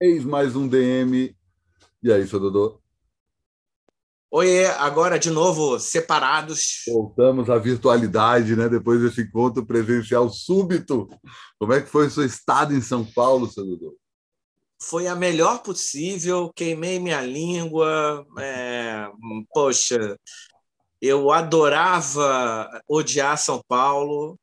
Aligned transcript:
Eis 0.00 0.24
mais 0.24 0.54
um 0.54 0.68
DM. 0.68 1.36
E 2.00 2.12
aí, 2.12 2.24
seu 2.28 2.38
Dodô? 2.38 2.80
Oi, 4.30 4.64
agora 4.66 5.18
de 5.18 5.28
novo 5.28 5.80
separados. 5.80 6.84
Voltamos 6.86 7.50
à 7.50 7.58
virtualidade, 7.58 8.54
né? 8.54 8.68
Depois 8.68 9.00
desse 9.00 9.22
encontro 9.22 9.66
presencial 9.66 10.30
súbito. 10.30 11.08
Como 11.58 11.72
é 11.72 11.80
que 11.80 11.88
foi 11.88 12.06
o 12.06 12.10
seu 12.10 12.24
estado 12.24 12.72
em 12.72 12.80
São 12.80 13.04
Paulo, 13.04 13.50
seu 13.50 13.64
Dodô? 13.64 13.98
Foi 14.80 15.08
a 15.08 15.16
melhor 15.16 15.64
possível, 15.64 16.52
queimei 16.54 17.00
minha 17.00 17.20
língua. 17.20 18.24
É... 18.38 19.08
Poxa, 19.52 20.16
eu 21.02 21.32
adorava 21.32 22.70
odiar 22.88 23.36
São 23.36 23.60
Paulo, 23.66 24.38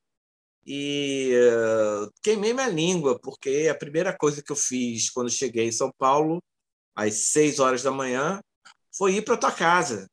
e 0.65 1.31
uh, 1.35 2.11
queimei 2.23 2.53
minha 2.53 2.67
língua, 2.67 3.19
porque 3.19 3.67
a 3.69 3.75
primeira 3.75 4.15
coisa 4.17 4.41
que 4.41 4.51
eu 4.51 4.55
fiz 4.55 5.09
quando 5.11 5.29
cheguei 5.29 5.67
em 5.67 5.71
São 5.71 5.91
Paulo, 5.97 6.41
às 6.95 7.27
seis 7.27 7.59
horas 7.59 7.83
da 7.83 7.91
manhã, 7.91 8.41
foi 8.97 9.15
ir 9.15 9.21
para 9.23 9.37
tua 9.37 9.51
casa 9.51 10.09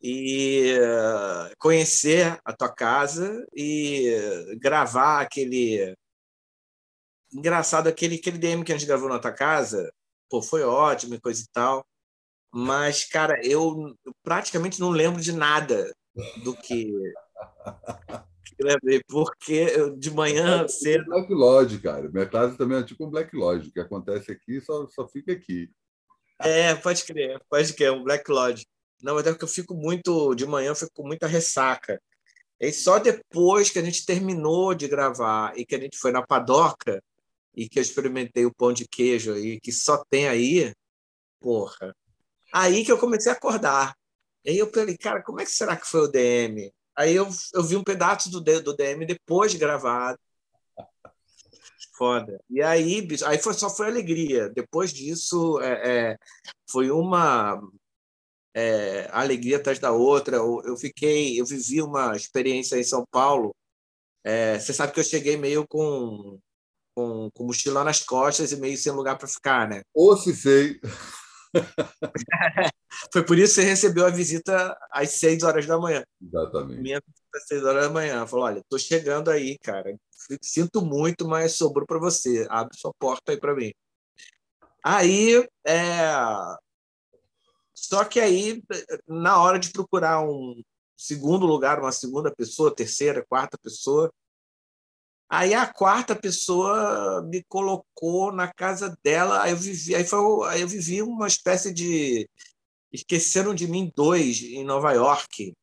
e 0.00 0.74
uh, 0.78 1.54
conhecer 1.58 2.38
a 2.44 2.52
tua 2.52 2.72
casa 2.72 3.46
e 3.54 4.56
gravar 4.60 5.20
aquele 5.20 5.94
engraçado 7.32 7.88
aquele 7.88 8.16
aquele 8.16 8.38
DM 8.38 8.64
que 8.64 8.72
a 8.72 8.76
gente 8.76 8.86
gravou 8.86 9.08
na 9.08 9.18
tua 9.18 9.32
casa, 9.32 9.92
pô, 10.28 10.42
foi 10.42 10.62
ótimo 10.62 11.14
e 11.14 11.20
coisa 11.20 11.42
e 11.42 11.46
tal. 11.52 11.84
Mas 12.52 13.04
cara, 13.04 13.40
eu 13.44 13.94
praticamente 14.22 14.80
não 14.80 14.90
lembro 14.90 15.20
de 15.20 15.32
nada 15.32 15.92
do 16.42 16.54
que 16.56 16.92
porque 19.08 19.66
de 19.98 20.10
manhã 20.10 20.64
é 20.64 20.68
cedo. 20.68 21.04
Black 21.06 21.32
Lodge, 21.32 21.78
cara. 21.78 22.08
Minha 22.08 22.26
casa 22.26 22.56
também 22.56 22.78
é 22.78 22.82
tipo 22.82 23.06
um 23.06 23.10
Black 23.10 23.34
Lodge. 23.36 23.68
O 23.68 23.72
que 23.72 23.80
acontece 23.80 24.32
aqui 24.32 24.60
só, 24.60 24.86
só 24.88 25.08
fica 25.08 25.32
aqui. 25.32 25.70
É, 26.38 26.74
pode 26.74 27.04
crer, 27.04 27.40
pode 27.48 27.72
crer, 27.74 27.92
um 27.92 28.02
Black 28.02 28.30
Lodge. 28.30 28.66
Não, 29.02 29.14
mas 29.14 29.26
é 29.26 29.30
porque 29.30 29.44
eu 29.44 29.48
fico 29.48 29.74
muito. 29.74 30.34
De 30.34 30.46
manhã 30.46 30.68
eu 30.68 30.76
fico 30.76 30.92
com 30.94 31.06
muita 31.06 31.26
ressaca. 31.26 32.00
E 32.60 32.72
só 32.72 32.98
depois 32.98 33.70
que 33.70 33.78
a 33.78 33.82
gente 33.82 34.06
terminou 34.06 34.74
de 34.74 34.86
gravar 34.86 35.52
e 35.58 35.66
que 35.66 35.74
a 35.74 35.80
gente 35.80 35.98
foi 35.98 36.12
na 36.12 36.24
padoca 36.24 37.02
e 37.54 37.68
que 37.68 37.78
eu 37.78 37.82
experimentei 37.82 38.46
o 38.46 38.54
pão 38.54 38.72
de 38.72 38.86
queijo 38.86 39.34
aí, 39.34 39.60
que 39.60 39.72
só 39.72 40.04
tem 40.08 40.28
aí, 40.28 40.72
porra. 41.40 41.94
Aí 42.52 42.84
que 42.84 42.92
eu 42.92 42.98
comecei 42.98 43.32
a 43.32 43.34
acordar. 43.34 43.96
Aí 44.46 44.58
eu 44.58 44.70
falei, 44.70 44.96
cara, 44.96 45.22
como 45.22 45.40
é 45.40 45.44
que 45.44 45.50
será 45.50 45.76
que 45.76 45.86
foi 45.86 46.02
o 46.02 46.08
DM? 46.08 46.72
Aí 46.96 47.14
eu, 47.14 47.28
eu 47.54 47.62
vi 47.62 47.76
um 47.76 47.84
pedaço 47.84 48.30
do, 48.30 48.40
do 48.40 48.76
DM 48.76 49.06
depois 49.06 49.52
de 49.52 49.58
gravado. 49.58 50.18
Foda. 51.96 52.40
E 52.50 52.62
aí, 52.62 53.00
bicho, 53.02 53.24
aí 53.26 53.38
foi, 53.38 53.54
só 53.54 53.70
foi 53.70 53.86
alegria. 53.86 54.48
Depois 54.48 54.92
disso, 54.92 55.60
é, 55.60 56.12
é, 56.12 56.18
foi 56.68 56.90
uma 56.90 57.60
é, 58.54 59.08
alegria 59.12 59.58
atrás 59.58 59.78
da 59.78 59.92
outra. 59.92 60.36
Eu, 60.36 60.62
eu, 60.64 60.76
fiquei, 60.76 61.40
eu 61.40 61.46
vivi 61.46 61.82
uma 61.82 62.16
experiência 62.16 62.76
em 62.76 62.84
São 62.84 63.04
Paulo. 63.10 63.54
É, 64.24 64.58
você 64.58 64.72
sabe 64.72 64.92
que 64.92 65.00
eu 65.00 65.04
cheguei 65.04 65.36
meio 65.36 65.66
com, 65.68 66.38
com, 66.94 67.30
com 67.34 67.44
mochila 67.44 67.84
nas 67.84 68.02
costas 68.02 68.52
e 68.52 68.56
meio 68.56 68.76
sem 68.76 68.92
lugar 68.92 69.18
para 69.18 69.28
ficar, 69.28 69.68
né? 69.68 69.82
Ou 69.94 70.16
se 70.16 70.34
sei. 70.34 70.80
Foi 73.12 73.24
por 73.24 73.38
isso 73.38 73.54
que 73.54 73.62
você 73.62 73.68
recebeu 73.68 74.06
a 74.06 74.10
visita 74.10 74.76
às 74.90 75.10
seis 75.10 75.42
horas 75.42 75.66
da 75.66 75.78
manhã. 75.78 76.04
Exatamente. 76.20 76.80
Minha 76.80 77.00
visita 77.00 77.36
às 77.36 77.46
seis 77.46 77.64
horas 77.64 77.84
da 77.86 77.90
manhã. 77.90 78.26
Falou: 78.26 78.46
olha, 78.46 78.58
estou 78.58 78.78
chegando 78.78 79.30
aí, 79.30 79.58
cara. 79.58 79.96
Sinto 80.40 80.82
muito, 80.82 81.26
mas 81.26 81.52
sobrou 81.52 81.86
para 81.86 81.98
você. 81.98 82.46
Abre 82.48 82.76
sua 82.76 82.92
porta 82.98 83.32
aí 83.32 83.38
para 83.38 83.54
mim. 83.54 83.72
Aí, 84.84 85.46
é... 85.66 86.12
só 87.74 88.04
que 88.04 88.18
aí, 88.18 88.62
na 89.06 89.40
hora 89.40 89.58
de 89.58 89.70
procurar 89.70 90.20
um 90.20 90.60
segundo 90.96 91.46
lugar, 91.46 91.80
uma 91.80 91.92
segunda 91.92 92.34
pessoa, 92.34 92.74
terceira, 92.74 93.24
quarta 93.28 93.58
pessoa, 93.58 94.12
Aí 95.34 95.54
a 95.54 95.66
quarta 95.66 96.14
pessoa 96.14 97.22
me 97.22 97.42
colocou 97.44 98.30
na 98.30 98.52
casa 98.52 98.94
dela, 99.02 99.42
aí 99.42 99.52
eu 99.52 99.56
vivi, 99.56 99.94
aí 99.94 100.04
foi, 100.04 100.20
aí 100.50 100.60
eu 100.60 100.68
vivi 100.68 101.00
uma 101.00 101.26
espécie 101.26 101.72
de 101.72 102.28
Esqueceram 102.92 103.54
de 103.54 103.66
Mim 103.66 103.90
dois 103.96 104.42
em 104.42 104.62
Nova 104.62 104.92
York, 104.92 105.54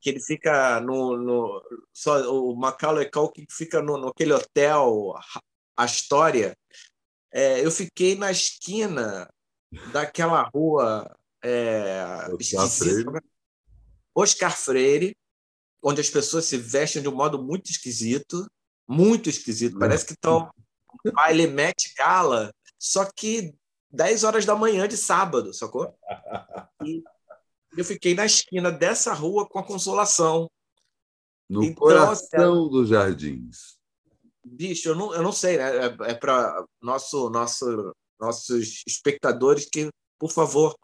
que 0.00 0.08
ele 0.08 0.18
fica 0.18 0.80
no, 0.80 1.14
no 1.18 1.62
só 1.92 2.22
o 2.32 2.56
Macaulay 2.56 3.10
Culkin 3.10 3.44
fica 3.50 3.82
no, 3.82 3.98
naquele 3.98 4.32
hotel 4.32 5.12
Astoria. 5.76 6.56
É, 7.30 7.62
eu 7.62 7.70
fiquei 7.70 8.16
na 8.16 8.30
esquina 8.30 9.28
daquela 9.92 10.42
rua 10.54 11.14
é, 11.42 12.02
Oscar 12.32 12.68
Freire. 12.70 13.12
Né? 13.12 13.20
Oscar 14.14 14.56
Freire, 14.56 15.14
onde 15.84 16.00
as 16.00 16.08
pessoas 16.08 16.46
se 16.46 16.56
vestem 16.56 17.02
de 17.02 17.08
um 17.08 17.14
modo 17.14 17.40
muito 17.40 17.70
esquisito, 17.70 18.50
muito 18.88 19.28
esquisito. 19.28 19.78
Parece 19.78 20.06
que 20.06 20.14
estão 20.14 20.50
baile 21.12 21.46
Met 21.46 21.92
Gala, 21.94 22.50
só 22.78 23.06
que 23.14 23.54
10 23.90 24.24
horas 24.24 24.46
da 24.46 24.56
manhã 24.56 24.88
de 24.88 24.96
sábado, 24.96 25.52
sacou? 25.52 25.94
E 27.76 27.80
eu 27.80 27.84
fiquei 27.84 28.14
na 28.14 28.24
esquina 28.24 28.70
dessa 28.70 29.12
rua 29.12 29.48
com 29.48 29.58
a 29.58 29.66
consolação. 29.66 30.48
No 31.50 31.64
então, 31.64 31.74
coração 31.74 32.62
assim, 32.62 32.70
dos 32.70 32.88
jardins. 32.90 33.78
Bicho, 34.44 34.90
eu 34.90 34.94
não, 34.94 35.12
eu 35.12 35.22
não 35.22 35.32
sei, 35.32 35.56
né? 35.56 35.86
É, 35.86 35.96
é 36.10 36.14
para 36.14 36.64
nosso, 36.80 37.28
nosso, 37.30 37.92
nossos 38.20 38.84
espectadores 38.86 39.68
que, 39.68 39.88
por 40.20 40.30
favor, 40.30 40.76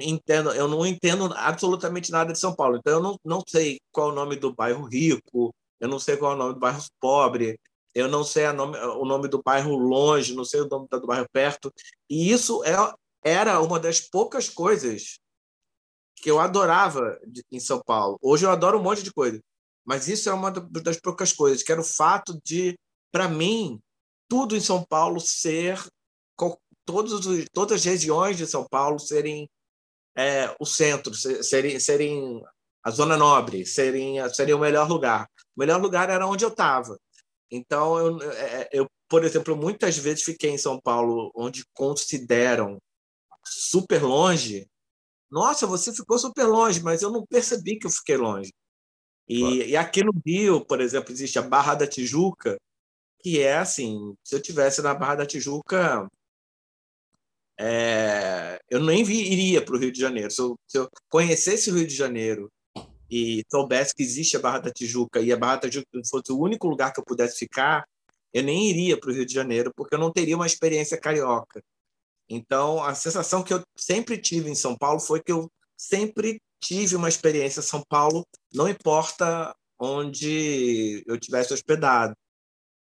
entendo, 0.00 0.52
eu 0.52 0.68
não 0.68 0.86
entendo 0.86 1.32
absolutamente 1.36 2.10
nada 2.10 2.32
de 2.32 2.38
São 2.38 2.54
Paulo, 2.54 2.76
então 2.76 2.94
eu 2.94 3.02
não, 3.02 3.18
não 3.24 3.42
sei 3.46 3.78
qual 3.92 4.10
é 4.10 4.12
o 4.12 4.14
nome 4.14 4.36
do 4.36 4.54
bairro 4.54 4.84
rico, 4.84 5.54
eu 5.80 5.88
não 5.88 5.98
sei 5.98 6.16
qual 6.16 6.32
é 6.32 6.34
o 6.34 6.38
nome 6.38 6.54
do 6.54 6.60
bairro 6.60 6.82
pobre, 7.00 7.58
eu 7.94 8.08
não 8.08 8.22
sei 8.24 8.50
nome, 8.52 8.76
o 8.78 9.04
nome 9.04 9.28
do 9.28 9.42
bairro 9.42 9.76
longe, 9.76 10.34
não 10.34 10.44
sei 10.44 10.60
o 10.60 10.68
nome 10.68 10.86
do 10.90 11.06
bairro 11.06 11.26
perto. 11.32 11.72
E 12.10 12.30
isso 12.30 12.62
é, 12.64 12.76
era 13.24 13.60
uma 13.60 13.80
das 13.80 14.00
poucas 14.00 14.48
coisas 14.48 15.18
que 16.16 16.30
eu 16.30 16.38
adorava 16.38 17.18
em 17.50 17.60
São 17.60 17.80
Paulo. 17.82 18.18
Hoje 18.20 18.44
eu 18.44 18.50
adoro 18.50 18.78
um 18.78 18.82
monte 18.82 19.02
de 19.02 19.12
coisa, 19.12 19.40
mas 19.84 20.08
isso 20.08 20.28
é 20.28 20.34
uma 20.34 20.50
das 20.50 21.00
poucas 21.00 21.32
coisas, 21.32 21.62
que 21.62 21.72
era 21.72 21.80
o 21.80 21.84
fato 21.84 22.38
de, 22.44 22.78
para 23.10 23.28
mim, 23.28 23.80
tudo 24.28 24.56
em 24.56 24.60
São 24.60 24.84
Paulo 24.84 25.20
ser 25.20 25.82
todos 26.84 27.46
todas 27.52 27.80
as 27.80 27.84
regiões 27.84 28.36
de 28.36 28.46
São 28.46 28.64
Paulo 28.64 28.98
serem 28.98 29.48
é, 30.16 30.54
o 30.58 30.64
centro, 30.64 31.12
serem, 31.14 31.78
serem 31.78 32.42
a 32.82 32.90
zona 32.90 33.16
nobre, 33.16 33.66
serem, 33.66 34.16
seria 34.32 34.56
o 34.56 34.60
melhor 34.60 34.88
lugar. 34.88 35.28
O 35.56 35.60
melhor 35.60 35.80
lugar 35.80 36.08
era 36.08 36.26
onde 36.26 36.44
eu 36.44 36.48
estava. 36.48 36.98
Então, 37.50 37.98
eu, 37.98 38.32
é, 38.32 38.62
é, 38.62 38.68
eu, 38.72 38.86
por 39.08 39.24
exemplo, 39.24 39.56
muitas 39.56 39.96
vezes 39.98 40.24
fiquei 40.24 40.50
em 40.50 40.58
São 40.58 40.80
Paulo, 40.80 41.30
onde 41.34 41.64
consideram 41.74 42.78
super 43.44 44.02
longe. 44.02 44.66
Nossa, 45.30 45.66
você 45.66 45.92
ficou 45.92 46.18
super 46.18 46.44
longe, 46.44 46.82
mas 46.82 47.02
eu 47.02 47.10
não 47.10 47.26
percebi 47.26 47.78
que 47.78 47.86
eu 47.86 47.90
fiquei 47.90 48.16
longe. 48.16 48.52
E, 49.28 49.40
claro. 49.40 49.54
e 49.56 49.76
aqui 49.76 50.04
no 50.04 50.12
Rio, 50.24 50.64
por 50.64 50.80
exemplo, 50.80 51.12
existe 51.12 51.38
a 51.38 51.42
Barra 51.42 51.74
da 51.74 51.86
Tijuca, 51.86 52.56
que 53.20 53.40
é 53.40 53.56
assim: 53.58 54.14
se 54.24 54.34
eu 54.34 54.40
tivesse 54.40 54.80
na 54.82 54.94
Barra 54.94 55.16
da 55.16 55.26
Tijuca, 55.26 56.08
é, 57.58 58.60
eu 58.68 58.82
nem 58.82 59.02
vi, 59.02 59.32
iria 59.32 59.64
para 59.64 59.74
o 59.74 59.78
Rio 59.78 59.92
de 59.92 60.00
Janeiro. 60.00 60.30
Se 60.30 60.40
eu, 60.40 60.58
se 60.66 60.78
eu, 60.78 60.88
conhecesse 61.08 61.70
o 61.70 61.74
Rio 61.74 61.86
de 61.86 61.94
Janeiro 61.94 62.50
e 63.10 63.44
soubesse 63.50 63.94
que 63.94 64.02
existe 64.02 64.36
a 64.36 64.40
Barra 64.40 64.58
da 64.58 64.70
Tijuca 64.70 65.20
e 65.20 65.32
a 65.32 65.36
Barra 65.36 65.56
da 65.56 65.68
Tijuca 65.68 65.88
fosse 66.10 66.32
o 66.32 66.38
único 66.38 66.68
lugar 66.68 66.92
que 66.92 67.00
eu 67.00 67.04
pudesse 67.04 67.38
ficar, 67.38 67.86
eu 68.32 68.42
nem 68.42 68.68
iria 68.68 68.98
para 68.98 69.10
o 69.10 69.14
Rio 69.14 69.24
de 69.24 69.32
Janeiro, 69.32 69.72
porque 69.74 69.94
eu 69.94 69.98
não 69.98 70.12
teria 70.12 70.36
uma 70.36 70.46
experiência 70.46 71.00
carioca. 71.00 71.62
Então, 72.28 72.82
a 72.82 72.94
sensação 72.94 73.42
que 73.42 73.54
eu 73.54 73.62
sempre 73.76 74.18
tive 74.18 74.50
em 74.50 74.54
São 74.54 74.76
Paulo 74.76 75.00
foi 75.00 75.22
que 75.22 75.32
eu 75.32 75.50
sempre 75.76 76.40
tive 76.60 76.96
uma 76.96 77.08
experiência 77.08 77.62
São 77.62 77.82
Paulo, 77.88 78.26
não 78.52 78.68
importa 78.68 79.54
onde 79.78 81.04
eu 81.06 81.18
tivesse 81.18 81.54
hospedado. 81.54 82.14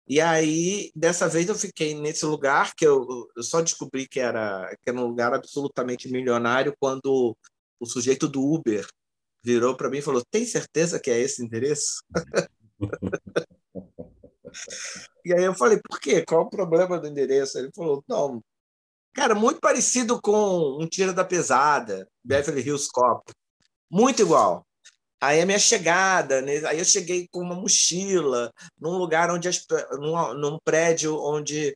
E 0.08 0.22
aí, 0.22 0.92
dessa 0.96 1.28
vez, 1.28 1.50
eu 1.50 1.56
fiquei 1.56 1.96
nesse 1.96 2.26
lugar 2.26 2.76
que 2.76 2.86
eu, 2.86 3.28
eu 3.36 3.42
só 3.42 3.62
descobri 3.62 4.08
que 4.08 4.20
era, 4.20 4.70
que 4.82 4.90
era 4.90 5.00
um 5.00 5.08
lugar 5.08 5.34
absolutamente 5.34 6.12
milionário 6.12 6.76
quando 6.80 7.36
o 7.80 7.86
sujeito 7.86 8.28
do 8.28 8.42
Uber 8.42 8.86
virou 9.44 9.76
para 9.76 9.90
mim 9.90 9.98
e 9.98 10.04
falou: 10.04 10.24
Tem 10.30 10.46
certeza 10.46 11.00
que 11.00 11.10
é 11.10 11.20
esse 11.20 11.44
endereço? 11.44 12.04
e 15.26 15.34
aí 15.34 15.44
eu 15.44 15.56
falei: 15.56 15.80
Por 15.88 16.00
quê? 16.00 16.24
Qual 16.24 16.44
o 16.44 16.50
problema 16.50 17.00
do 17.00 17.08
endereço? 17.08 17.58
Ele 17.58 17.72
falou: 17.76 18.04
Não, 18.08 18.44
cara, 19.14 19.34
muito 19.34 19.60
parecido 19.60 20.22
com 20.22 20.78
um 20.82 20.88
Tira 20.88 21.14
da 21.14 21.26
Pesada, 21.26 22.08
Beverly 22.24 22.62
Hills 22.62 22.90
Cop. 22.92 23.24
Muito 23.90 24.22
igual. 24.22 24.65
Aí 25.26 25.42
a 25.42 25.46
minha 25.46 25.58
chegada, 25.58 26.40
né? 26.40 26.64
aí 26.68 26.78
eu 26.78 26.86
cheguei 26.86 27.28
com 27.32 27.40
uma 27.40 27.56
mochila 27.56 28.54
num 28.80 28.96
lugar 28.96 29.32
onde 29.32 29.48
as, 29.48 29.66
num, 29.94 30.34
num 30.36 30.60
prédio 30.64 31.18
onde 31.20 31.76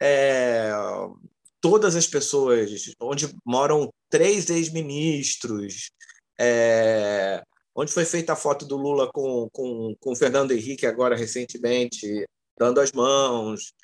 é, 0.00 0.70
todas 1.60 1.94
as 1.94 2.06
pessoas, 2.06 2.94
onde 2.98 3.28
moram 3.44 3.92
três 4.08 4.48
ex-ministros, 4.48 5.90
é, 6.40 7.42
onde 7.74 7.92
foi 7.92 8.06
feita 8.06 8.32
a 8.32 8.36
foto 8.36 8.64
do 8.64 8.78
Lula 8.78 9.10
com, 9.12 9.46
com, 9.52 9.94
com 10.00 10.12
o 10.12 10.16
Fernando 10.16 10.52
Henrique, 10.52 10.86
agora 10.86 11.14
recentemente, 11.14 12.26
dando 12.58 12.80
as 12.80 12.92
mãos. 12.92 13.74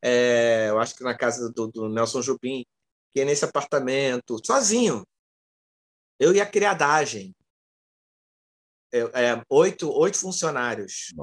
É, 0.00 0.66
eu 0.68 0.78
acho 0.78 0.94
que 0.94 1.02
na 1.02 1.16
casa 1.16 1.50
do, 1.50 1.66
do 1.66 1.88
Nelson 1.88 2.20
Jobim, 2.20 2.64
que 3.12 3.20
é 3.20 3.24
nesse 3.24 3.44
apartamento, 3.44 4.38
sozinho. 4.46 5.04
Eu 6.20 6.32
e 6.32 6.40
a 6.40 6.46
criadagem. 6.46 7.34
É, 8.92 8.98
é, 8.98 9.42
oito, 9.48 9.90
oito 9.90 10.18
funcionários. 10.18 11.14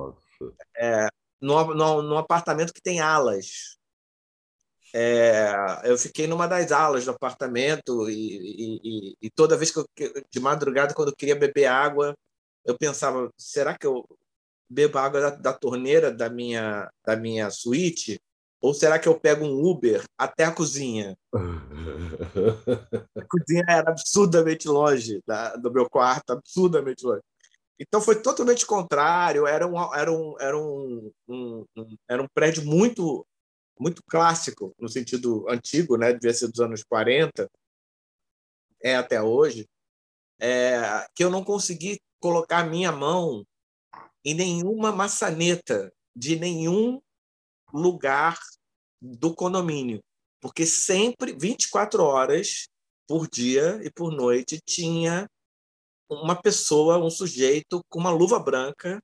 É, 0.77 1.07
no, 1.41 1.73
no, 1.73 2.01
no 2.01 2.17
apartamento 2.17 2.73
que 2.73 2.81
tem 2.81 2.99
alas. 2.99 3.77
É, 4.93 5.53
eu 5.83 5.97
fiquei 5.97 6.27
numa 6.27 6.47
das 6.47 6.71
alas 6.71 7.05
do 7.05 7.11
apartamento 7.11 8.09
e, 8.09 8.79
e, 8.83 9.17
e, 9.21 9.29
toda 9.29 9.57
vez 9.57 9.69
que 9.69 9.79
eu, 9.79 9.85
de 10.31 10.39
madrugada, 10.39 10.93
quando 10.93 11.09
eu 11.09 11.15
queria 11.15 11.35
beber 11.35 11.65
água, 11.65 12.15
eu 12.65 12.77
pensava: 12.77 13.29
será 13.37 13.77
que 13.77 13.85
eu 13.85 14.07
bebo 14.69 14.97
água 14.97 15.19
da, 15.21 15.29
da 15.31 15.53
torneira 15.53 16.11
da 16.11 16.29
minha, 16.29 16.89
da 17.05 17.15
minha 17.15 17.49
suíte? 17.49 18.19
Ou 18.59 18.73
será 18.73 18.97
que 18.97 19.07
eu 19.07 19.19
pego 19.19 19.45
um 19.45 19.63
Uber 19.63 20.03
até 20.17 20.43
a 20.43 20.51
cozinha? 20.51 21.15
a 23.15 23.25
cozinha 23.29 23.63
era 23.67 23.91
absurdamente 23.91 24.67
longe 24.67 25.21
da, 25.27 25.55
do 25.55 25.71
meu 25.71 25.87
quarto, 25.89 26.31
absurdamente 26.31 27.05
longe. 27.05 27.21
Então 27.79 28.01
foi 28.01 28.21
totalmente 28.21 28.65
contrário. 28.65 29.45
Era 29.45 29.67
um, 29.67 29.95
era 29.95 30.11
um, 30.11 30.35
era 30.39 30.57
um, 30.57 31.11
um, 31.27 31.65
um, 31.75 31.97
era 32.09 32.21
um 32.21 32.27
prédio 32.33 32.65
muito 32.65 33.25
muito 33.79 34.01
clássico, 34.09 34.73
no 34.79 34.89
sentido 34.89 35.47
antigo, 35.47 35.97
né? 35.97 36.11
devia 36.11 36.33
ser 36.33 36.47
dos 36.47 36.59
anos 36.59 36.83
40, 36.83 37.47
é 38.81 38.95
até 38.95 39.21
hoje, 39.21 39.67
é, 40.39 41.05
que 41.15 41.23
eu 41.23 41.29
não 41.29 41.43
consegui 41.43 41.99
colocar 42.19 42.63
minha 42.63 42.91
mão 42.91 43.45
em 44.25 44.33
nenhuma 44.33 44.91
maçaneta 44.91 45.91
de 46.15 46.39
nenhum 46.39 46.99
lugar 47.71 48.39
do 49.01 49.33
condomínio, 49.33 50.03
porque 50.41 50.65
sempre, 50.65 51.33
24 51.33 52.03
horas 52.03 52.67
por 53.07 53.27
dia 53.27 53.79
e 53.83 53.91
por 53.91 54.11
noite, 54.11 54.59
tinha 54.65 55.29
uma 56.09 56.35
pessoa, 56.41 56.97
um 56.97 57.09
sujeito 57.09 57.83
com 57.89 57.99
uma 57.99 58.11
luva 58.11 58.39
branca, 58.39 59.01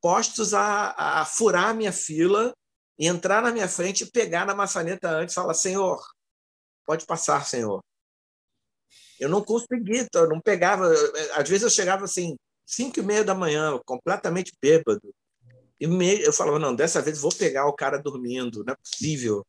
postos 0.00 0.54
a, 0.54 1.20
a 1.20 1.24
furar 1.24 1.70
a 1.70 1.74
minha 1.74 1.92
fila 1.92 2.54
e 2.98 3.06
entrar 3.06 3.42
na 3.42 3.50
minha 3.50 3.68
frente 3.68 4.04
e 4.04 4.10
pegar 4.10 4.46
na 4.46 4.54
maçaneta 4.54 5.10
antes 5.10 5.32
e 5.32 5.34
falar: 5.34 5.54
Senhor, 5.54 6.00
pode 6.86 7.06
passar, 7.06 7.44
Senhor. 7.46 7.82
Eu 9.18 9.28
não 9.28 9.42
consegui, 9.42 10.06
eu 10.14 10.28
não 10.28 10.40
pegava. 10.40 10.90
Às 11.34 11.48
vezes 11.48 11.62
eu 11.62 11.70
chegava 11.70 12.04
assim, 12.04 12.36
cinco 12.64 13.00
e 13.00 13.02
meia 13.02 13.24
da 13.24 13.34
manhã, 13.34 13.78
completamente 13.84 14.52
bêbado. 14.60 15.14
E 15.78 15.86
eu 16.22 16.32
falava: 16.32 16.58
não, 16.58 16.74
dessa 16.74 17.02
vez 17.02 17.18
vou 17.18 17.34
pegar 17.34 17.66
o 17.66 17.74
cara 17.74 17.98
dormindo, 17.98 18.64
não 18.64 18.72
é 18.72 18.76
possível. 18.76 19.46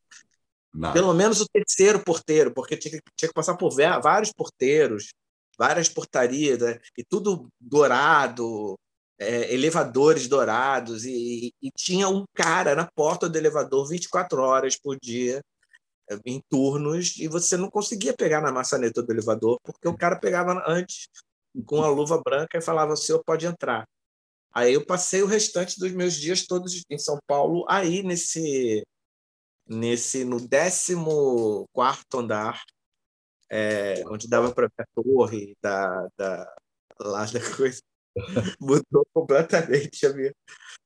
Não. 0.72 0.92
Pelo 0.92 1.12
menos 1.12 1.40
o 1.40 1.46
terceiro 1.46 2.02
porteiro, 2.02 2.52
porque 2.52 2.76
tinha 2.76 2.92
que, 2.92 3.02
tinha 3.14 3.28
que 3.28 3.34
passar 3.34 3.56
por 3.56 3.70
vários 3.74 4.32
porteiros, 4.32 5.12
várias 5.58 5.88
portarias, 5.88 6.58
né? 6.58 6.80
e 6.96 7.04
tudo 7.04 7.48
dourado, 7.60 8.76
é, 9.22 9.52
elevadores 9.54 10.26
dourados 10.26 11.04
e, 11.04 11.54
e, 11.62 11.70
tinha 11.76 12.08
um 12.08 12.24
cara 12.34 12.74
na 12.74 12.90
porta 12.90 13.28
do 13.28 13.38
elevador 13.38 13.88
24 13.88 14.42
horas 14.42 14.76
por 14.76 14.98
dia 15.00 15.40
é, 16.10 16.18
em 16.26 16.40
turnos 16.50 17.16
e 17.18 17.28
você 17.28 17.56
não 17.56 17.70
conseguia 17.70 18.14
pegar 18.14 18.40
na 18.40 18.50
maçaneta 18.50 19.02
do 19.02 19.12
elevador 19.12 19.58
porque 19.62 19.86
o 19.86 19.96
cara 19.96 20.18
pegava 20.18 20.62
antes 20.66 21.08
com 21.66 21.82
a 21.82 21.88
luva 21.88 22.20
branca 22.20 22.58
e 22.58 22.62
falava 22.62 22.94
o 22.94 22.96
senhor 22.96 23.22
pode 23.24 23.46
entrar 23.46 23.86
aí 24.52 24.74
eu 24.74 24.84
passei 24.84 25.22
o 25.22 25.26
restante 25.26 25.78
dos 25.78 25.92
meus 25.92 26.14
dias 26.14 26.46
todos 26.46 26.82
em 26.90 26.98
São 26.98 27.18
Paulo 27.26 27.64
aí 27.68 28.02
nesse 28.02 28.82
nesse 29.68 30.24
no 30.24 30.40
14 30.40 30.96
quarto 31.72 32.18
andar 32.18 32.60
é, 33.52 34.02
onde 34.06 34.28
dava 34.28 34.50
para 34.52 34.66
a 34.78 34.84
torre 34.94 35.54
da, 35.62 36.08
da 36.16 36.56
lá 36.98 37.24
da 37.26 37.40
coisa 37.56 37.80
Mudou 38.60 39.06
completamente 39.12 40.06
a 40.06 40.12
minha. 40.12 40.34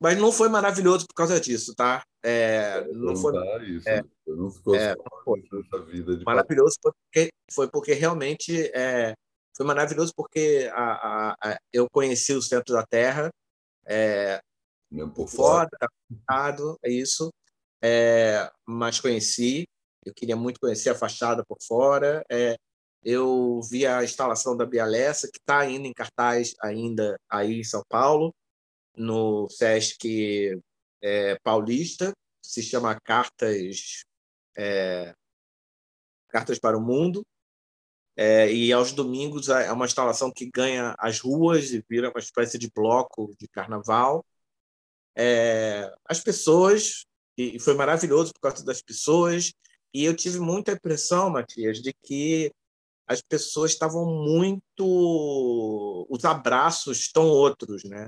Mas 0.01 0.19
não 0.19 0.31
foi 0.31 0.49
maravilhoso 0.49 1.07
por 1.07 1.15
causa 1.15 1.41
disso, 1.41 1.75
tá? 1.75 2.05
É, 2.23 2.85
não 2.93 3.17
foi. 3.17 3.33
Isso. 3.65 3.89
É, 3.89 4.03
não 4.27 4.51
ficou 4.51 4.77
é, 4.77 4.95
foi. 5.25 5.43
vida 5.87 6.17
de 6.17 6.25
maravilhoso 6.25 6.77
porque 6.83 7.31
foi 7.53 7.69
porque 7.69 7.95
realmente 7.95 8.71
é, 8.75 9.15
foi 9.57 9.67
maravilhoso 9.67 10.13
porque 10.15 10.71
a, 10.73 10.93
a, 10.93 11.37
a, 11.43 11.59
eu 11.73 11.87
conheci 11.91 12.33
o 12.33 12.43
centro 12.43 12.75
da 12.75 12.85
Terra 12.85 13.31
é, 13.87 14.41
por 15.15 15.29
fora, 15.29 15.69
tá 15.79 15.89
é 16.85 16.91
isso. 16.91 17.31
É, 17.83 18.51
mas 18.67 19.01
conheci. 19.01 19.67
Eu 20.07 20.15
queria 20.15 20.37
muito 20.37 20.61
conhecer 20.61 20.91
a 20.91 20.95
fachada 20.95 21.45
por 21.45 21.59
fora. 21.61 22.25
É, 22.31 22.57
eu 23.03 23.61
vi 23.71 23.87
a 23.87 24.05
instalação 24.05 24.57
da 24.57 24.65
Bialessa, 24.65 25.29
que 25.31 25.39
está 25.39 25.59
ainda 25.61 25.87
em 25.89 25.93
cartaz 25.93 26.55
ainda 26.61 27.19
aí 27.29 27.61
em 27.61 27.65
São 27.65 27.83
Paulo, 27.89 28.35
no 28.97 29.49
Sesc 29.49 30.61
é, 31.03 31.39
Paulista, 31.43 32.13
se 32.43 32.63
chama 32.63 32.99
Cartas 33.01 34.05
é, 34.57 35.15
Cartas 36.29 36.59
para 36.59 36.79
o 36.79 36.81
Mundo. 36.81 37.25
É, 38.19 38.51
e 38.51 38.73
aos 38.73 38.93
domingos 38.93 39.49
é 39.51 39.71
uma 39.71 39.85
instalação 39.85 40.33
que 40.33 40.51
ganha 40.51 40.95
as 40.99 41.21
ruas 41.21 41.71
e 41.73 41.85
vira 41.89 42.11
uma 42.11 42.19
espécie 42.19 42.59
de 42.59 42.71
bloco 42.71 43.35
de 43.39 43.47
carnaval. 43.47 44.25
É, 45.15 45.93
as 46.05 46.21
pessoas, 46.21 47.05
e 47.37 47.59
foi 47.61 47.75
maravilhoso 47.75 48.33
por 48.33 48.41
causa 48.41 48.65
das 48.65 48.81
pessoas, 48.81 49.53
e 49.97 50.05
eu 50.05 50.15
tive 50.15 50.39
muita 50.39 50.73
impressão, 50.73 51.31
Matias, 51.31 51.81
de 51.81 51.91
que 52.03 52.53
as 53.07 53.23
pessoas 53.23 53.71
estavam 53.71 54.05
muito. 54.05 56.07
Os 56.11 56.23
abraços 56.27 56.99
estão 56.99 57.27
outros, 57.27 57.83
né? 57.85 58.07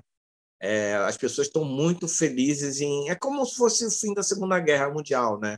É, 0.61 0.97
as 0.97 1.17
pessoas 1.17 1.47
estão 1.47 1.65
muito 1.65 2.07
felizes 2.07 2.83
em. 2.83 3.09
É 3.09 3.15
como 3.15 3.43
se 3.47 3.57
fosse 3.57 3.87
o 3.87 3.91
fim 3.91 4.13
da 4.13 4.23
Segunda 4.23 4.61
Guerra 4.61 4.91
Mundial, 4.91 5.41
né? 5.41 5.57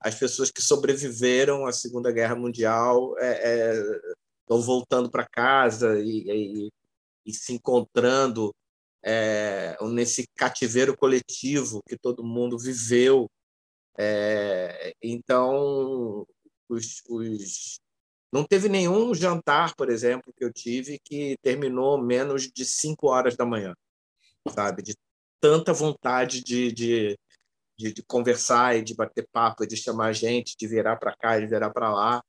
As 0.00 0.14
pessoas 0.14 0.50
que 0.50 0.62
sobreviveram 0.62 1.66
à 1.66 1.72
Segunda 1.72 2.10
Guerra 2.10 2.36
Mundial 2.36 3.14
é, 3.18 3.28
é, 3.28 4.00
estão 4.40 4.62
voltando 4.62 5.10
para 5.10 5.26
casa 5.26 6.00
e, 6.00 6.24
e, 6.26 6.72
e, 7.26 7.34
se 7.34 7.52
encontrando 7.52 8.50
é, 9.04 9.76
nesse 9.82 10.26
cativeiro 10.36 10.96
coletivo 10.96 11.82
que 11.86 11.98
todo 11.98 12.24
mundo 12.24 12.58
viveu. 12.58 13.28
É, 13.98 14.94
então, 15.02 16.26
os, 16.68 17.02
os 17.08 17.80
não 18.32 18.44
teve 18.44 18.68
nenhum 18.68 19.14
jantar, 19.14 19.74
por 19.74 19.88
exemplo, 19.88 20.32
que 20.36 20.44
eu 20.44 20.52
tive 20.52 20.98
que 20.98 21.38
terminou 21.42 22.00
menos 22.02 22.50
de 22.50 22.64
cinco 22.64 23.08
horas 23.08 23.36
da 23.36 23.46
manhã, 23.46 23.74
sabe? 24.50 24.82
De 24.82 24.94
tanta 25.40 25.72
vontade 25.72 26.42
de, 26.42 26.72
de, 26.72 27.18
de, 27.78 27.92
de 27.94 28.02
conversar 28.02 28.76
e 28.76 28.82
de 28.82 28.94
bater 28.94 29.26
papo, 29.32 29.66
de 29.66 29.76
chamar 29.76 30.12
gente, 30.12 30.56
de 30.58 30.66
virar 30.66 30.96
para 30.96 31.16
cá, 31.16 31.38
de 31.38 31.46
virar 31.46 31.70
para 31.70 31.92
lá. 31.92 32.22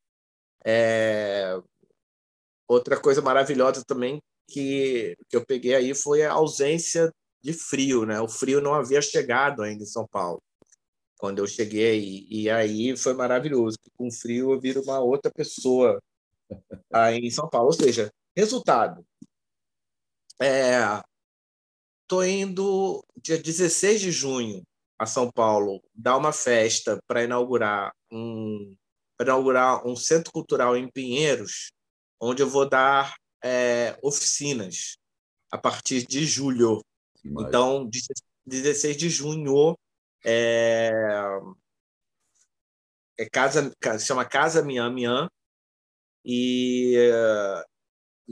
É... 0.65 1.59
Outra 2.69 2.99
coisa 2.99 3.21
maravilhosa 3.21 3.83
também 3.85 4.21
que, 4.49 5.17
que 5.29 5.35
eu 5.35 5.45
peguei 5.45 5.75
aí 5.75 5.93
foi 5.95 6.23
a 6.23 6.33
ausência 6.33 7.11
de 7.41 7.53
frio, 7.53 8.05
né? 8.05 8.21
O 8.21 8.29
frio 8.29 8.61
não 8.61 8.73
havia 8.73 9.01
chegado 9.01 9.61
ainda 9.63 9.83
em 9.83 9.87
São 9.87 10.07
Paulo 10.07 10.41
quando 11.17 11.39
eu 11.39 11.47
cheguei. 11.47 12.25
E 12.29 12.49
aí 12.49 12.95
foi 12.95 13.13
maravilhoso, 13.13 13.77
com 13.97 14.11
frio 14.11 14.53
eu 14.53 14.59
viro 14.59 14.81
uma 14.81 14.99
outra 14.99 15.31
pessoa 15.31 16.01
aí 16.93 17.17
em 17.19 17.31
São 17.31 17.49
Paulo. 17.49 17.67
Ou 17.67 17.73
seja, 17.73 18.11
resultado. 18.35 19.05
É, 20.39 21.01
tô 22.07 22.23
indo 22.23 23.03
dia 23.21 23.37
16 23.37 24.01
de 24.01 24.11
junho 24.11 24.63
a 24.99 25.05
São 25.05 25.31
Paulo 25.31 25.81
dar 25.93 26.17
uma 26.17 26.31
festa 26.31 26.99
para 27.07 27.23
inaugurar 27.23 27.91
um 28.11 28.75
inaugurar 29.19 29.85
um 29.85 29.95
centro 29.95 30.31
cultural 30.31 30.77
em 30.77 30.89
Pinheiros, 30.89 31.71
onde 32.21 32.43
eu 32.43 32.49
vou 32.49 32.69
dar 32.69 33.15
é, 33.43 33.97
oficinas 34.03 34.97
a 35.51 35.57
partir 35.57 36.05
de 36.05 36.23
julho. 36.25 36.81
Então, 37.25 37.89
16 38.45 38.95
de 38.95 39.09
junho 39.09 39.75
é, 40.25 40.91
é 43.17 43.29
casa, 43.29 43.71
se 43.99 44.05
chama 44.05 44.25
Casa 44.25 44.63
Mian 44.63 44.91
Mian, 44.91 45.29
e, 46.25 46.95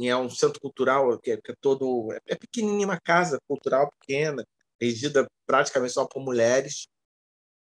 é 0.04 0.16
um 0.18 0.30
centro 0.30 0.60
cultural 0.60 1.18
que 1.20 1.32
é, 1.32 1.38
que 1.42 1.52
é 1.52 1.56
todo. 1.62 2.12
É, 2.14 2.20
é 2.34 2.36
pequenininha, 2.36 2.88
uma 2.88 3.00
casa 3.00 3.40
cultural 3.48 3.90
pequena, 4.00 4.46
regida 4.82 5.28
praticamente 5.46 5.94
só 5.94 6.06
por 6.06 6.22
mulheres. 6.24 6.88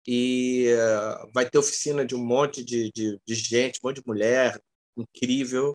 e 0.07 0.67
uh, 0.75 1.31
vai 1.33 1.49
ter 1.49 1.57
oficina 1.57 2.05
de 2.05 2.15
um 2.15 2.23
monte 2.25 2.63
de, 2.63 2.91
de, 2.93 3.19
de, 3.25 3.35
gente, 3.35 3.79
um 3.83 3.87
monte 3.89 4.01
de 4.01 4.07
mulher, 4.07 4.59
incrível. 4.97 5.73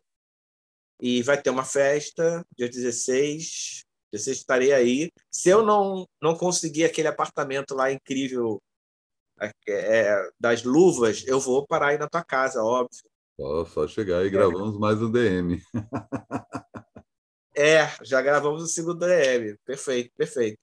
E 1.00 1.22
vai 1.22 1.40
ter 1.40 1.50
uma 1.50 1.64
festa, 1.64 2.44
dia 2.56 2.68
16. 2.68 3.84
16 4.12 4.38
estarei 4.38 4.72
aí. 4.72 5.10
Se 5.30 5.48
eu 5.48 5.64
não, 5.64 6.06
não 6.20 6.34
conseguir 6.34 6.84
aquele 6.84 7.08
apartamento 7.08 7.74
lá 7.74 7.92
incrível 7.92 8.60
é, 9.68 10.30
das 10.38 10.62
luvas, 10.62 11.26
eu 11.26 11.40
vou 11.40 11.66
parar 11.66 11.88
aí 11.88 11.98
na 11.98 12.08
tua 12.08 12.22
casa, 12.22 12.62
óbvio. 12.62 13.10
Só, 13.40 13.64
só 13.64 13.88
chegar 13.88 14.22
e 14.22 14.26
é. 14.26 14.30
gravamos 14.30 14.78
mais 14.78 15.00
um 15.00 15.10
DM. 15.10 15.62
é, 17.56 17.90
já 18.02 18.20
gravamos 18.20 18.62
o 18.62 18.66
segundo 18.66 18.98
DM. 18.98 19.56
Perfeito, 19.64 20.10
perfeito. 20.16 20.58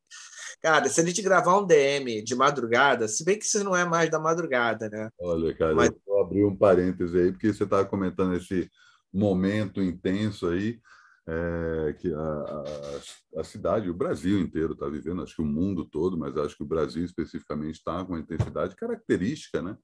Cara, 0.61 0.87
se 0.89 0.99
a 0.99 1.05
gente 1.05 1.21
gravar 1.21 1.57
um 1.57 1.65
DM 1.65 2.23
de 2.23 2.35
madrugada, 2.35 3.07
se 3.07 3.23
bem 3.23 3.37
que 3.37 3.45
isso 3.45 3.63
não 3.63 3.75
é 3.75 3.85
mais 3.85 4.09
da 4.09 4.19
madrugada, 4.19 4.89
né? 4.89 5.09
Olha, 5.19 5.55
cara, 5.55 5.75
Mas... 5.75 5.89
eu 5.89 6.01
vou 6.05 6.21
abrir 6.21 6.45
um 6.45 6.55
parêntese 6.55 7.17
aí, 7.19 7.31
porque 7.31 7.53
você 7.53 7.63
estava 7.63 7.85
comentando 7.85 8.35
esse 8.35 8.69
momento 9.13 9.81
intenso 9.81 10.47
aí, 10.47 10.79
é, 11.27 11.93
que 11.99 12.13
a, 12.13 12.19
a, 12.19 13.41
a, 13.41 13.43
cidade, 13.43 13.89
o 13.89 13.93
Brasil 13.93 14.39
inteiro 14.39 14.73
está 14.73 14.87
vivendo, 14.87 15.21
acho 15.21 15.35
que 15.35 15.41
o 15.41 15.45
mundo 15.45 15.83
todo, 15.83 16.17
mas 16.17 16.37
acho 16.37 16.55
que 16.55 16.63
o 16.63 16.67
Brasil 16.67 17.03
especificamente 17.03 17.75
está 17.75 18.03
com 18.05 18.13
uma 18.13 18.19
intensidade 18.19 18.75
característica, 18.75 19.61
né? 19.61 19.77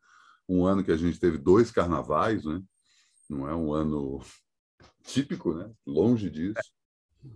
Um 0.48 0.66
ano 0.66 0.84
que 0.84 0.92
a 0.92 0.96
gente 0.96 1.20
teve 1.20 1.38
dois 1.38 1.70
carnavais, 1.70 2.46
né? 2.46 2.62
Não 3.30 3.48
é 3.48 3.54
um 3.54 3.74
ano 3.74 4.22
típico, 5.04 5.54
né? 5.54 5.70
Longe 5.86 6.30
disso. 6.30 6.62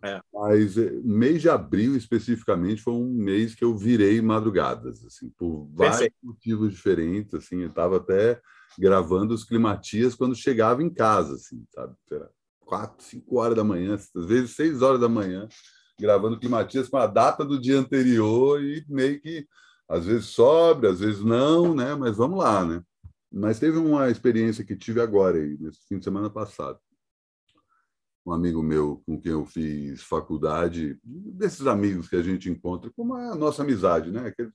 É. 0.04 0.22
Mas 0.34 0.78
eh, 0.78 0.92
mês 1.04 1.42
de 1.42 1.50
abril, 1.50 1.96
especificamente, 1.96 2.82
foi 2.82 2.94
um 2.94 3.12
mês 3.12 3.56
que 3.56 3.64
eu 3.64 3.76
virei 3.76 4.22
madrugadas, 4.22 5.04
assim, 5.06 5.30
por 5.38 5.70
vários 5.74 5.98
Perfeito. 5.98 6.16
motivos 6.24 6.72
diferentes. 6.74 7.34
Assim, 7.34 7.62
eu 7.62 7.70
estava 7.70 7.98
até 7.98 8.42
gravando 8.78 9.34
os 9.34 9.44
climatias 9.44 10.16
quando 10.16 10.36
chegava 10.36 10.84
em 10.84 10.94
casa, 10.94 11.36
assim, 11.36 11.66
sabe? 11.74 11.96
Era 12.12 12.30
quatro, 12.68 13.04
cinco 13.04 13.38
horas 13.40 13.56
da 13.56 13.64
manhã, 13.64 13.96
às 13.96 14.26
vezes 14.26 14.56
seis 14.56 14.82
horas 14.82 15.00
da 15.00 15.10
manhã, 15.10 15.48
gravando 16.00 16.40
climatias 16.40 16.90
com 16.90 16.98
a 16.98 17.08
data 17.08 17.44
do 17.44 17.60
dia 17.60 17.80
anterior 17.80 18.62
e 18.62 18.86
meio 18.88 19.20
que 19.22 19.48
às 19.90 20.06
vezes 20.06 20.28
sobra, 20.28 20.92
às 20.92 21.00
vezes 21.00 21.24
não, 21.24 21.74
né? 21.74 21.96
Mas 21.96 22.18
vamos 22.18 22.38
lá, 22.40 22.66
né? 22.66 22.82
Mas 23.32 23.60
teve 23.60 23.78
uma 23.78 24.10
experiência 24.10 24.64
que 24.64 24.76
tive 24.76 25.02
agora, 25.02 25.38
aí, 25.38 25.58
nesse 25.60 25.80
fim 25.88 25.98
de 25.98 26.04
semana 26.04 26.30
passado 26.30 26.80
um 28.28 28.34
amigo 28.34 28.62
meu 28.62 29.02
com 29.06 29.20
quem 29.20 29.32
eu 29.32 29.46
fiz 29.46 30.04
faculdade, 30.04 31.00
desses 31.02 31.66
amigos 31.66 32.10
que 32.10 32.16
a 32.18 32.22
gente 32.22 32.50
encontra, 32.50 32.92
como 32.94 33.16
a 33.16 33.34
nossa 33.36 33.64
amizade, 33.64 34.12
né? 34.12 34.28
Aquelas 34.28 34.52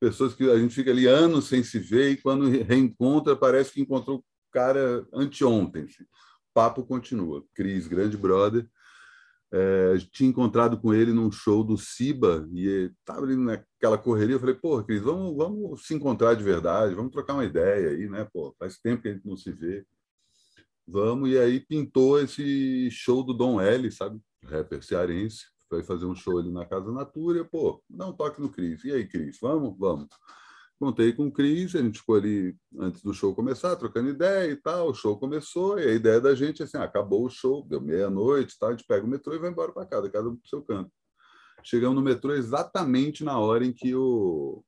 pessoas 0.00 0.34
que 0.34 0.50
a 0.50 0.58
gente 0.58 0.74
fica 0.74 0.90
ali 0.90 1.06
anos 1.06 1.46
sem 1.46 1.62
se 1.62 1.78
ver 1.78 2.10
e 2.10 2.16
quando 2.16 2.50
reencontra 2.64 3.36
parece 3.36 3.72
que 3.72 3.80
encontrou 3.80 4.18
o 4.18 4.24
cara 4.50 5.06
anteontem. 5.12 5.84
Assim. 5.84 6.04
Papo 6.54 6.84
continua. 6.84 7.44
Cris, 7.52 7.86
grande 7.86 8.16
brother, 8.16 8.66
é, 9.52 9.96
tinha 10.10 10.30
encontrado 10.30 10.80
com 10.80 10.94
ele 10.94 11.12
num 11.12 11.30
show 11.30 11.62
do 11.62 11.76
Siba 11.76 12.48
e 12.52 12.90
estava 12.98 13.24
ali 13.24 13.36
naquela 13.36 13.98
correria. 13.98 14.36
Eu 14.36 14.40
falei, 14.40 14.54
pô, 14.54 14.82
Cris, 14.82 15.02
vamos, 15.02 15.36
vamos 15.36 15.86
se 15.86 15.94
encontrar 15.94 16.34
de 16.34 16.42
verdade, 16.42 16.94
vamos 16.94 17.12
trocar 17.12 17.34
uma 17.34 17.44
ideia 17.44 17.90
aí, 17.90 18.08
né? 18.08 18.26
Pô, 18.32 18.54
faz 18.58 18.78
tempo 18.78 19.02
que 19.02 19.08
a 19.08 19.12
gente 19.12 19.26
não 19.26 19.36
se 19.36 19.52
vê. 19.52 19.84
Vamos, 20.86 21.30
e 21.30 21.38
aí 21.38 21.60
pintou 21.60 22.20
esse 22.20 22.90
show 22.90 23.22
do 23.22 23.32
Dom 23.32 23.60
L, 23.60 23.90
sabe? 23.90 24.20
Rapper 24.44 24.82
cearense. 24.82 25.46
Foi 25.68 25.82
fazer 25.82 26.04
um 26.04 26.14
show 26.14 26.38
ali 26.38 26.52
na 26.52 26.66
Casa 26.66 26.92
Natura. 26.92 27.40
E, 27.40 27.44
pô, 27.44 27.82
dá 27.88 28.06
um 28.06 28.12
toque 28.12 28.40
no 28.40 28.50
Cris. 28.50 28.84
E 28.84 28.92
aí, 28.92 29.06
Cris, 29.06 29.38
vamos? 29.40 29.76
Vamos. 29.78 30.08
Contei 30.78 31.12
com 31.12 31.28
o 31.28 31.32
Cris, 31.32 31.74
a 31.74 31.82
gente 31.82 32.00
ficou 32.00 32.16
ali 32.16 32.56
antes 32.78 33.00
do 33.02 33.14
show 33.14 33.34
começar, 33.34 33.76
trocando 33.76 34.10
ideia 34.10 34.50
e 34.50 34.56
tal. 34.56 34.90
O 34.90 34.94
show 34.94 35.18
começou, 35.18 35.78
e 35.78 35.84
a 35.88 35.94
ideia 35.94 36.20
da 36.20 36.34
gente 36.34 36.62
é 36.62 36.64
assim: 36.64 36.76
ah, 36.76 36.84
acabou 36.84 37.24
o 37.24 37.30
show, 37.30 37.64
deu 37.66 37.80
meia-noite, 37.80 38.58
tá? 38.58 38.68
a 38.68 38.70
gente 38.72 38.84
pega 38.86 39.04
o 39.04 39.08
metrô 39.08 39.34
e 39.34 39.38
vai 39.38 39.50
embora 39.50 39.72
para 39.72 39.86
casa, 39.86 40.10
cada 40.10 40.28
um 40.28 40.36
pro 40.36 40.48
seu 40.48 40.62
canto. 40.62 40.90
Chegamos 41.62 41.94
no 41.94 42.02
metrô 42.02 42.32
exatamente 42.32 43.24
na 43.24 43.38
hora 43.38 43.64
em 43.64 43.72
que 43.72 43.94
o. 43.94 44.64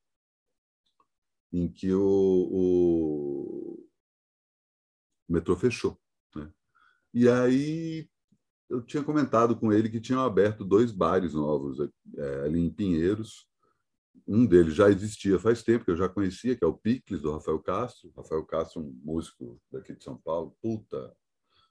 em 1.53 1.69
que 1.71 1.93
o, 1.93 2.01
o, 2.01 3.89
o 5.29 5.33
metrô 5.33 5.57
fechou. 5.57 5.99
E 7.13 7.29
aí 7.29 8.09
eu 8.69 8.83
tinha 8.83 9.03
comentado 9.03 9.57
com 9.57 9.73
ele 9.73 9.89
que 9.89 10.01
tinham 10.01 10.23
aberto 10.23 10.65
dois 10.65 10.93
bares 10.93 11.33
novos 11.35 11.79
é, 12.17 12.41
ali 12.45 12.61
em 12.61 12.71
Pinheiros. 12.71 13.49
Um 14.27 14.45
deles 14.45 14.75
já 14.75 14.91
existia 14.91 15.39
faz 15.39 15.63
tempo, 15.63 15.85
que 15.85 15.91
eu 15.91 15.97
já 15.97 16.09
conhecia, 16.09 16.57
que 16.57 16.65
é 16.65 16.67
o 16.67 16.75
Picles, 16.75 17.23
do 17.23 17.33
Rafael 17.33 17.61
Castro. 17.61 18.13
Rafael 18.17 18.45
Castro, 18.45 18.83
um 18.83 19.01
músico 19.05 19.61
daqui 19.71 19.95
de 19.95 20.03
São 20.03 20.17
Paulo, 20.17 20.57
puta 20.61 21.15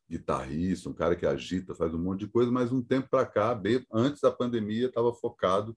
guitarrista, 0.10 0.90
um 0.90 0.94
cara 0.94 1.16
que 1.16 1.26
agita, 1.26 1.74
faz 1.74 1.94
um 1.94 2.00
monte 2.00 2.22
de 2.22 2.28
coisa, 2.28 2.52
mas 2.52 2.72
um 2.72 2.82
tempo 2.82 3.10
para 3.10 3.26
cá, 3.26 3.56
bem, 3.56 3.84
antes 3.92 4.22
da 4.22 4.32
pandemia, 4.32 4.88
estava 4.88 5.12
focado 5.14 5.76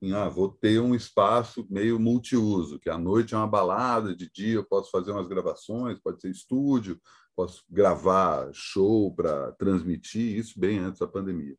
em 0.00 0.12
ah, 0.12 0.28
vou 0.28 0.50
ter 0.50 0.78
um 0.80 0.94
espaço 0.94 1.66
meio 1.70 1.98
multiuso, 1.98 2.78
que 2.78 2.90
à 2.90 2.98
noite 2.98 3.34
é 3.34 3.36
uma 3.36 3.46
balada, 3.46 4.14
de 4.14 4.30
dia 4.30 4.54
eu 4.54 4.64
posso 4.64 4.90
fazer 4.90 5.10
umas 5.10 5.26
gravações, 5.26 5.98
pode 5.98 6.20
ser 6.20 6.30
estúdio, 6.30 7.00
posso 7.34 7.64
gravar 7.68 8.50
show 8.52 9.14
para 9.14 9.52
transmitir, 9.52 10.38
isso 10.38 10.58
bem 10.58 10.78
antes 10.78 11.00
da 11.00 11.06
pandemia. 11.06 11.56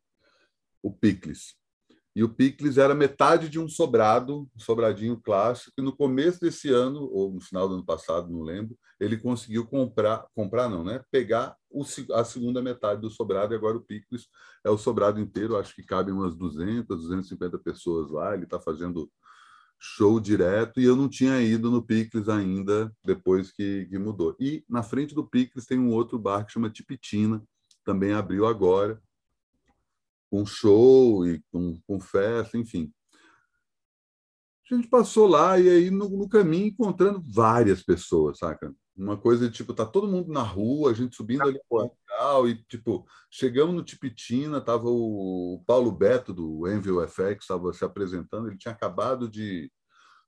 O 0.83 0.91
Picles. 0.91 1.55
E 2.17 2.23
o 2.23 2.29
Picles 2.29 2.79
era 2.79 2.95
metade 2.95 3.47
de 3.47 3.59
um 3.59 3.69
sobrado, 3.69 4.49
um 4.55 4.59
sobradinho 4.59 5.21
clássico, 5.21 5.71
e 5.77 5.83
no 5.83 5.95
começo 5.95 6.39
desse 6.39 6.67
ano, 6.67 7.07
ou 7.13 7.31
no 7.31 7.39
final 7.39 7.69
do 7.69 7.75
ano 7.75 7.85
passado, 7.85 8.27
não 8.31 8.41
lembro, 8.41 8.75
ele 8.99 9.17
conseguiu 9.17 9.67
comprar, 9.67 10.25
comprar 10.33 10.67
não, 10.67 10.83
né? 10.83 10.99
Pegar 11.11 11.55
o, 11.69 11.83
a 12.15 12.23
segunda 12.23 12.59
metade 12.59 13.01
do 13.01 13.11
sobrado, 13.11 13.53
e 13.53 13.55
agora 13.55 13.77
o 13.77 13.83
Picles 13.83 14.25
é 14.65 14.69
o 14.71 14.79
sobrado 14.79 15.19
inteiro, 15.19 15.57
acho 15.57 15.75
que 15.75 15.83
cabem 15.83 16.11
umas 16.11 16.35
200, 16.35 16.87
250 16.87 17.59
pessoas 17.59 18.09
lá, 18.09 18.33
ele 18.33 18.45
está 18.45 18.59
fazendo 18.59 19.07
show 19.79 20.19
direto, 20.19 20.81
e 20.81 20.85
eu 20.85 20.95
não 20.95 21.07
tinha 21.07 21.39
ido 21.39 21.69
no 21.69 21.85
Picles 21.85 22.27
ainda, 22.27 22.91
depois 23.05 23.51
que, 23.51 23.85
que 23.85 23.99
mudou. 23.99 24.35
E 24.39 24.65
na 24.67 24.81
frente 24.81 25.13
do 25.13 25.23
Picles 25.23 25.67
tem 25.67 25.77
um 25.77 25.91
outro 25.91 26.17
bar 26.17 26.47
que 26.47 26.53
chama 26.53 26.71
Tipitina, 26.71 27.43
também 27.85 28.13
abriu 28.13 28.47
agora, 28.47 28.99
com 30.29 30.45
show 30.45 31.25
e 31.27 31.41
com, 31.51 31.79
com 31.87 31.99
festa, 31.99 32.57
enfim. 32.57 32.91
A 34.69 34.75
gente 34.75 34.89
passou 34.89 35.27
lá 35.27 35.57
e 35.57 35.69
aí 35.69 35.89
no, 35.89 36.09
no, 36.09 36.27
caminho 36.27 36.67
encontrando 36.67 37.23
várias 37.25 37.81
pessoas, 37.81 38.39
saca? 38.39 38.73
Uma 38.95 39.15
coisa 39.15 39.47
de 39.47 39.55
tipo, 39.55 39.73
tá 39.73 39.85
todo 39.85 40.07
mundo 40.07 40.31
na 40.31 40.41
rua, 40.41 40.91
a 40.91 40.93
gente 40.93 41.15
subindo 41.15 41.43
ali 41.43 41.59
pro 41.69 41.83
local 41.83 42.49
e 42.49 42.61
tipo, 42.65 43.05
chegamos 43.31 43.73
no 43.73 43.83
Tipitina, 43.83 44.59
tava 44.59 44.89
o 44.89 45.63
Paulo 45.65 45.91
Beto 45.91 46.33
do 46.33 46.67
Envil 46.67 47.07
FX, 47.07 47.43
estava 47.43 47.71
se 47.71 47.85
apresentando, 47.85 48.47
ele 48.47 48.57
tinha 48.57 48.73
acabado 48.73 49.29
de 49.29 49.71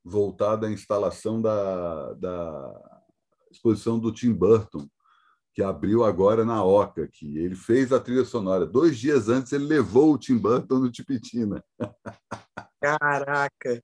voltar 0.03 0.55
da 0.55 0.71
instalação 0.71 1.41
da, 1.41 2.13
da 2.13 3.01
exposição 3.51 3.99
do 3.99 4.13
Tim 4.13 4.33
Burton 4.33 4.87
que 5.53 5.63
abriu 5.63 6.03
agora 6.03 6.45
na 6.45 6.63
Oca, 6.63 7.07
que 7.07 7.37
ele 7.37 7.55
fez 7.55 7.91
a 7.91 7.99
trilha 7.99 8.23
sonora. 8.23 8.65
Dois 8.65 8.97
dias 8.97 9.29
antes 9.29 9.51
ele 9.51 9.65
levou 9.65 10.13
o 10.13 10.17
Tim 10.17 10.37
Burton 10.37 10.79
no 10.79 10.91
Tipitina. 10.91 11.63
Caraca! 12.81 13.83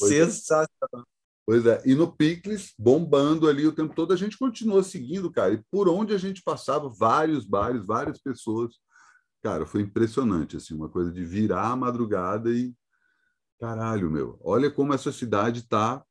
Pois 0.00 0.10
é. 0.10 0.24
Sensacional. 0.24 0.66
É. 0.96 1.16
Pois 1.46 1.64
é, 1.64 1.80
e 1.86 1.94
no 1.94 2.12
Picles, 2.12 2.74
bombando 2.76 3.48
ali 3.48 3.64
o 3.68 3.72
tempo 3.72 3.94
todo, 3.94 4.12
a 4.12 4.16
gente 4.16 4.36
continuou 4.36 4.82
seguindo, 4.82 5.30
cara, 5.30 5.54
e 5.54 5.62
por 5.70 5.88
onde 5.88 6.12
a 6.12 6.18
gente 6.18 6.42
passava, 6.42 6.88
vários 6.88 7.46
bares, 7.46 7.86
várias 7.86 8.20
pessoas. 8.20 8.74
Cara, 9.44 9.64
foi 9.64 9.82
impressionante, 9.82 10.56
assim, 10.56 10.74
uma 10.74 10.88
coisa 10.88 11.12
de 11.12 11.24
virar 11.24 11.68
a 11.68 11.76
madrugada 11.76 12.50
e. 12.50 12.74
Caralho, 13.60 14.10
meu, 14.10 14.40
olha 14.42 14.68
como 14.70 14.92
essa 14.92 15.12
cidade 15.12 15.60
está 15.60 16.04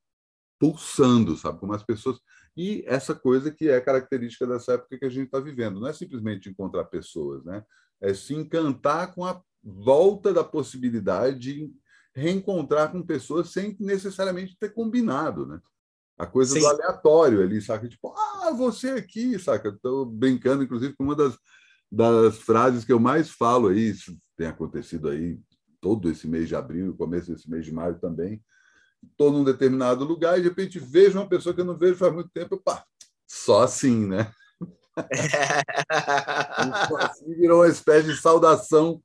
pulsando, 0.57 1.35
sabe? 1.35 1.59
Como 1.59 1.73
as 1.73 1.83
pessoas 1.83 2.17
e 2.55 2.83
essa 2.87 3.13
coisa 3.13 3.51
que 3.51 3.69
é 3.69 3.81
característica 3.81 4.47
dessa 4.47 4.73
época 4.73 4.97
que 4.97 5.05
a 5.05 5.09
gente 5.09 5.25
está 5.25 5.39
vivendo. 5.39 5.79
Não 5.79 5.87
é 5.87 5.93
simplesmente 5.93 6.49
encontrar 6.49 6.85
pessoas, 6.85 7.43
né? 7.43 7.63
é 8.01 8.13
se 8.13 8.33
encantar 8.33 9.13
com 9.13 9.25
a 9.25 9.41
volta 9.63 10.33
da 10.33 10.43
possibilidade 10.43 11.39
de 11.39 11.73
reencontrar 12.13 12.91
com 12.91 13.01
pessoas 13.01 13.51
sem 13.51 13.75
necessariamente 13.79 14.55
ter 14.57 14.73
combinado. 14.73 15.45
Né? 15.45 15.59
A 16.17 16.25
coisa 16.25 16.53
Sim. 16.53 16.61
do 16.61 16.67
aleatório 16.67 17.41
ali, 17.41 17.61
saca? 17.61 17.87
Tipo, 17.87 18.13
ah, 18.15 18.51
você 18.51 18.91
aqui, 18.91 19.37
saca? 19.37 19.69
Estou 19.69 20.05
brincando, 20.05 20.63
inclusive, 20.63 20.93
com 20.93 21.03
uma 21.03 21.15
das, 21.15 21.37
das 21.91 22.37
frases 22.37 22.85
que 22.85 22.93
eu 22.93 22.99
mais 22.99 23.29
falo 23.29 23.67
aí, 23.67 23.89
isso 23.89 24.15
tem 24.37 24.47
acontecido 24.47 25.09
aí 25.09 25.39
todo 25.81 26.09
esse 26.09 26.27
mês 26.27 26.47
de 26.47 26.55
abril, 26.55 26.95
começo 26.95 27.31
desse 27.31 27.49
mês 27.49 27.65
de 27.65 27.73
maio 27.73 27.99
também, 27.99 28.41
estou 29.11 29.31
num 29.31 29.43
determinado 29.43 30.03
lugar 30.03 30.37
e 30.37 30.41
de 30.41 30.49
repente 30.49 30.79
vejo 30.79 31.19
uma 31.19 31.27
pessoa 31.27 31.53
que 31.53 31.61
eu 31.61 31.65
não 31.65 31.77
vejo 31.77 31.95
faz 31.95 32.13
muito 32.13 32.29
tempo, 32.29 32.57
pá, 32.57 32.83
só 33.27 33.63
assim, 33.63 34.05
né? 34.05 34.31
assim 36.99 37.33
virou 37.35 37.61
uma 37.61 37.67
espécie 37.67 38.07
de 38.07 38.17
saudação 38.17 39.01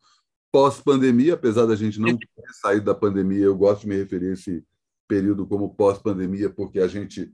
pós-pandemia, 0.52 1.34
apesar 1.34 1.66
da 1.66 1.76
gente 1.76 2.00
não 2.00 2.16
ter 2.16 2.28
saído 2.60 2.86
da 2.86 2.94
pandemia, 2.94 3.44
eu 3.44 3.56
gosto 3.56 3.82
de 3.82 3.88
me 3.88 3.96
referir 3.96 4.30
a 4.30 4.32
esse 4.32 4.64
período 5.08 5.46
como 5.46 5.74
pós-pandemia, 5.74 6.50
porque 6.50 6.80
a 6.80 6.88
gente 6.88 7.32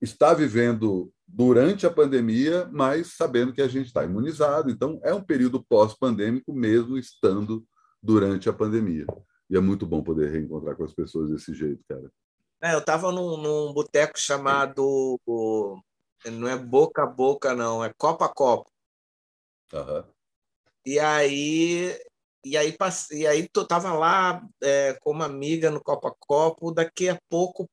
está 0.00 0.32
vivendo 0.32 1.12
durante 1.26 1.86
a 1.86 1.90
pandemia, 1.90 2.68
mas 2.72 3.14
sabendo 3.16 3.52
que 3.52 3.60
a 3.60 3.68
gente 3.68 3.86
está 3.86 4.04
imunizado. 4.04 4.70
Então, 4.70 5.00
é 5.02 5.12
um 5.12 5.22
período 5.22 5.62
pós-pandêmico, 5.62 6.52
mesmo 6.52 6.96
estando 6.96 7.64
durante 8.02 8.48
a 8.48 8.52
pandemia. 8.52 9.06
E 9.50 9.56
é 9.56 9.60
muito 9.60 9.86
bom 9.86 10.02
poder 10.02 10.30
reencontrar 10.30 10.76
com 10.76 10.84
as 10.84 10.92
pessoas 10.92 11.30
desse 11.30 11.54
jeito, 11.54 11.82
cara. 11.88 12.10
É, 12.62 12.74
eu 12.74 12.80
estava 12.80 13.12
num, 13.12 13.36
num 13.36 13.72
boteco 13.72 14.18
chamado. 14.18 15.20
Não 16.26 16.48
é 16.48 16.56
boca 16.56 17.04
a 17.04 17.06
boca, 17.06 17.54
não, 17.54 17.82
é 17.82 17.92
copa 17.96 18.26
a 18.26 18.28
copa. 18.28 18.70
Uhum. 19.72 20.04
E 20.84 20.98
aí. 20.98 21.98
E 22.44 22.56
aí, 22.56 22.74
e 23.10 23.26
aí 23.26 23.48
tu 23.48 23.66
tava 23.66 23.92
lá 23.92 24.42
é, 24.62 24.94
com 25.00 25.10
uma 25.10 25.24
amiga 25.24 25.70
no 25.70 25.82
Copa 25.82 26.14
Copo, 26.18 26.72
daqui 26.72 27.08
a 27.08 27.18
pouco 27.28 27.68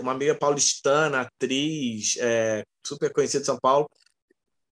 uma 0.00 0.12
amiga 0.12 0.34
paulistana, 0.34 1.22
atriz, 1.22 2.16
é, 2.18 2.64
super 2.84 3.12
conhecida 3.12 3.40
de 3.40 3.46
São 3.46 3.58
Paulo, 3.58 3.88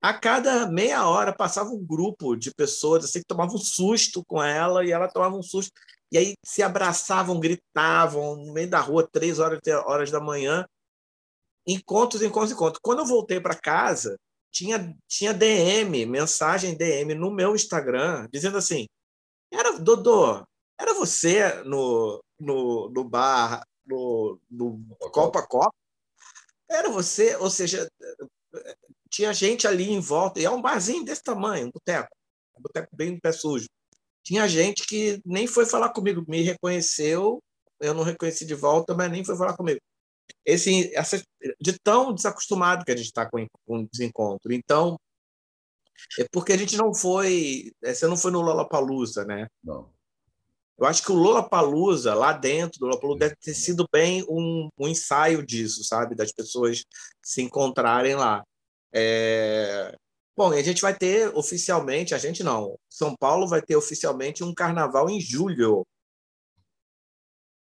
a 0.00 0.14
cada 0.14 0.66
meia 0.68 1.08
hora 1.08 1.34
passava 1.34 1.70
um 1.70 1.84
grupo 1.84 2.36
de 2.36 2.52
pessoas 2.54 3.04
assim 3.04 3.20
que 3.20 3.26
tomavam 3.26 3.56
um 3.56 3.58
susto 3.58 4.24
com 4.24 4.42
ela 4.42 4.84
e 4.84 4.92
ela 4.92 5.08
tomava 5.08 5.36
um 5.36 5.42
susto 5.42 5.72
e 6.10 6.18
aí 6.18 6.34
se 6.44 6.62
abraçavam, 6.62 7.38
gritavam 7.38 8.36
no 8.36 8.52
meio 8.52 8.68
da 8.68 8.80
rua, 8.80 9.06
três 9.06 9.38
horas, 9.38 9.60
horas 9.84 10.10
da 10.10 10.20
manhã, 10.20 10.66
encontros, 11.66 12.22
encontros, 12.22 12.52
encontros. 12.52 12.80
Quando 12.82 13.00
eu 13.00 13.06
voltei 13.06 13.40
para 13.40 13.58
casa, 13.58 14.18
tinha, 14.50 14.96
tinha 15.06 15.34
DM, 15.34 16.06
mensagem 16.06 16.76
DM 16.76 17.14
no 17.14 17.30
meu 17.30 17.54
Instagram, 17.54 18.26
dizendo 18.32 18.56
assim: 18.56 18.86
era 19.52 19.78
Dodô, 19.78 20.44
era 20.80 20.94
você 20.94 21.62
no, 21.64 22.22
no, 22.38 22.88
no 22.90 23.04
bar, 23.04 23.62
no, 23.86 24.40
no 24.50 24.96
Copa 25.12 25.46
Copa? 25.46 25.74
Era 26.70 26.88
você, 26.90 27.36
ou 27.36 27.50
seja, 27.50 27.88
tinha 29.10 29.32
gente 29.32 29.66
ali 29.66 29.90
em 29.90 30.00
volta, 30.00 30.40
e 30.40 30.44
é 30.44 30.50
um 30.50 30.60
barzinho 30.60 31.04
desse 31.04 31.22
tamanho, 31.22 31.68
um 31.68 31.70
boteco, 31.70 32.14
um 32.56 32.62
boteco 32.62 32.94
bem 32.94 33.18
pé 33.18 33.32
sujo. 33.32 33.66
Tinha 34.28 34.46
gente 34.46 34.86
que 34.86 35.22
nem 35.24 35.46
foi 35.46 35.64
falar 35.64 35.88
comigo, 35.88 36.22
me 36.28 36.42
reconheceu, 36.42 37.42
eu 37.80 37.94
não 37.94 38.02
reconheci 38.02 38.44
de 38.44 38.54
volta, 38.54 38.94
mas 38.94 39.10
nem 39.10 39.24
foi 39.24 39.34
falar 39.38 39.56
comigo. 39.56 39.80
Esse, 40.44 40.94
essa, 40.94 41.18
de 41.58 41.78
tão 41.82 42.12
desacostumado 42.12 42.84
que 42.84 42.92
a 42.92 42.96
gente 42.96 43.06
está 43.06 43.24
com, 43.24 43.46
com 43.66 43.78
o 43.78 43.88
desencontro. 43.90 44.52
Então, 44.52 45.00
é 46.18 46.26
porque 46.30 46.52
a 46.52 46.58
gente 46.58 46.76
não 46.76 46.92
foi. 46.92 47.72
É, 47.82 47.94
você 47.94 48.06
não 48.06 48.18
foi 48.18 48.30
no 48.30 48.42
Lollapalooza, 48.42 49.24
né? 49.24 49.48
Não. 49.64 49.90
Eu 50.78 50.86
acho 50.86 51.02
que 51.02 51.10
o 51.10 51.14
Lollapalooza, 51.16 52.12
lá 52.12 52.34
dentro 52.34 52.80
do 52.80 52.84
Lollapalooza, 52.84 53.20
deve 53.20 53.36
ter 53.36 53.54
sido 53.54 53.88
bem 53.90 54.22
um, 54.28 54.68
um 54.78 54.88
ensaio 54.88 55.42
disso, 55.42 55.82
sabe? 55.84 56.14
Das 56.14 56.32
pessoas 56.32 56.84
se 57.22 57.40
encontrarem 57.40 58.14
lá. 58.14 58.44
É... 58.92 59.96
Bom, 60.38 60.52
a 60.52 60.62
gente 60.62 60.80
vai 60.82 60.96
ter 60.96 61.36
oficialmente, 61.36 62.14
a 62.14 62.18
gente 62.18 62.44
não, 62.44 62.78
São 62.88 63.12
Paulo 63.16 63.48
vai 63.48 63.60
ter 63.60 63.74
oficialmente 63.74 64.44
um 64.44 64.54
carnaval 64.54 65.10
em 65.10 65.20
julho. 65.20 65.84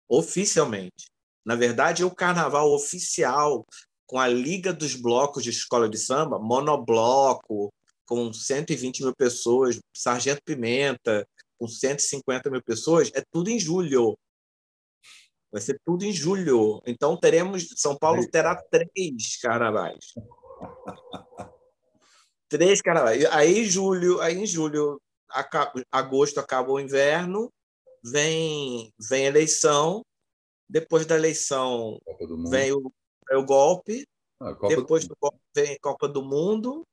Oficialmente. 0.08 1.12
Na 1.44 1.54
verdade, 1.54 2.06
o 2.06 2.16
carnaval 2.16 2.72
oficial 2.72 3.68
com 4.06 4.18
a 4.18 4.25
Liga 4.25 4.72
dos 4.72 4.96
Blocos 4.96 5.44
de 5.44 5.50
Escola 5.50 5.90
de 5.90 5.98
Samba, 5.98 6.40
monobloco, 6.40 7.74
com 8.06 8.32
120 8.32 9.04
mil 9.04 9.16
pessoas, 9.18 9.78
Sargento 9.94 10.42
Pimenta, 10.42 11.28
com 11.60 11.68
150 11.68 12.50
mil 12.50 12.63
pessoas, 12.63 13.12
é 13.13 13.22
tudo 13.34 13.50
em 13.50 13.60
julho. 13.60 14.18
Vai 15.51 15.62
ser 15.62 15.78
tudo 15.86 16.06
em 16.06 16.13
julho. 16.13 16.82
Então 16.86 17.18
teremos. 17.18 17.68
São 17.75 17.98
Paulo 17.98 18.25
terá 18.32 18.56
três 18.56 19.36
carnavais. 19.42 20.13
Três 22.52 22.82
carnavais. 22.82 23.24
Aí 23.28 23.64
julho, 23.64 24.20
aí 24.20 24.38
em 24.38 24.46
julho, 24.46 25.02
agosto 25.90 26.38
acaba 26.38 26.70
o 26.70 26.82
inverno, 26.82 27.50
vem 28.04 28.92
vem 29.10 29.24
eleição, 29.24 30.06
depois 30.68 31.06
da 31.06 31.16
eleição 31.16 31.98
vem 32.50 32.74
o, 32.74 32.92
vem 33.30 33.38
o 33.38 33.46
golpe, 33.46 34.06
ah, 34.42 34.52
depois 34.68 35.06
do... 35.06 35.16
do 35.16 35.18
golpe 35.22 35.40
vem 35.56 35.80
Copa 35.80 36.10
do 36.10 36.22
Mundo, 36.22 36.86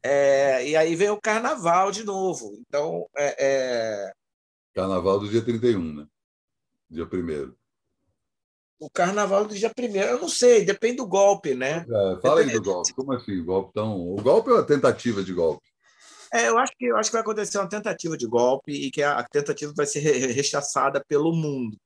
é, 0.00 0.64
e 0.64 0.76
aí 0.76 0.94
vem 0.94 1.10
o 1.10 1.20
carnaval 1.20 1.90
de 1.90 2.04
novo. 2.04 2.56
Então, 2.60 3.04
é, 3.16 3.34
é... 3.36 4.12
Carnaval 4.74 5.18
do 5.18 5.28
dia 5.28 5.44
31, 5.44 5.92
né? 5.92 6.06
Dia 6.88 7.04
1 7.04 7.52
o 8.78 8.88
carnaval 8.88 9.44
do 9.44 9.54
dia 9.54 9.72
primeiro, 9.74 10.08
eu 10.08 10.20
não 10.20 10.28
sei, 10.28 10.64
depende 10.64 10.96
do 10.96 11.06
golpe, 11.06 11.54
né? 11.54 11.84
É, 11.88 12.20
fala 12.20 12.40
aí 12.40 12.50
do 12.50 12.62
golpe. 12.62 12.92
Como 12.94 13.12
assim? 13.12 13.44
Golpe 13.44 13.72
tão... 13.74 13.98
O 13.98 14.16
golpe 14.16 14.50
é 14.50 14.54
uma 14.54 14.62
tentativa 14.62 15.22
de 15.22 15.32
golpe? 15.32 15.68
É, 16.32 16.48
eu 16.48 16.58
acho 16.58 16.72
que 16.76 16.84
eu 16.84 16.96
acho 16.96 17.10
que 17.10 17.14
vai 17.14 17.22
acontecer 17.22 17.58
uma 17.58 17.68
tentativa 17.68 18.16
de 18.16 18.26
golpe 18.26 18.72
e 18.72 18.90
que 18.90 19.02
a, 19.02 19.22
tentativa 19.24 19.72
vai 19.74 19.86
ser 19.86 20.00
rechaçada 20.00 21.02
pelo 21.08 21.32
mundo. 21.32 21.76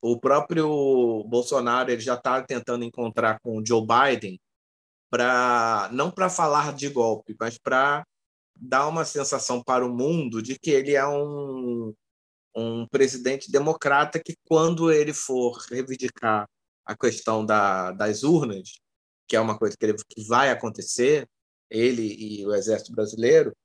O 0.00 0.18
próprio 0.18 1.24
Bolsonaro 1.24 1.90
ele 1.90 2.00
já 2.00 2.14
está 2.14 2.42
tentando 2.42 2.84
encontrar 2.84 3.38
com 3.40 3.58
o 3.58 3.66
Joe 3.66 3.86
Biden 3.86 4.40
para 5.10 5.88
não 5.92 6.10
para 6.10 6.28
falar 6.28 6.72
de 6.72 6.88
golpe, 6.88 7.36
mas 7.38 7.58
para 7.58 8.04
dar 8.56 8.88
uma 8.88 9.04
sensação 9.04 9.62
para 9.62 9.86
o 9.86 9.94
mundo 9.94 10.42
de 10.42 10.58
que 10.58 10.70
ele 10.70 10.94
é 10.94 11.06
um 11.06 11.94
um 12.54 12.86
presidente 12.86 13.50
democrata 13.50 14.20
que, 14.20 14.34
quando 14.46 14.92
ele 14.92 15.12
for 15.12 15.58
reivindicar 15.70 16.48
a 16.84 16.96
questão 16.96 17.44
da, 17.44 17.92
das 17.92 18.22
urnas, 18.22 18.80
que 19.26 19.36
é 19.36 19.40
uma 19.40 19.58
coisa 19.58 19.76
que, 19.76 19.86
ele, 19.86 19.94
que 20.08 20.26
vai 20.26 20.50
acontecer, 20.50 21.28
ele 21.70 22.14
e 22.18 22.46
o 22.46 22.54
Exército 22.54 22.92
Brasileiro, 22.92 23.56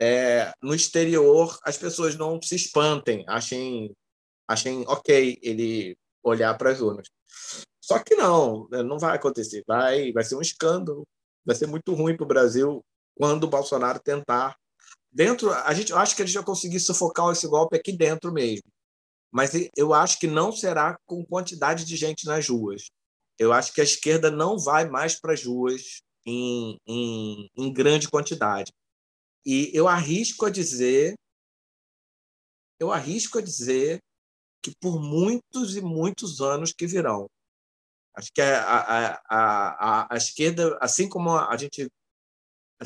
é, 0.00 0.52
no 0.62 0.74
exterior 0.74 1.58
as 1.64 1.76
pessoas 1.76 2.16
não 2.16 2.40
se 2.42 2.56
espantem, 2.56 3.24
achem, 3.28 3.94
achem 4.46 4.84
ok 4.86 5.38
ele 5.42 5.96
olhar 6.22 6.56
para 6.56 6.70
as 6.70 6.80
urnas. 6.80 7.08
Só 7.80 7.98
que 7.98 8.14
não, 8.14 8.68
né, 8.70 8.82
não 8.82 8.98
vai 8.98 9.16
acontecer. 9.16 9.62
Vai, 9.66 10.12
vai 10.12 10.24
ser 10.24 10.36
um 10.36 10.40
escândalo, 10.40 11.06
vai 11.44 11.54
ser 11.54 11.66
muito 11.66 11.92
ruim 11.94 12.16
para 12.16 12.24
o 12.24 12.28
Brasil 12.28 12.84
quando 13.14 13.44
o 13.44 13.48
Bolsonaro 13.48 14.00
tentar 14.00 14.56
dentro, 15.14 15.52
a 15.52 15.72
gente 15.72 15.92
eu 15.92 15.98
acho 15.98 16.16
que 16.16 16.22
a 16.22 16.26
gente 16.26 16.34
vai 16.34 16.44
conseguir 16.44 16.80
sufocar 16.80 17.30
esse 17.32 17.46
golpe 17.46 17.76
aqui 17.76 17.92
dentro 17.96 18.32
mesmo. 18.32 18.68
Mas 19.32 19.52
eu 19.76 19.94
acho 19.94 20.18
que 20.18 20.26
não 20.26 20.52
será 20.52 20.96
com 21.06 21.24
quantidade 21.24 21.84
de 21.84 21.96
gente 21.96 22.26
nas 22.26 22.48
ruas. 22.48 22.90
Eu 23.38 23.52
acho 23.52 23.72
que 23.72 23.80
a 23.80 23.84
esquerda 23.84 24.30
não 24.30 24.58
vai 24.58 24.88
mais 24.88 25.18
para 25.18 25.32
as 25.32 25.44
ruas 25.44 26.02
em, 26.26 26.76
em, 26.86 27.48
em 27.56 27.72
grande 27.72 28.08
quantidade. 28.08 28.72
E 29.44 29.70
eu 29.74 29.88
arrisco 29.88 30.46
a 30.46 30.50
dizer, 30.50 31.14
eu 32.80 32.92
arrisco 32.92 33.38
a 33.38 33.42
dizer 33.42 33.98
que 34.62 34.72
por 34.80 35.00
muitos 35.00 35.76
e 35.76 35.80
muitos 35.80 36.40
anos 36.40 36.72
que 36.72 36.86
virão. 36.86 37.28
Acho 38.16 38.30
que 38.32 38.40
a, 38.40 38.62
a, 38.62 39.22
a, 39.28 40.14
a, 40.14 40.16
esquerda, 40.16 40.78
assim 40.80 41.08
como 41.08 41.36
a 41.36 41.56
gente 41.56 41.88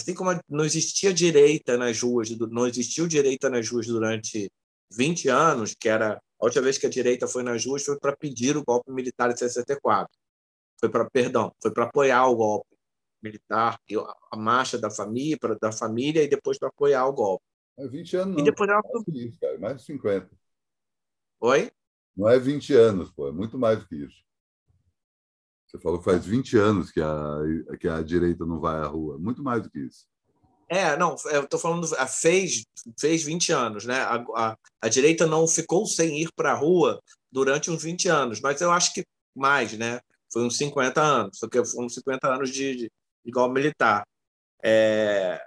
assim 0.02 0.14
como 0.14 0.30
não 0.48 0.64
existia 0.64 1.12
direita 1.12 1.76
nas 1.76 2.00
ruas, 2.00 2.30
não 2.30 2.66
existiu 2.66 3.06
direita 3.06 3.50
nas 3.50 3.68
ruas 3.68 3.87
durante 3.87 4.50
20 4.92 5.28
anos, 5.28 5.74
que 5.78 5.88
era 5.88 6.20
a 6.40 6.44
última 6.44 6.62
vez 6.62 6.78
que 6.78 6.87
a 6.87 6.90
direita 6.90 7.26
foi 7.26 7.42
nas 7.42 7.64
ruas 7.64 7.84
foi 7.84 7.98
para 7.98 8.16
pedir 8.16 8.56
o 8.56 8.64
golpe 8.64 8.90
militar 8.92 9.32
de 9.32 9.38
64. 9.38 10.08
Foi 10.78 10.88
para, 10.88 11.08
perdão, 11.11 11.52
foi 11.61 11.72
para 11.72 11.84
apoiar 11.84 12.26
o 12.28 12.37
golpe 12.37 12.68
militar, 13.20 13.78
a 14.30 14.37
marcha 14.37 14.78
da 14.78 14.90
família, 14.90 15.37
da 15.61 15.72
família 15.72 16.22
e 16.22 16.28
depois 16.28 16.58
para 16.58 16.68
apoiar 16.68 17.06
o 17.06 17.12
golpe. 17.12 17.44
É 17.76 17.87
20 17.87 18.16
anos 18.16 18.34
não. 18.37 18.40
E 18.40 18.44
depois 18.44 18.70
ela... 18.70 18.80
mais, 18.82 19.08
isso, 19.08 19.40
cara, 19.40 19.58
mais 19.58 19.76
de 19.78 19.84
50. 19.84 20.30
Oi? 21.40 21.70
Não 22.16 22.28
é 22.28 22.38
20 22.38 22.74
anos, 22.74 23.11
pô, 23.11 23.28
é 23.28 23.32
muito 23.32 23.58
mais 23.58 23.80
do 23.80 23.88
que 23.88 23.96
isso. 23.96 24.24
Você 25.68 25.78
falou 25.78 25.98
que 25.98 26.04
faz 26.07 26.24
20 26.24 26.57
anos 26.57 26.90
que 26.90 27.00
a, 27.00 27.38
que 27.78 27.87
a 27.87 28.00
direita 28.02 28.46
não 28.46 28.59
vai 28.59 28.76
à 28.76 28.87
rua. 28.87 29.18
Muito 29.18 29.42
mais 29.42 29.62
do 29.62 29.70
que 29.70 29.78
isso. 29.81 30.07
É, 30.66 30.96
não, 30.96 31.14
eu 31.26 31.44
estou 31.44 31.59
falando, 31.59 31.87
fez, 32.09 32.64
fez 32.98 33.22
20 33.22 33.52
anos, 33.52 33.85
né? 33.85 34.00
A, 34.00 34.24
a, 34.35 34.57
a 34.83 34.88
direita 34.88 35.26
não 35.26 35.46
ficou 35.46 35.87
sem 35.87 36.22
ir 36.22 36.31
para 36.35 36.52
a 36.52 36.57
rua 36.57 37.00
durante 37.31 37.70
uns 37.70 37.83
20 37.83 38.09
anos, 38.09 38.40
mas 38.40 38.61
eu 38.61 38.70
acho 38.70 38.92
que 38.92 39.04
mais, 39.35 39.72
né? 39.74 40.00
Foi 40.33 40.42
uns 40.42 40.57
50 40.57 41.00
anos, 41.00 41.38
porque 41.38 41.64
foram 41.64 41.87
uns 41.87 41.94
50 41.94 42.28
anos 42.28 42.50
de, 42.50 42.76
de 42.76 42.92
igual 43.24 43.50
militar. 43.50 44.07
É, 44.62 45.42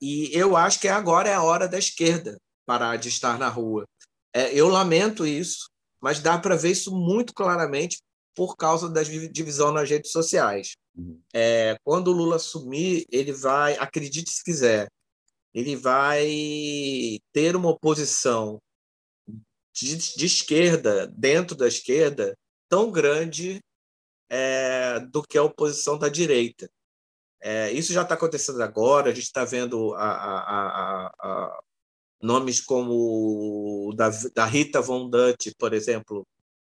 e 0.00 0.30
eu 0.32 0.56
acho 0.56 0.80
que 0.80 0.88
agora 0.88 1.28
é 1.28 1.34
a 1.34 1.42
hora 1.42 1.68
da 1.68 1.78
esquerda 1.78 2.38
parar 2.66 2.96
de 2.96 3.08
estar 3.08 3.38
na 3.38 3.48
rua. 3.48 3.86
É, 4.34 4.52
eu 4.52 4.68
lamento 4.68 5.26
isso, 5.26 5.70
mas 6.00 6.20
dá 6.20 6.38
para 6.38 6.56
ver 6.56 6.72
isso 6.72 6.94
muito 6.94 7.32
claramente 7.32 7.98
por 8.34 8.56
causa 8.56 8.88
da 8.88 9.02
divisão 9.02 9.72
nas 9.72 9.88
redes 9.88 10.10
sociais. 10.10 10.76
Uhum. 10.96 11.20
É, 11.32 11.76
quando 11.84 12.08
o 12.08 12.12
Lula 12.12 12.36
assumir, 12.36 13.06
ele 13.10 13.32
vai, 13.32 13.74
acredite 13.78 14.30
se 14.30 14.42
quiser, 14.42 14.88
ele 15.52 15.76
vai 15.76 17.18
ter 17.32 17.54
uma 17.54 17.70
oposição 17.70 18.60
de, 19.72 19.96
de 19.96 20.26
esquerda, 20.26 21.06
dentro 21.06 21.56
da 21.56 21.66
esquerda, 21.66 22.36
tão 22.68 22.90
grande 22.90 23.60
é, 24.28 25.00
do 25.00 25.22
que 25.22 25.38
a 25.38 25.42
oposição 25.42 25.98
da 25.98 26.08
direita. 26.08 26.68
É, 27.40 27.70
isso 27.72 27.92
já 27.92 28.02
está 28.02 28.14
acontecendo 28.14 28.62
agora, 28.62 29.10
a 29.10 29.14
gente 29.14 29.24
está 29.24 29.44
vendo 29.44 29.94
a, 29.94 30.06
a, 30.06 31.12
a, 31.20 31.60
nomes 32.22 32.60
como 32.60 33.92
da, 33.94 34.10
da 34.34 34.46
Rita 34.46 34.80
Von 34.80 35.10
Dutt, 35.10 35.54
por 35.58 35.74
exemplo, 35.74 36.26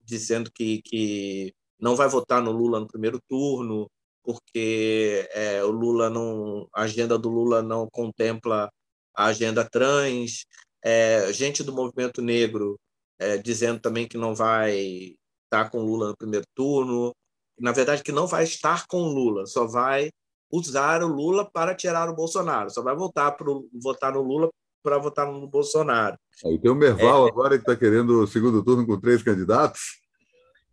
dizendo 0.05 0.51
que, 0.51 0.81
que 0.83 1.53
não 1.79 1.95
vai 1.95 2.07
votar 2.07 2.41
no 2.41 2.51
Lula 2.51 2.79
no 2.79 2.87
primeiro 2.87 3.19
turno, 3.27 3.89
porque 4.23 5.29
é, 5.33 5.63
o 5.63 5.71
Lula 5.71 6.09
não, 6.09 6.67
a 6.73 6.83
agenda 6.83 7.17
do 7.17 7.29
Lula 7.29 7.61
não 7.61 7.87
contempla 7.89 8.69
a 9.15 9.25
agenda 9.25 9.67
trans, 9.69 10.45
é, 10.83 11.31
gente 11.33 11.63
do 11.63 11.73
movimento 11.73 12.21
negro 12.21 12.77
é, 13.19 13.37
dizendo 13.37 13.79
também 13.79 14.07
que 14.07 14.17
não 14.17 14.35
vai 14.35 15.15
estar 15.45 15.69
com 15.69 15.81
Lula 15.81 16.09
no 16.09 16.17
primeiro 16.17 16.45
turno, 16.55 17.13
na 17.59 17.71
verdade 17.71 18.03
que 18.03 18.11
não 18.11 18.27
vai 18.27 18.43
estar 18.43 18.85
com 18.87 19.03
Lula, 19.03 19.45
só 19.45 19.65
vai 19.65 20.09
usar 20.51 21.03
o 21.03 21.07
Lula 21.07 21.49
para 21.49 21.75
tirar 21.75 22.09
o 22.09 22.15
Bolsonaro, 22.15 22.69
só 22.69 22.81
vai 22.81 22.95
voltar 22.95 23.31
para 23.31 23.47
votar 23.81 24.13
no 24.13 24.21
Lula 24.21 24.49
para 24.85 24.99
votar 24.99 25.25
no 25.25 25.47
Bolsonaro. 25.47 26.15
Aí 26.45 26.59
tem 26.59 26.69
o 26.69 26.75
Merval 26.75 27.25
é, 27.25 27.31
agora 27.31 27.57
que 27.57 27.63
está 27.63 27.75
querendo 27.75 28.21
o 28.21 28.27
segundo 28.27 28.63
turno 28.63 28.85
com 28.85 28.99
três 28.99 29.23
candidatos. 29.23 29.99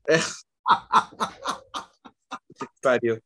É. 0.07 0.19
que 2.59 2.67
pariu. 2.83 3.19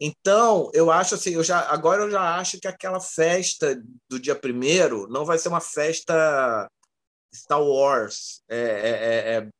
Então, 0.00 0.70
eu 0.72 0.92
acho 0.92 1.16
assim, 1.16 1.30
eu 1.30 1.42
já, 1.42 1.68
agora 1.72 2.04
eu 2.04 2.10
já 2.10 2.36
acho 2.36 2.60
que 2.60 2.68
aquela 2.68 3.00
festa 3.00 3.82
do 4.08 4.20
dia 4.20 4.36
primeiro 4.36 5.08
não 5.08 5.24
vai 5.24 5.38
ser 5.38 5.48
uma 5.48 5.60
festa 5.60 6.70
Star 7.34 7.60
Wars 7.60 8.44
é, 8.48 8.60
é, 8.60 9.34
é, 9.34 9.50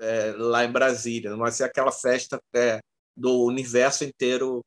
é 0.00 0.34
lá 0.36 0.66
em 0.66 0.70
Brasília, 0.70 1.30
não 1.30 1.38
vai 1.38 1.50
ser 1.50 1.64
aquela 1.64 1.90
festa 1.90 2.38
é, 2.54 2.78
do 3.16 3.42
universo 3.44 4.04
inteiro 4.04 4.62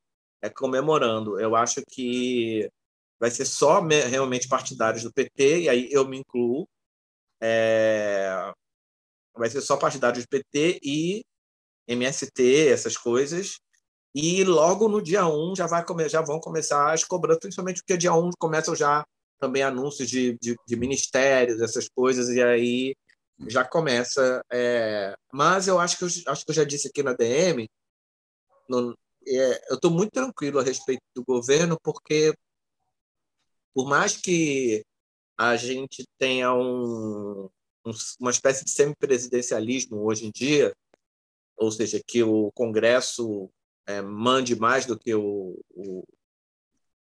comemorando. 0.56 1.40
Eu 1.40 1.56
acho 1.56 1.84
que 1.88 2.68
vai 3.20 3.32
ser 3.32 3.46
só 3.46 3.82
realmente 3.82 4.48
partidários 4.48 5.04
do 5.04 5.14
PT, 5.14 5.62
e 5.62 5.70
aí 5.70 5.90
eu 5.92 6.08
me 6.08 6.18
incluo. 6.20 6.68
vai 9.36 9.50
ser 9.50 9.62
só 9.62 9.78
partidários 9.78 10.24
do 10.26 10.30
PT 10.30 10.80
e 10.84 11.24
MST, 11.88 12.70
essas 12.70 12.96
coisas, 12.98 13.60
e 14.14 14.44
logo 14.44 14.88
no 14.88 15.02
dia 15.02 15.28
1 15.28 15.56
já, 15.56 15.68
vai, 15.68 15.84
já 16.10 16.22
vão 16.22 16.40
começar 16.40 16.94
as 16.94 17.04
cobranças, 17.04 17.42
principalmente 17.42 17.82
porque 17.82 17.98
dia 17.98 18.14
1 18.14 18.32
começam 18.40 18.76
já 18.76 19.04
também 19.40 19.64
anúncios 19.64 20.10
de, 20.10 20.38
de, 20.42 20.56
de 20.68 20.76
ministérios, 20.76 21.62
essas 21.62 21.88
coisas, 21.90 22.30
e 22.30 22.42
aí 22.42 22.96
já 23.48 23.64
começa. 23.66 24.44
É... 24.52 25.16
Mas 25.32 25.68
eu 25.68 25.80
acho 25.80 25.98
que 25.98 26.04
eu, 26.04 26.08
acho 26.28 26.46
que 26.46 26.52
eu 26.52 26.56
já 26.56 26.64
disse 26.64 26.90
aqui 26.90 27.04
na 27.04 27.14
DM, 27.14 27.68
no, 28.68 28.96
é, 29.28 29.72
eu 29.72 29.76
estou 29.76 29.92
muito 29.92 30.12
tranquilo 30.12 30.60
a 30.60 30.64
respeito 30.64 31.02
do 31.16 31.24
governo, 31.24 31.78
porque 31.84 32.34
por 33.74 33.88
mais 33.88 34.18
que 34.18 34.86
a 35.38 35.56
gente 35.56 36.06
tenha 36.18 36.54
um, 36.54 37.50
um, 37.86 37.92
uma 38.20 38.32
espécie 38.32 38.66
de 38.66 38.72
semipresidencialismo 38.72 40.04
hoje 40.04 40.26
em 40.26 40.32
dia, 40.32 40.76
ou 41.58 41.72
seja, 41.72 42.02
que 42.06 42.24
o 42.24 42.52
Congresso 42.52 43.50
é, 43.86 44.02
mande 44.02 44.56
mais 44.56 44.86
do 44.86 44.98
que 44.98 45.14
o, 45.14 45.60
o, 45.72 46.04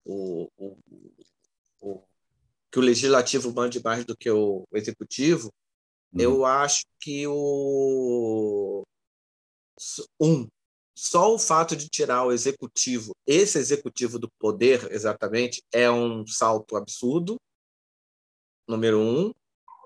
o, 0.04 0.50
o, 1.80 2.02
que 2.70 2.78
o 2.78 2.82
legislativo 2.82 3.52
mande 3.52 3.82
mais 3.82 4.04
do 4.04 4.16
que 4.16 4.30
o 4.30 4.66
executivo, 4.72 5.52
uhum. 6.12 6.20
eu 6.20 6.44
acho 6.44 6.84
que 7.00 7.26
o 7.26 8.82
um 10.20 10.48
só 10.94 11.34
o 11.34 11.38
fato 11.38 11.74
de 11.74 11.88
tirar 11.88 12.24
o 12.24 12.32
executivo, 12.32 13.16
esse 13.26 13.58
executivo 13.58 14.18
do 14.18 14.30
poder, 14.38 14.90
exatamente, 14.92 15.62
é 15.72 15.90
um 15.90 16.26
salto 16.26 16.76
absurdo. 16.76 17.36
Número 18.68 18.98
um, 18.98 19.32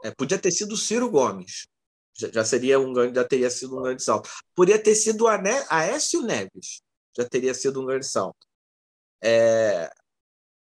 é, 0.04 0.10
podia 0.10 0.38
ter 0.38 0.50
sido 0.50 0.76
Ciro 0.76 1.10
Gomes, 1.10 1.66
já, 2.18 2.30
já, 2.30 2.44
seria 2.44 2.78
um 2.78 2.94
já 2.94 3.24
teria 3.24 3.50
sido 3.50 3.78
um 3.78 3.82
grande 3.82 4.02
salto. 4.02 4.30
Poderia 4.54 4.82
ter 4.82 4.94
sido 4.94 5.26
a 5.28 5.38
ne 5.38 5.64
Aécio 5.68 6.22
Neves, 6.22 6.82
já 7.16 7.28
teria 7.28 7.54
sido 7.54 7.80
um 7.80 7.86
grande 7.86 8.06
salto. 8.06 8.46
É... 9.22 9.90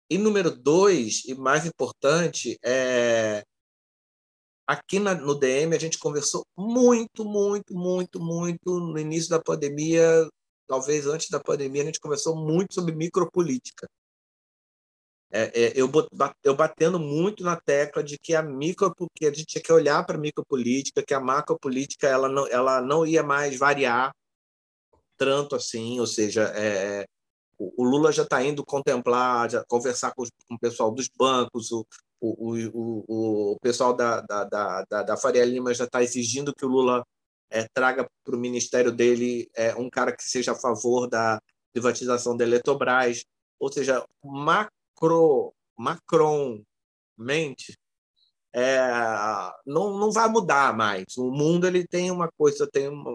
E 0.09 0.19
número 0.19 0.51
dois, 0.51 1.25
e 1.25 1.35
mais 1.35 1.67
importante, 1.67 2.59
é... 2.63 3.45
aqui 4.67 4.99
na, 4.99 5.15
no 5.15 5.35
DM 5.35 5.75
a 5.75 5.79
gente 5.79 5.99
conversou 5.99 6.45
muito, 6.57 7.25
muito, 7.25 7.75
muito, 7.75 8.21
muito 8.21 8.81
no 8.81 8.99
início 8.99 9.31
da 9.31 9.41
pandemia, 9.41 10.29
talvez 10.67 11.07
antes 11.07 11.29
da 11.31 11.41
pandemia, 11.41 11.83
a 11.83 11.87
gente 11.87 12.01
conversou 12.01 12.37
muito 12.37 12.75
sobre 12.75 12.95
micropolítica. 12.95 13.87
É, 15.31 15.43
é, 15.61 15.73
eu, 15.75 15.91
eu 16.45 16.55
batendo 16.55 16.99
muito 16.99 17.43
na 17.43 17.57
tecla 17.57 18.03
de 18.03 18.17
que 18.19 18.35
a 18.35 18.43
micro, 18.43 18.95
porque 18.95 19.27
a 19.27 19.33
gente 19.33 19.47
tinha 19.47 19.63
que 19.63 19.73
olhar 19.73 20.05
para 20.05 20.17
a 20.17 20.21
micropolítica, 20.21 21.03
que 21.03 21.15
a 21.15 21.21
macropolítica 21.21 22.07
ela 22.07 22.29
não, 22.29 22.47
ela 22.47 22.81
não 22.81 23.05
ia 23.05 23.23
mais 23.23 23.57
variar 23.59 24.13
tanto 25.17 25.57
assim, 25.57 25.99
ou 25.99 26.07
seja, 26.07 26.53
é, 26.55 27.07
o 27.59 27.83
Lula 27.83 28.13
já 28.13 28.23
está 28.23 28.43
indo 28.43 28.65
contemplar, 28.65 29.51
já 29.51 29.65
conversar 29.67 30.13
com, 30.15 30.25
o 30.51 30.59
pessoal 30.59 30.91
dos 30.91 31.09
bancos, 31.09 31.73
o, 31.73 31.87
o, 32.21 32.55
o, 32.73 33.53
o 33.53 33.61
pessoal 33.61 33.95
da, 33.95 34.21
da, 34.21 34.45
da, 34.45 35.03
da 35.03 35.17
Faria 35.17 35.45
Lima 35.45 35.75
já 35.75 35.85
está 35.85 36.03
exigindo 36.03 36.55
que 36.55 36.65
o 36.65 36.69
Lula 36.69 37.05
é, 37.51 37.67
traga 37.75 38.09
para 38.25 38.37
o 38.37 38.39
ministério 38.39 38.93
dele 38.93 39.49
é, 39.55 39.75
um 39.77 39.89
cara 39.91 40.15
que 40.15 40.25
seja 40.25 40.53
a 40.53 40.57
favor 40.57 41.07
da 41.07 41.41
privatização 41.73 42.37
da 42.37 42.45
Eletrobras, 42.45 43.25
ou 43.59 43.71
seja, 43.73 44.05
macro, 44.25 45.53
macronmente, 45.79 46.67
é, 48.55 48.79
não, 49.67 49.99
não 49.99 50.11
vai 50.11 50.29
mudar 50.29 50.75
mais. 50.75 51.17
O 51.19 51.31
mundo 51.31 51.67
ele 51.67 51.87
tem 51.87 52.11
uma 52.11 52.31
coisa, 52.39 52.67
tem 52.67 52.89
uma, 52.89 53.13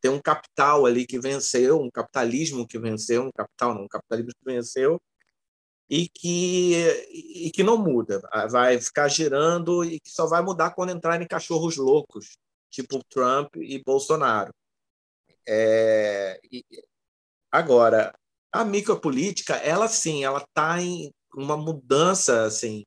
tem 0.00 0.10
um 0.10 0.20
capital 0.20 0.86
ali 0.86 1.06
que 1.06 1.18
venceu, 1.18 1.80
um 1.80 1.90
capitalismo 1.90 2.66
que 2.66 2.78
venceu, 2.78 3.24
um 3.24 3.32
capital 3.32 3.74
não, 3.74 3.82
um 3.84 3.88
capitalismo 3.88 4.32
que 4.32 4.52
venceu 4.52 5.00
e 5.88 6.08
que 6.08 6.74
e 7.10 7.50
que 7.50 7.62
não 7.62 7.78
muda, 7.78 8.20
vai 8.50 8.80
ficar 8.80 9.08
girando 9.08 9.84
e 9.84 10.00
que 10.00 10.10
só 10.10 10.26
vai 10.26 10.42
mudar 10.42 10.70
quando 10.70 10.92
entrarem 10.92 11.26
cachorros 11.26 11.76
loucos, 11.76 12.36
tipo 12.70 13.02
Trump 13.08 13.56
e 13.56 13.82
Bolsonaro. 13.82 14.52
É, 15.46 16.40
e, 16.52 16.64
agora, 17.50 18.14
a 18.52 18.64
micropolítica, 18.64 19.54
ela 19.56 19.88
sim, 19.88 20.24
ela 20.24 20.40
está 20.40 20.80
em 20.80 21.12
uma 21.34 21.56
mudança 21.56 22.44
assim 22.44 22.84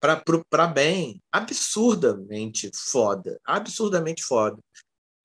para 0.00 0.66
bem 0.66 1.20
absurdamente 1.30 2.70
foda, 2.74 3.38
absurdamente 3.44 4.22
foda. 4.22 4.58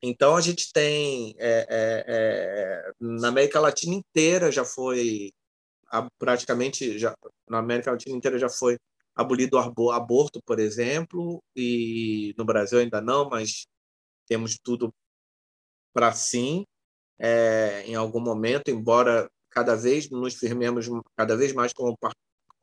Então, 0.01 0.35
a 0.35 0.41
gente 0.41 0.71
tem, 0.73 1.33
é, 1.37 1.65
é, 1.69 2.05
é, 2.07 2.91
na 2.99 3.29
América 3.29 3.59
Latina 3.59 3.95
inteira 3.95 4.51
já 4.51 4.65
foi, 4.65 5.31
praticamente, 6.17 6.97
já, 6.97 7.15
na 7.47 7.59
América 7.59 7.91
Latina 7.91 8.15
inteira 8.15 8.39
já 8.39 8.49
foi 8.49 8.77
abolido 9.15 9.57
o 9.57 9.91
aborto, 9.91 10.41
por 10.43 10.59
exemplo, 10.59 11.41
e 11.55 12.33
no 12.37 12.45
Brasil 12.45 12.79
ainda 12.79 12.99
não, 12.99 13.29
mas 13.29 13.67
temos 14.27 14.57
tudo 14.57 14.93
para 15.93 16.11
sim, 16.13 16.65
é, 17.19 17.83
em 17.85 17.95
algum 17.95 18.19
momento, 18.19 18.69
embora 18.69 19.29
cada 19.49 19.75
vez 19.75 20.09
nos 20.09 20.33
firmemos 20.33 20.87
cada 21.15 21.37
vez 21.37 21.53
mais 21.53 21.71
como 21.71 21.95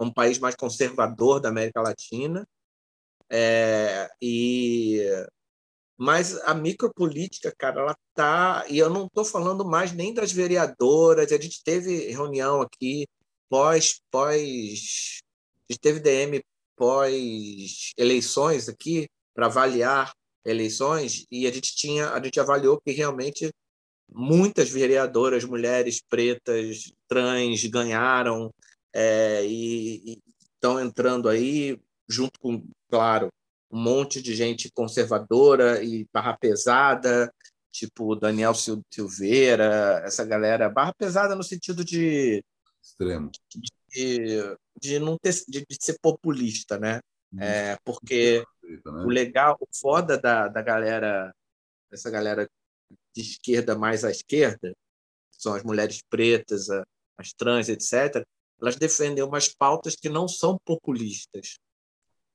um 0.01 0.13
país 0.13 0.39
mais 0.39 0.57
conservador 0.57 1.41
da 1.41 1.51
América 1.51 1.81
Latina, 1.81 2.45
é, 3.31 4.11
e 4.21 5.01
mas 5.97 6.35
a 6.45 6.55
micropolítica, 6.55 7.55
cara, 7.59 7.83
ela 7.83 7.97
tá. 8.15 8.65
E 8.71 8.79
eu 8.79 8.89
não 8.89 9.05
estou 9.05 9.23
falando 9.23 9.67
mais 9.67 9.93
nem 9.93 10.15
das 10.15 10.33
vereadoras. 10.33 11.31
A 11.31 11.39
gente 11.39 11.63
teve 11.63 12.09
reunião 12.11 12.63
aqui 12.63 13.07
pós. 13.51 14.01
pós 14.11 15.21
teve 15.81 16.01
DM 16.01 16.41
pós 16.77 17.93
eleições 17.99 18.69
aqui 18.69 19.07
para 19.35 19.47
avaliar 19.47 20.13
eleições 20.45 21.27
e 21.31 21.47
a 21.47 21.53
gente 21.53 21.77
tinha 21.77 22.11
a 22.11 22.23
gente 22.23 22.41
avaliou 22.41 22.81
que 22.81 22.93
realmente 22.93 23.51
muitas 24.11 24.71
vereadoras 24.71 25.45
mulheres 25.45 26.01
pretas 26.09 26.93
trans 27.07 27.65
ganharam 27.67 28.53
é, 28.93 29.45
e 29.45 30.19
estão 30.55 30.81
entrando 30.81 31.29
aí 31.29 31.79
junto 32.09 32.41
com 32.41 32.65
claro 32.89 33.29
um 33.71 33.81
monte 33.81 34.21
de 34.21 34.35
gente 34.35 34.71
conservadora 34.73 35.83
e 35.83 36.05
barra 36.13 36.37
pesada, 36.37 37.33
tipo 37.71 38.17
Daniel 38.17 38.53
Silveira, 38.55 40.03
essa 40.05 40.25
galera, 40.25 40.69
barra 40.69 40.93
pesada 40.93 41.37
no 41.37 41.45
sentido 41.45 41.85
de 41.85 42.43
extremo 42.83 43.31
de, 43.89 44.57
de 44.81 44.99
não 44.99 45.19
ter 45.19 45.35
de, 45.49 45.65
de 45.69 45.77
ser 45.81 45.99
populista, 46.01 46.79
né? 46.79 47.01
Uhum. 47.33 47.43
É, 47.43 47.79
porque 47.85 48.45
né? 48.63 49.05
o 49.05 49.09
legal, 49.09 49.57
o 49.61 49.67
foda 49.73 50.19
da, 50.19 50.49
da 50.49 50.63
galera, 50.63 51.35
essa 51.91 52.11
galera 52.11 52.49
de 53.15 53.23
esquerda 53.23 53.77
mais 53.77 54.05
à 54.05 54.11
esquerda, 54.11 54.75
são 55.31 55.55
as 55.55 55.63
mulheres 55.63 56.03
pretas, 56.09 56.69
as 57.17 57.33
trans, 57.33 57.69
etc., 57.69 58.25
elas 58.61 58.77
defendem 58.77 59.25
umas 59.25 59.49
pautas 59.49 59.97
que 59.97 60.09
não 60.09 60.29
são 60.29 60.59
populistas. 60.65 61.59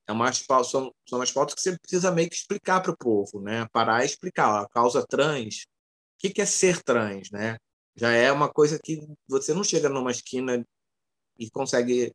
É 0.07 0.11
umas, 0.11 0.37
são, 0.39 0.91
são 1.07 1.19
umas 1.19 1.31
pautas 1.31 1.55
que 1.55 1.61
você 1.61 1.77
precisa 1.77 2.11
meio 2.11 2.29
que 2.29 2.35
explicar 2.35 2.81
para 2.81 2.91
o 2.91 2.97
povo, 2.97 3.41
né? 3.41 3.67
parar 3.71 4.03
e 4.03 4.05
explicar. 4.05 4.63
a 4.63 4.69
causa 4.69 5.05
trans, 5.05 5.63
o 5.63 6.19
que, 6.19 6.29
que 6.29 6.41
é 6.41 6.45
ser 6.45 6.81
trans? 6.83 7.29
Né? 7.31 7.57
Já 7.95 8.11
é 8.11 8.31
uma 8.31 8.49
coisa 8.49 8.79
que 8.81 9.07
você 9.27 9.53
não 9.53 9.63
chega 9.63 9.87
numa 9.89 10.11
esquina 10.11 10.65
e 11.37 11.49
consegue 11.49 12.13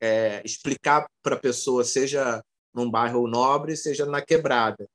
é, 0.00 0.42
explicar 0.44 1.06
para 1.22 1.36
a 1.36 1.40
pessoa, 1.40 1.84
seja 1.84 2.42
num 2.72 2.90
bairro 2.90 3.26
nobre, 3.26 3.76
seja 3.76 4.06
na 4.06 4.22
quebrada. 4.22 4.88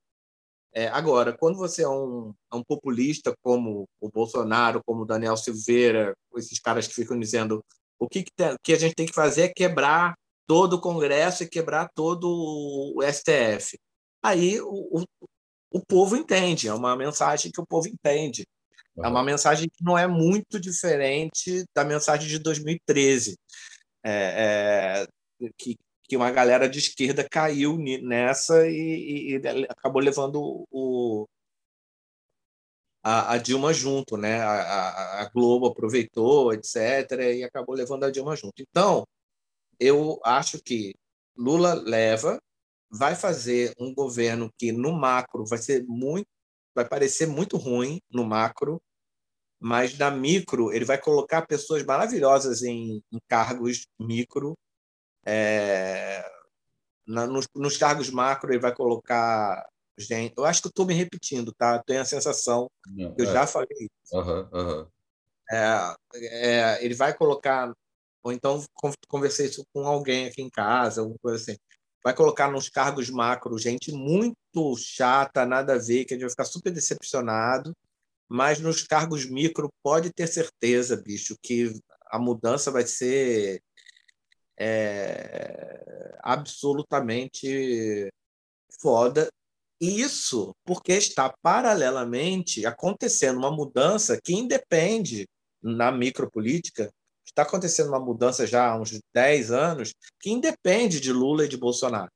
É, 0.73 0.87
agora, 0.87 1.35
quando 1.37 1.57
você 1.57 1.83
é 1.83 1.89
um, 1.89 2.33
é 2.51 2.55
um, 2.55 2.63
populista 2.63 3.33
como 3.41 3.87
o 3.99 4.09
Bolsonaro, 4.09 4.81
como 4.85 5.03
o 5.03 5.05
Daniel 5.05 5.37
Silveira, 5.37 6.13
esses 6.35 6.59
caras 6.59 6.85
que 6.85 6.93
ficam 6.93 7.17
dizendo 7.17 7.63
o 7.97 8.09
que, 8.09 8.23
que, 8.23 8.31
tem, 8.35 8.55
que 8.61 8.73
a 8.73 8.77
gente 8.77 8.95
tem 8.95 9.05
que 9.05 9.13
fazer 9.13 9.43
é 9.43 9.53
quebrar 9.53 10.15
todo 10.45 10.73
o 10.73 10.81
Congresso 10.81 11.43
e 11.43 11.49
quebrar 11.49 11.89
todo 11.95 12.27
o 12.27 13.01
STF. 13.03 13.77
Aí 14.21 14.59
o, 14.59 14.99
o, 14.99 15.03
o 15.71 15.85
povo 15.85 16.17
entende, 16.17 16.67
é 16.67 16.73
uma 16.73 16.95
mensagem 16.95 17.51
que 17.51 17.61
o 17.61 17.65
povo 17.65 17.87
entende. 17.87 18.45
É 19.03 19.07
uma 19.07 19.23
mensagem 19.23 19.67
que 19.69 19.83
não 19.83 19.97
é 19.97 20.07
muito 20.07 20.59
diferente 20.59 21.65
da 21.75 21.83
mensagem 21.83 22.27
de 22.27 22.39
2013, 22.39 23.37
é, 24.03 25.05
é, 25.41 25.47
que, 25.57 25.77
que 26.03 26.15
uma 26.15 26.31
galera 26.31 26.69
de 26.69 26.79
esquerda 26.79 27.27
caiu 27.29 27.77
nessa 27.77 28.67
e, 28.69 29.35
e, 29.35 29.37
e 29.37 29.65
acabou 29.69 30.01
levando 30.01 30.65
o, 30.71 31.27
a, 33.03 33.33
a, 33.33 33.37
Dilma 33.37 33.73
junto, 33.73 34.17
né? 34.17 34.41
A, 34.41 34.51
a, 34.51 35.21
a, 35.23 35.29
Globo 35.29 35.67
aproveitou, 35.67 36.53
etc., 36.53 37.11
e 37.35 37.43
acabou 37.43 37.75
levando 37.75 38.05
a 38.05 38.11
Dilma 38.11 38.35
junto. 38.35 38.61
Então, 38.61 39.05
eu 39.79 40.19
acho 40.23 40.59
que 40.61 40.95
Lula 41.37 41.73
leva, 41.73 42.39
vai 42.89 43.15
fazer 43.15 43.73
um 43.79 43.93
governo 43.93 44.49
que 44.57 44.71
no 44.71 44.93
macro 44.93 45.45
vai 45.45 45.59
ser 45.59 45.83
muito, 45.85 46.27
vai 46.73 46.87
parecer 46.87 47.27
muito 47.27 47.57
ruim 47.57 47.99
no 48.09 48.25
macro, 48.25 48.81
mas 49.59 49.97
na 49.97 50.11
micro 50.11 50.71
ele 50.71 50.85
vai 50.85 50.97
colocar 50.97 51.45
pessoas 51.45 51.83
maravilhosas 51.83 52.63
em, 52.63 53.01
em 53.11 53.19
cargos 53.27 53.87
micro 53.99 54.57
é, 55.25 56.23
na, 57.07 57.25
nos, 57.25 57.47
nos, 57.55 57.77
cargos 57.77 58.09
macro, 58.09 58.51
ele 58.51 58.59
vai 58.59 58.73
colocar 58.73 59.67
gente. 59.97 60.33
Eu 60.37 60.45
acho 60.45 60.61
que 60.61 60.67
estou 60.67 60.85
me 60.85 60.93
repetindo, 60.93 61.51
tá? 61.53 61.81
Tenho 61.85 62.01
a 62.01 62.05
sensação 62.05 62.69
Não, 62.87 63.13
que 63.15 63.21
eu 63.21 63.29
é. 63.29 63.33
já 63.33 63.47
falei 63.47 63.67
isso. 63.79 64.15
Uhum, 64.15 64.49
uhum. 64.53 64.87
É, 65.51 65.95
é, 66.15 66.85
ele 66.85 66.93
vai 66.93 67.13
colocar, 67.13 67.71
ou 68.23 68.31
então 68.31 68.63
conversei 69.07 69.47
isso 69.47 69.63
com 69.73 69.87
alguém 69.87 70.27
aqui 70.27 70.41
em 70.41 70.49
casa, 70.49 71.01
alguma 71.01 71.17
coisa 71.19 71.41
assim. 71.41 71.57
Vai 72.03 72.13
colocar 72.13 72.51
nos 72.51 72.69
cargos 72.69 73.09
macro 73.09 73.57
gente 73.57 73.91
muito 73.91 74.75
chata, 74.77 75.45
nada 75.45 75.73
a 75.73 75.79
ver, 75.79 76.05
que 76.05 76.13
a 76.13 76.17
gente 76.17 76.25
vai 76.25 76.29
ficar 76.29 76.45
super 76.45 76.71
decepcionado. 76.71 77.75
Mas 78.27 78.59
nos 78.59 78.83
cargos 78.83 79.29
micro, 79.29 79.69
pode 79.83 80.11
ter 80.11 80.27
certeza, 80.27 80.97
bicho, 80.97 81.35
que 81.41 81.73
a 82.07 82.19
mudança 82.19 82.71
vai 82.71 82.85
ser 82.85 83.61
é, 84.57 86.17
absolutamente 86.23 88.09
foda. 88.81 89.29
Isso 89.79 90.55
porque 90.65 90.93
está 90.93 91.33
paralelamente 91.41 92.65
acontecendo 92.65 93.37
uma 93.37 93.51
mudança 93.51 94.19
que 94.23 94.33
independe 94.33 95.27
na 95.61 95.91
micropolítica, 95.91 96.89
está 97.25 97.41
acontecendo 97.41 97.89
uma 97.89 97.99
mudança 97.99 98.47
já 98.47 98.69
há 98.69 98.79
uns 98.79 98.99
10 99.13 99.51
anos 99.51 99.93
que 100.19 100.29
independe 100.29 100.99
de 100.99 101.11
Lula 101.11 101.45
e 101.45 101.49
de 101.49 101.57
Bolsonaro. 101.57 102.11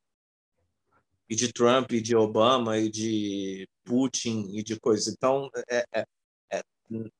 E 1.29 1.35
de 1.35 1.53
Trump, 1.53 1.91
e 1.91 2.01
de 2.01 2.15
Obama, 2.15 2.77
e 2.77 2.89
de 2.89 3.67
Putin, 3.83 4.49
e 4.51 4.63
de 4.63 4.79
coisas. 4.79 5.07
Então, 5.07 5.49
é, 5.69 5.85
é, 5.93 6.05
é, 6.51 6.61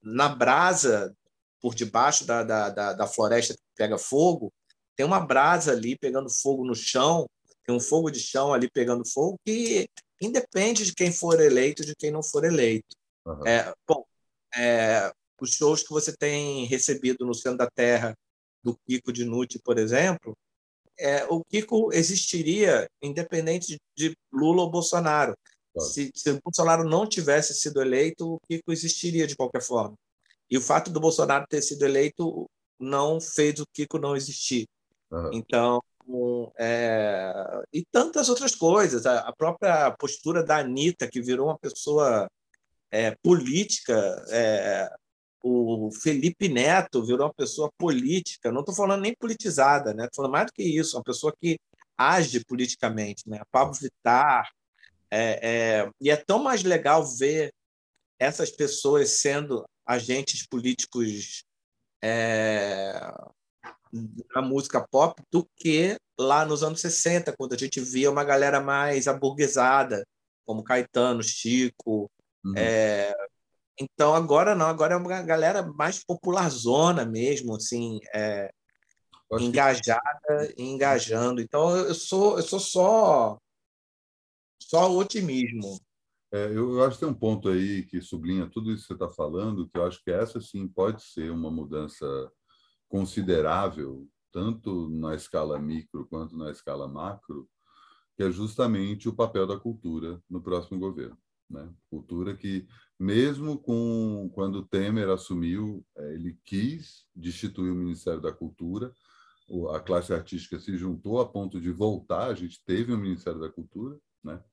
na 0.02 0.30
brasa, 0.30 1.14
por 1.62 1.76
debaixo 1.76 2.26
da, 2.26 2.44
da, 2.44 2.70
da, 2.70 2.94
da 2.94 3.08
floresta 3.08 3.54
que 3.54 3.62
pega 3.76 3.98
fogo, 3.98 4.52
tem 4.96 5.06
uma 5.06 5.20
brasa 5.20 5.72
ali 5.72 5.98
pegando 5.98 6.30
fogo 6.30 6.66
no 6.66 6.76
chão, 6.76 7.28
tem 7.66 7.76
um 7.76 7.80
fogo 7.80 8.10
de 8.10 8.20
chão 8.20 8.54
ali 8.54 8.70
pegando 8.70 9.08
fogo 9.08 9.40
que 9.46 9.88
independe 10.22 10.86
de 10.86 10.94
quem 10.94 11.12
for 11.12 11.40
eleito, 11.40 11.86
de 11.86 11.96
quem 11.96 12.12
não 12.12 12.24
for 12.24 12.44
eleito. 12.44 12.96
Uhum. 13.26 13.48
É, 13.48 13.74
bom, 13.88 14.04
é, 14.56 15.12
os 15.40 15.52
shows 15.52 15.84
que 15.84 15.90
você 15.90 16.16
tem 16.16 16.66
recebido 16.66 17.26
no 17.26 17.34
centro 17.34 17.60
da 17.60 17.70
Terra 17.70 18.16
do 18.64 18.78
Kiko 18.86 19.14
de 19.14 19.24
Nuti, 19.24 19.60
por 19.64 19.78
exemplo, 19.78 20.36
é, 21.00 21.26
o 21.30 21.44
Kiko 21.44 21.92
existiria 21.94 22.90
independente 23.02 23.80
de, 23.96 24.16
Lula 24.32 24.64
ou 24.64 24.70
Bolsonaro. 24.70 25.36
Se, 25.78 26.12
se 26.14 26.32
o 26.32 26.40
Bolsonaro 26.44 26.84
não 26.84 27.08
tivesse 27.08 27.54
sido 27.54 27.82
eleito, 27.82 28.34
o 28.34 28.40
Kiko 28.48 28.72
existiria 28.72 29.26
de 29.26 29.36
qualquer 29.36 29.62
forma. 29.62 29.96
E 30.50 30.58
o 30.58 30.62
fato 30.62 30.92
do 30.92 31.00
Bolsonaro 31.00 31.46
ter 31.48 31.62
sido 31.62 31.84
eleito 31.84 32.50
não 32.80 33.22
fez 33.22 33.60
o 33.60 33.66
Kiko 33.74 33.98
não 33.98 34.16
existir. 34.16 34.68
Uhum. 35.12 35.30
Então, 35.34 35.82
é... 36.58 37.34
e 37.72 37.86
tantas 37.92 38.30
outras 38.30 38.56
coisas. 38.56 39.06
A 39.06 39.32
própria 39.38 39.92
postura 39.92 40.44
da 40.44 40.58
Anitta, 40.58 41.08
que 41.08 41.22
virou 41.22 41.48
uma 41.48 41.58
pessoa 41.58 42.28
é, 42.92 43.16
política, 43.24 43.94
é... 44.30 44.90
o 45.44 45.90
Felipe 45.92 46.50
Neto 46.50 47.04
virou 47.04 47.28
uma 47.28 47.34
pessoa 47.34 47.72
política, 47.78 48.52
não 48.52 48.62
estou 48.62 48.76
falando 48.76 49.02
nem 49.02 49.16
politizada, 49.16 49.94
né? 49.94 50.06
estou 50.06 50.24
falando 50.24 50.34
mais 50.34 50.46
do 50.48 50.54
que 50.54 50.64
isso, 50.64 50.98
uma 50.98 51.04
pessoa 51.04 51.34
que 51.40 51.58
age 51.98 52.44
politicamente. 52.46 53.30
Né? 53.30 53.42
Pablo 53.52 53.74
Vittar. 53.74 54.50
É, 55.12 55.40
é, 55.42 55.92
e 56.00 56.10
é 56.10 56.16
tão 56.16 56.44
mais 56.44 56.64
legal 56.64 57.04
ver 57.04 57.52
essas 58.20 58.52
pessoas 58.52 59.20
sendo 59.20 59.66
agentes 59.86 60.46
políticos 60.46 61.44
é, 62.04 62.94
na 64.36 64.42
música 64.42 64.86
pop 64.92 65.22
do 65.32 65.48
que 65.56 65.98
lá 66.20 66.46
nos 66.46 66.64
anos 66.64 66.82
60, 66.82 67.34
quando 67.38 67.54
a 67.54 67.58
gente 67.58 67.80
via 67.80 68.12
uma 68.12 68.24
galera 68.24 68.60
mais 68.60 69.08
aburguesada, 69.08 70.06
como 70.46 70.64
Caetano, 70.64 71.24
Chico. 71.24 72.10
Uhum. 72.44 72.54
É... 72.56 73.14
Então 73.80 74.14
agora 74.14 74.56
não, 74.56 74.66
agora 74.66 74.94
é 74.94 74.98
uma 74.98 75.22
galera 75.22 75.64
mais 75.64 76.04
popularzona 76.04 77.06
mesmo, 77.06 77.56
assim, 77.56 78.00
é... 78.14 78.52
engajada, 79.40 80.54
que... 80.56 80.62
engajando. 80.62 81.42
Então 81.42 81.76
eu 81.78 81.96
sou, 81.96 82.38
eu 82.38 82.44
sou 82.44 82.60
só 82.60 83.38
só 84.62 84.92
otimismo. 84.92 85.80
É, 86.32 86.46
eu 86.56 86.84
acho 86.84 87.00
que 87.00 87.06
tem 87.06 87.10
um 87.10 87.18
ponto 87.18 87.50
aí 87.50 87.84
que 87.84 88.02
sublinha 88.02 88.48
tudo 88.48 88.72
isso 88.72 88.84
que 88.84 88.88
você 88.90 88.94
está 88.94 89.10
falando, 89.10 89.68
que 89.68 89.78
eu 89.78 89.86
acho 89.86 90.04
que 90.04 90.12
essa 90.12 90.40
sim 90.40 90.68
pode 90.68 91.02
ser 91.02 91.32
uma 91.32 91.50
mudança 91.50 92.06
considerável, 92.88 94.08
tanto 94.32 94.90
na 94.90 95.16
escala 95.16 95.58
micro 95.58 96.06
quanto 96.08 96.38
na 96.38 96.52
escala 96.52 96.88
macro, 96.88 97.50
que 98.16 98.24
é 98.24 98.32
justamente 98.32 99.10
o 99.10 99.16
papel 99.16 99.48
da 99.48 99.58
cultura 99.58 100.22
no 100.30 100.42
próximo 100.42 100.80
governo. 100.80 101.18
Né? 101.50 101.68
Cultura 101.90 102.36
que, 102.36 102.68
mesmo 103.00 103.58
com 103.58 104.30
quando 104.34 104.66
Temer 104.66 105.10
assumiu, 105.10 105.86
é, 105.96 106.14
ele 106.14 106.38
quis 106.44 107.06
destituir 107.16 107.72
o 107.72 107.76
Ministério 107.76 108.22
da 108.22 108.32
Cultura, 108.32 108.94
a 109.74 109.80
classe 109.80 110.14
artística 110.14 110.60
se 110.60 110.78
juntou 110.78 111.20
a 111.20 111.28
ponto 111.28 111.60
de 111.60 111.72
voltar, 111.72 112.28
a 112.28 112.36
gente 112.36 112.64
teve 112.64 112.94
um 112.94 112.98
Ministério 112.98 113.40
da 113.40 113.50
Cultura, 113.50 114.00
né? 114.24 114.44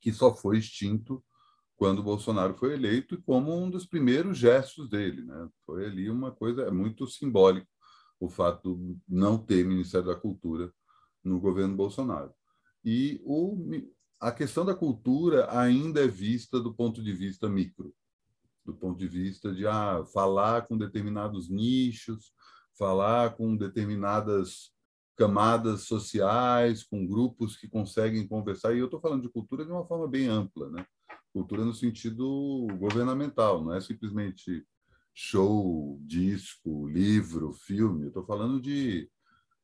que 0.00 0.12
só 0.12 0.34
foi 0.34 0.58
extinto 0.58 1.24
quando 1.76 2.02
Bolsonaro 2.02 2.54
foi 2.54 2.74
eleito 2.74 3.14
e 3.14 3.22
como 3.22 3.56
um 3.56 3.70
dos 3.70 3.86
primeiros 3.86 4.36
gestos 4.36 4.88
dele. 4.88 5.24
Né? 5.24 5.48
Foi 5.64 5.86
ali 5.86 6.10
uma 6.10 6.30
coisa 6.30 6.70
muito 6.70 7.06
simbólica 7.06 7.66
o 8.20 8.28
fato 8.28 8.76
de 8.76 9.00
não 9.08 9.38
ter 9.38 9.64
Ministério 9.64 10.06
da 10.06 10.14
Cultura 10.14 10.72
no 11.24 11.40
governo 11.40 11.74
Bolsonaro. 11.74 12.32
E 12.84 13.20
o, 13.24 13.56
a 14.22 14.30
questão 14.30 14.64
da 14.64 14.72
cultura 14.72 15.48
ainda 15.50 16.04
é 16.04 16.06
vista 16.06 16.60
do 16.60 16.72
ponto 16.72 17.02
de 17.02 17.12
vista 17.12 17.48
micro, 17.48 17.92
do 18.64 18.72
ponto 18.72 18.96
de 18.96 19.08
vista 19.08 19.52
de 19.52 19.66
ah, 19.66 20.04
falar 20.14 20.64
com 20.68 20.78
determinados 20.78 21.50
nichos, 21.50 22.32
falar 22.78 23.34
com 23.36 23.56
determinadas 23.56 24.70
camadas 25.16 25.82
sociais, 25.82 26.84
com 26.84 27.04
grupos 27.04 27.56
que 27.56 27.68
conseguem 27.68 28.24
conversar. 28.28 28.72
E 28.72 28.78
eu 28.78 28.84
estou 28.84 29.00
falando 29.00 29.22
de 29.22 29.28
cultura 29.28 29.64
de 29.64 29.72
uma 29.72 29.84
forma 29.84 30.06
bem 30.06 30.28
ampla, 30.28 30.70
né? 30.70 30.86
cultura 31.32 31.64
no 31.64 31.74
sentido 31.74 32.68
governamental, 32.78 33.64
não 33.64 33.74
é 33.74 33.80
simplesmente 33.80 34.64
show, 35.12 35.98
disco, 36.02 36.86
livro, 36.86 37.52
filme. 37.52 38.06
Estou 38.06 38.24
falando 38.24 38.60
de 38.60 39.10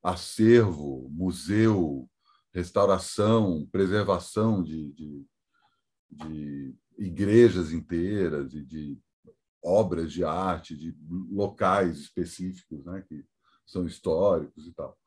acervo, 0.02 1.08
museu, 1.12 2.10
restauração, 2.58 3.68
preservação 3.70 4.62
de, 4.62 4.92
de, 4.92 5.26
de 6.10 6.74
igrejas 6.98 7.72
inteiras 7.72 8.52
e 8.52 8.64
de 8.64 8.98
obras 9.62 10.12
de 10.12 10.24
arte, 10.24 10.76
de 10.76 10.96
locais 11.30 11.98
específicos, 11.98 12.84
né, 12.84 13.04
que 13.08 13.24
são 13.64 13.86
históricos 13.86 14.66
e 14.66 14.72
tal. 14.72 14.98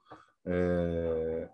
É... 0.45 1.49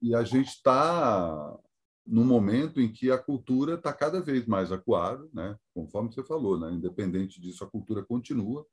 E 0.00 0.14
a 0.14 0.22
gente 0.22 0.48
está 0.48 1.58
num 2.06 2.24
momento 2.24 2.80
em 2.80 2.92
que 2.92 3.10
a 3.10 3.18
cultura 3.18 3.74
está 3.74 3.92
cada 3.92 4.20
vez 4.20 4.46
mais 4.46 4.72
acuada, 4.72 5.28
né? 5.32 5.56
conforme 5.72 6.12
você 6.12 6.22
falou, 6.24 6.58
né? 6.58 6.72
independente 6.72 7.40
disso, 7.40 7.62
a 7.64 7.70
cultura 7.70 8.04
continua. 8.04 8.66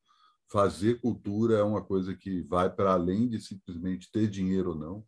Fazer 0.51 0.99
cultura 0.99 1.57
é 1.57 1.63
uma 1.63 1.83
coisa 1.83 2.15
que 2.15 2.41
vai 2.41 2.69
para 2.71 2.93
além 2.93 3.29
de 3.29 3.39
simplesmente 3.39 4.11
ter 4.11 4.27
dinheiro 4.27 4.71
ou 4.71 4.75
não. 4.75 5.05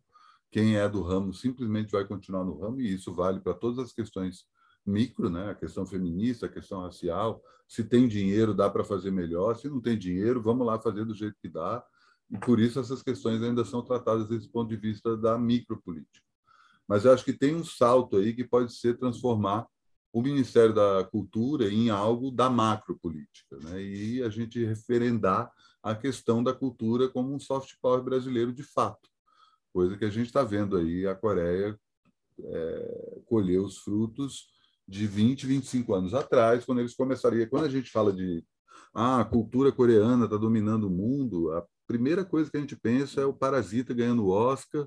Quem 0.52 0.76
é 0.76 0.86
do 0.86 1.02
ramo 1.02 1.32
simplesmente 1.32 1.90
vai 1.90 2.04
continuar 2.04 2.44
no 2.44 2.58
ramo, 2.60 2.80
e 2.80 2.92
isso 2.92 3.12
vale 3.12 3.40
para 3.40 3.54
todas 3.54 3.78
as 3.78 3.92
questões 3.92 4.44
micro, 4.84 5.30
né? 5.30 5.50
a 5.50 5.54
questão 5.54 5.86
feminista, 5.86 6.46
a 6.46 6.48
questão 6.48 6.82
racial. 6.82 7.42
Se 7.66 7.82
tem 7.82 8.06
dinheiro, 8.06 8.52
dá 8.52 8.68
para 8.68 8.84
fazer 8.84 9.10
melhor. 9.10 9.56
Se 9.56 9.68
não 9.68 9.80
tem 9.80 9.96
dinheiro, 9.96 10.42
vamos 10.42 10.66
lá 10.66 10.78
fazer 10.78 11.06
do 11.06 11.14
jeito 11.14 11.36
que 11.40 11.48
dá. 11.48 11.82
E 12.30 12.38
por 12.38 12.60
isso 12.60 12.78
essas 12.78 13.02
questões 13.02 13.42
ainda 13.42 13.64
são 13.64 13.82
tratadas 13.82 14.28
desse 14.28 14.48
ponto 14.48 14.68
de 14.68 14.76
vista 14.76 15.16
da 15.16 15.38
micropolítica. 15.38 16.26
Mas 16.86 17.06
eu 17.06 17.12
acho 17.12 17.24
que 17.24 17.32
tem 17.32 17.54
um 17.54 17.64
salto 17.64 18.18
aí 18.18 18.34
que 18.34 18.44
pode 18.44 18.74
ser 18.74 18.98
transformar 18.98 19.66
o 20.12 20.20
Ministério 20.20 20.74
da 20.74 21.02
Cultura 21.04 21.72
em 21.72 21.88
algo 21.88 22.30
da 22.30 22.50
macropolítica, 22.50 23.56
né? 23.62 23.82
e 23.82 24.22
a 24.22 24.28
gente 24.28 24.62
referendar 24.62 25.50
a 25.82 25.94
questão 25.94 26.44
da 26.44 26.52
cultura 26.52 27.08
como 27.08 27.34
um 27.34 27.40
soft 27.40 27.74
power 27.80 28.02
brasileiro 28.02 28.52
de 28.52 28.62
fato, 28.62 29.08
coisa 29.72 29.96
que 29.96 30.04
a 30.04 30.10
gente 30.10 30.26
está 30.26 30.42
vendo 30.42 30.76
aí 30.76 31.06
a 31.06 31.14
Coreia 31.14 31.78
é, 32.40 33.20
colher 33.26 33.60
os 33.60 33.78
frutos 33.78 34.48
de 34.86 35.06
20, 35.06 35.46
25 35.46 35.94
anos 35.94 36.14
atrás, 36.14 36.64
quando 36.64 36.80
eles 36.80 36.94
começariam. 36.94 37.48
Quando 37.48 37.64
a 37.64 37.70
gente 37.70 37.90
fala 37.90 38.12
de 38.12 38.44
ah, 38.94 39.20
a 39.20 39.24
cultura 39.24 39.72
coreana 39.72 40.24
está 40.24 40.36
dominando 40.36 40.84
o 40.84 40.90
mundo, 40.90 41.52
a 41.52 41.64
primeira 41.86 42.24
coisa 42.24 42.50
que 42.50 42.56
a 42.56 42.60
gente 42.60 42.76
pensa 42.76 43.20
é 43.20 43.24
o 43.24 43.32
Parasita 43.32 43.94
ganhando 43.94 44.24
o 44.24 44.30
Oscar, 44.30 44.86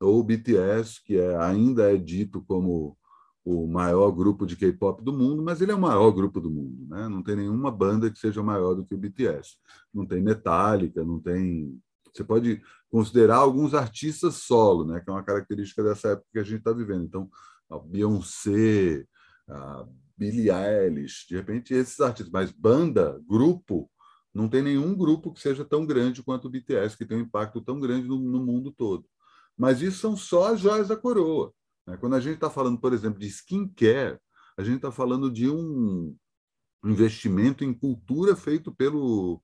ou 0.00 0.20
o 0.20 0.24
BTS, 0.24 1.02
que 1.04 1.18
é, 1.18 1.36
ainda 1.36 1.92
é 1.92 1.96
dito 1.96 2.42
como 2.46 2.96
o 3.44 3.66
maior 3.66 4.10
grupo 4.10 4.46
de 4.46 4.56
K-pop 4.56 5.02
do 5.02 5.12
mundo, 5.12 5.42
mas 5.42 5.60
ele 5.60 5.72
é 5.72 5.74
o 5.74 5.80
maior 5.80 6.10
grupo 6.12 6.40
do 6.40 6.50
mundo, 6.50 6.86
né? 6.88 7.08
Não 7.08 7.22
tem 7.22 7.36
nenhuma 7.36 7.70
banda 7.70 8.10
que 8.10 8.18
seja 8.18 8.42
maior 8.42 8.74
do 8.74 8.84
que 8.84 8.94
o 8.94 8.98
BTS. 8.98 9.56
Não 9.92 10.06
tem 10.06 10.22
Metallica, 10.22 11.04
não 11.04 11.20
tem. 11.20 11.78
Você 12.14 12.22
pode 12.22 12.62
considerar 12.88 13.36
alguns 13.36 13.74
artistas 13.74 14.36
solo, 14.36 14.84
né? 14.84 15.00
Que 15.00 15.10
é 15.10 15.12
uma 15.12 15.24
característica 15.24 15.82
dessa 15.82 16.10
época 16.10 16.28
que 16.32 16.38
a 16.38 16.44
gente 16.44 16.58
está 16.58 16.72
vivendo. 16.72 17.04
Então, 17.04 17.28
a 17.68 17.78
Beyoncé, 17.78 19.04
a 19.48 19.86
Billie 20.16 20.50
Eilish, 20.50 21.26
de 21.28 21.34
repente 21.34 21.74
esses 21.74 22.00
artistas, 22.00 22.32
mas 22.32 22.52
banda, 22.52 23.20
grupo, 23.26 23.90
não 24.32 24.48
tem 24.48 24.62
nenhum 24.62 24.94
grupo 24.94 25.32
que 25.32 25.40
seja 25.40 25.64
tão 25.64 25.84
grande 25.84 26.22
quanto 26.22 26.46
o 26.46 26.50
BTS, 26.50 26.96
que 26.96 27.04
tem 27.04 27.18
um 27.18 27.22
impacto 27.22 27.60
tão 27.60 27.80
grande 27.80 28.06
no, 28.06 28.18
no 28.18 28.44
mundo 28.44 28.72
todo. 28.72 29.04
Mas 29.56 29.82
isso 29.82 29.98
são 29.98 30.16
só 30.16 30.52
as 30.52 30.60
joias 30.60 30.88
da 30.88 30.96
coroa. 30.96 31.52
Né? 31.86 31.96
Quando 31.96 32.14
a 32.14 32.20
gente 32.20 32.34
está 32.34 32.50
falando, 32.50 32.78
por 32.78 32.92
exemplo, 32.92 33.18
de 33.18 33.26
skincare, 33.26 34.18
a 34.56 34.62
gente 34.62 34.76
está 34.76 34.90
falando 34.92 35.30
de 35.30 35.48
um 35.48 36.16
investimento 36.84 37.64
em 37.64 37.72
cultura 37.72 38.36
feito 38.36 38.72
pelo 38.72 39.40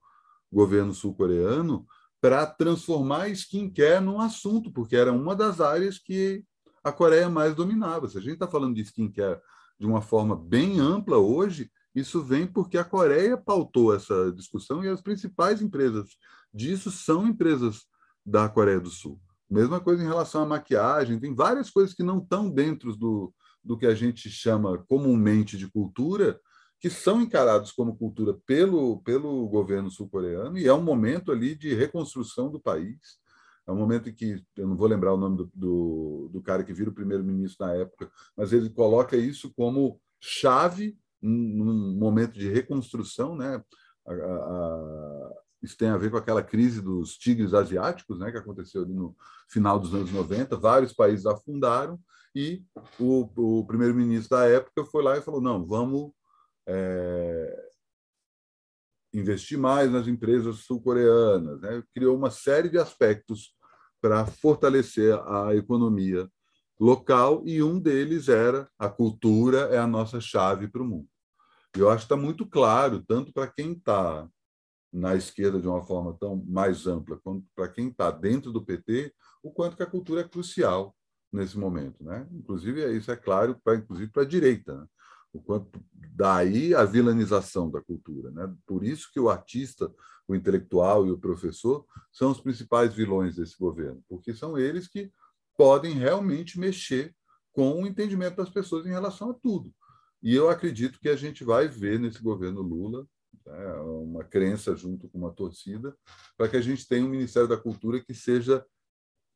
governo 0.53 0.93
sul-coreano 0.93 1.87
para 2.21 2.47
transformar 2.47 3.29
skincare 3.31 4.05
num 4.05 4.21
assunto, 4.21 4.71
porque 4.71 4.95
era 4.95 5.13
uma 5.13 5.35
das 5.35 5.61
áreas 5.61 5.99
que 5.99 6.45
a 6.85 6.93
Coreia 6.93 7.29
mais 7.29 7.55
dominava. 7.55 8.09
Se 8.09 8.19
a 8.19 8.21
gente 8.21 8.35
está 8.35 8.47
falando 8.47 8.75
de 8.75 8.83
skincare 8.83 9.41
de 9.79 9.87
uma 9.87 10.03
forma 10.03 10.37
bem 10.37 10.79
ampla 10.79 11.17
hoje, 11.17 11.71
isso 11.95 12.23
vem 12.23 12.47
porque 12.47 12.79
a 12.79 12.85
Coreia 12.85 13.37
pautou 13.37 13.95
essa 13.95 14.31
discussão 14.33 14.85
e 14.85 14.89
as 14.89 15.01
principais 15.01 15.63
empresas 15.63 16.11
disso 16.53 16.91
são 16.91 17.27
empresas 17.27 17.87
da 18.25 18.49
Coreia 18.49 18.81
do 18.81 18.91
Sul. 18.91 19.19
Mesma 19.49 19.81
coisa 19.81 20.03
em 20.03 20.07
relação 20.07 20.43
à 20.43 20.47
maquiagem, 20.47 21.19
tem 21.19 21.35
várias 21.35 21.71
coisas 21.71 21.95
que 21.95 22.03
não 22.03 22.19
estão 22.19 22.49
dentro 22.49 22.95
do, 22.95 23.35
do 23.65 23.77
que 23.77 23.87
a 23.87 23.95
gente 23.95 24.31
chama 24.31 24.79
comumente 24.89 25.59
de 25.59 25.69
cultura, 25.69 26.39
que 26.81 26.89
são 26.89 27.21
encarados 27.21 27.71
como 27.71 27.97
cultura 27.97 28.33
pelo, 28.47 29.01
pelo 29.03 29.47
governo 29.49 29.91
sul-coreano, 29.91 30.57
e 30.57 30.67
é 30.67 30.73
um 30.73 30.83
momento 30.83 31.31
ali 31.31 31.55
de 31.55 31.75
reconstrução 31.75 32.51
do 32.51 32.59
país. 32.59 33.21
É 33.67 33.71
um 33.71 33.77
momento 33.77 34.09
em 34.09 34.15
que, 34.15 34.43
eu 34.57 34.67
não 34.67 34.77
vou 34.77 34.89
lembrar 34.89 35.13
o 35.13 35.19
nome 35.19 35.37
do, 35.37 35.51
do, 35.55 36.31
do 36.33 36.43
cara 36.43 36.65
que 36.65 36.73
vira 36.73 36.89
o 36.89 36.95
primeiro-ministro 36.95 37.67
na 37.67 37.75
época, 37.75 38.11
mas 38.35 38.53
ele 38.55 38.71
coloca 38.71 39.15
isso 39.15 39.53
como 39.55 40.01
chave 40.19 40.99
num 41.21 41.95
momento 41.99 42.33
de 42.33 42.49
reconstrução, 42.49 43.37
né? 43.37 43.63
A, 44.07 44.13
a, 44.13 45.33
isso 45.63 45.77
tem 45.77 45.89
a 45.89 45.99
ver 45.99 46.11
com 46.11 46.17
aquela 46.17 46.43
crise 46.43 46.81
dos 46.81 47.19
tigres 47.19 47.53
asiáticos, 47.53 48.19
né, 48.19 48.31
que 48.31 48.39
aconteceu 48.39 48.87
no 48.87 49.15
final 49.47 49.79
dos 49.79 49.95
anos 49.95 50.11
90. 50.11 50.57
Vários 50.57 50.95
países 50.95 51.27
afundaram 51.27 52.01
e 52.35 52.63
o, 52.99 53.29
o 53.61 53.67
primeiro-ministro 53.67 54.39
da 54.39 54.47
época 54.47 54.85
foi 54.87 55.03
lá 55.03 55.19
e 55.19 55.23
falou: 55.23 55.43
não, 55.43 55.67
vamos 55.67 56.13
é, 56.71 57.71
investir 59.13 59.59
mais 59.59 59.91
nas 59.91 60.07
empresas 60.07 60.61
sul-coreanas. 60.61 61.61
Né? 61.61 61.83
Criou 61.95 62.17
uma 62.17 62.31
série 62.31 62.69
de 62.69 62.79
aspectos 62.79 63.55
para 64.01 64.25
fortalecer 64.25 65.15
a 65.27 65.55
economia 65.55 66.29
local 66.79 67.43
e 67.45 67.63
um 67.63 67.79
deles 67.79 68.29
era 68.29 68.69
a 68.79 68.89
cultura 68.89 69.69
é 69.71 69.79
a 69.79 69.87
nossa 69.87 70.21
chave 70.21 70.69
para 70.69 70.83
o 70.83 70.87
mundo. 70.87 71.09
Eu 71.77 71.91
acho 71.91 72.07
que 72.07 72.13
está 72.13 72.17
muito 72.17 72.47
claro, 72.47 73.05
tanto 73.07 73.33
para 73.33 73.47
quem 73.47 73.73
está 73.73 74.27
na 74.93 75.15
esquerda 75.15 75.61
de 75.61 75.69
uma 75.69 75.83
forma 75.83 76.17
tão 76.19 76.43
mais 76.47 76.87
ampla, 76.87 77.21
quanto 77.23 77.47
para 77.55 77.69
quem 77.69 77.89
está 77.89 78.11
dentro 78.11 78.51
do 78.51 78.65
PT, 78.65 79.13
o 79.43 79.53
quanto 79.53 79.77
que 79.77 79.83
a 79.83 79.87
cultura 79.87 80.23
é 80.23 80.29
crucial 80.29 80.97
nesse 81.33 81.57
momento, 81.57 82.03
né? 82.03 82.27
Inclusive 82.33 82.91
isso 82.97 83.11
é 83.11 83.17
claro 83.17 83.61
para 83.63 83.77
inclusive 83.77 84.11
para 84.11 84.23
a 84.23 84.27
direita, 84.27 84.75
né? 84.75 84.87
O 85.33 85.41
quanto 85.41 85.81
daí 85.93 86.75
a 86.75 86.85
vilanização 86.85 87.71
da 87.71 87.81
cultura, 87.81 88.31
né? 88.31 88.53
Por 88.67 88.85
isso 88.85 89.11
que 89.13 89.21
o 89.21 89.31
artista, 89.31 89.93
o 90.27 90.35
intelectual 90.35 91.07
e 91.07 91.11
o 91.11 91.19
professor 91.19 91.87
são 92.13 92.31
os 92.31 92.41
principais 92.41 92.95
vilões 92.95 93.37
desse 93.37 93.57
governo, 93.59 94.03
porque 94.09 94.35
são 94.35 94.59
eles 94.59 94.89
que 94.89 95.11
podem 95.57 95.95
realmente 95.95 96.59
mexer 96.59 97.15
com 97.53 97.83
o 97.83 97.87
entendimento 97.87 98.37
das 98.37 98.51
pessoas 98.51 98.87
em 98.87 98.91
relação 98.91 99.31
a 99.31 99.35
tudo. 99.35 99.73
E 100.23 100.35
eu 100.35 100.49
acredito 100.49 101.01
que 101.01 101.09
a 101.09 101.17
gente 101.17 101.45
vai 101.45 101.69
ver 101.69 101.99
nesse 101.99 102.23
governo 102.23 102.61
Lula 102.61 103.07
né, 103.47 103.75
uma 103.81 104.25
crença 104.25 104.77
junto 104.77 105.09
com 105.09 105.19
uma 105.19 105.33
torcida, 105.33 105.97
para 106.37 106.49
que 106.49 106.57
a 106.57 106.61
gente 106.61 106.87
tenha 106.87 107.05
um 107.05 107.09
Ministério 107.09 107.49
da 107.49 107.57
Cultura 107.57 108.01
que 108.01 108.15
seja 108.15 108.65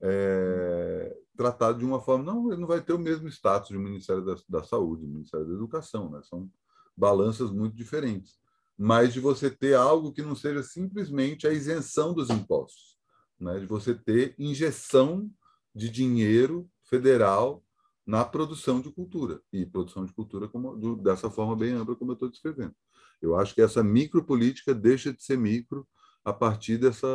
é, 0.01 1.14
tratado 1.37 1.79
de 1.79 1.85
uma 1.85 2.01
forma. 2.01 2.25
Não, 2.25 2.51
ele 2.51 2.61
não 2.61 2.69
vai 2.69 2.81
ter 2.81 2.93
o 2.93 2.99
mesmo 2.99 3.29
status 3.29 3.71
do 3.71 3.79
Ministério 3.79 4.25
da, 4.25 4.37
da 4.49 4.65
Saúde, 4.65 5.03
do 5.03 5.13
Ministério 5.13 5.47
da 5.47 5.55
Educação, 5.55 6.11
né? 6.11 6.21
são 6.23 6.51
balanças 6.97 7.51
muito 7.51 7.77
diferentes. 7.77 8.39
Mas 8.77 9.13
de 9.13 9.21
você 9.21 9.51
ter 9.51 9.75
algo 9.75 10.13
que 10.13 10.23
não 10.23 10.35
seja 10.35 10.63
simplesmente 10.63 11.47
a 11.47 11.53
isenção 11.53 12.13
dos 12.13 12.31
impostos, 12.31 12.99
né? 13.39 13.59
de 13.61 13.67
você 13.67 13.95
ter 13.95 14.35
injeção 14.39 15.31
de 15.75 15.89
dinheiro 15.89 16.69
federal 16.85 17.65
na 18.07 18.25
produção 18.25 18.81
de 18.81 18.91
cultura, 18.91 19.41
e 19.53 19.65
produção 19.65 20.05
de 20.05 20.13
cultura 20.13 20.47
como, 20.47 20.77
do, 20.77 20.97
dessa 20.97 21.31
forma 21.31 21.57
bem 21.57 21.73
ampla 21.73 21.97
como 21.97 22.11
eu 22.11 22.15
estou 22.15 22.29
descrevendo. 22.29 22.75
Eu 23.21 23.37
acho 23.37 23.55
que 23.55 23.63
essa 23.63 23.83
micropolítica 23.83 24.75
deixa 24.75 25.13
de 25.13 25.23
ser 25.23 25.39
micro 25.39 25.89
a 26.23 26.33
partir 26.33 26.77
dessa, 26.77 27.07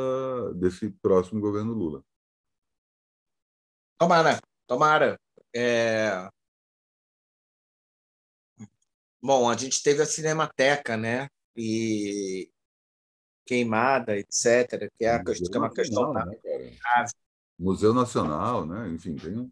desse 0.56 0.90
próximo 1.02 1.40
governo 1.40 1.74
Lula. 1.74 2.04
Tomara, 4.00 4.40
tomara. 4.66 5.20
É... 5.54 6.30
Bom, 9.22 9.50
a 9.50 9.58
gente 9.58 9.84
teve 9.84 10.02
a 10.02 10.06
Cinemateca, 10.06 10.96
né? 10.96 11.28
E 11.54 12.50
queimada, 13.46 14.18
etc., 14.18 14.90
que 14.98 15.04
é, 15.04 15.12
a 15.12 15.24
questão, 15.24 15.52
que 15.52 15.58
é 15.58 15.60
uma 15.60 15.74
questão 15.74 16.14
né, 16.14 16.24
Museu 17.60 17.94
Nacional, 17.94 18.66
né? 18.66 18.88
Enfim, 18.88 19.16
tem 19.16 19.38
um. 19.38 19.52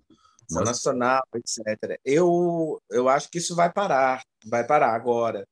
Museu 0.50 0.64
Nacional, 0.64 1.28
etc. 1.36 2.00
Eu, 2.06 2.82
eu 2.90 3.10
acho 3.10 3.30
que 3.30 3.40
isso 3.40 3.54
vai 3.54 3.70
parar, 3.70 4.24
vai 4.46 4.66
parar 4.66 4.96
agora. 4.96 5.46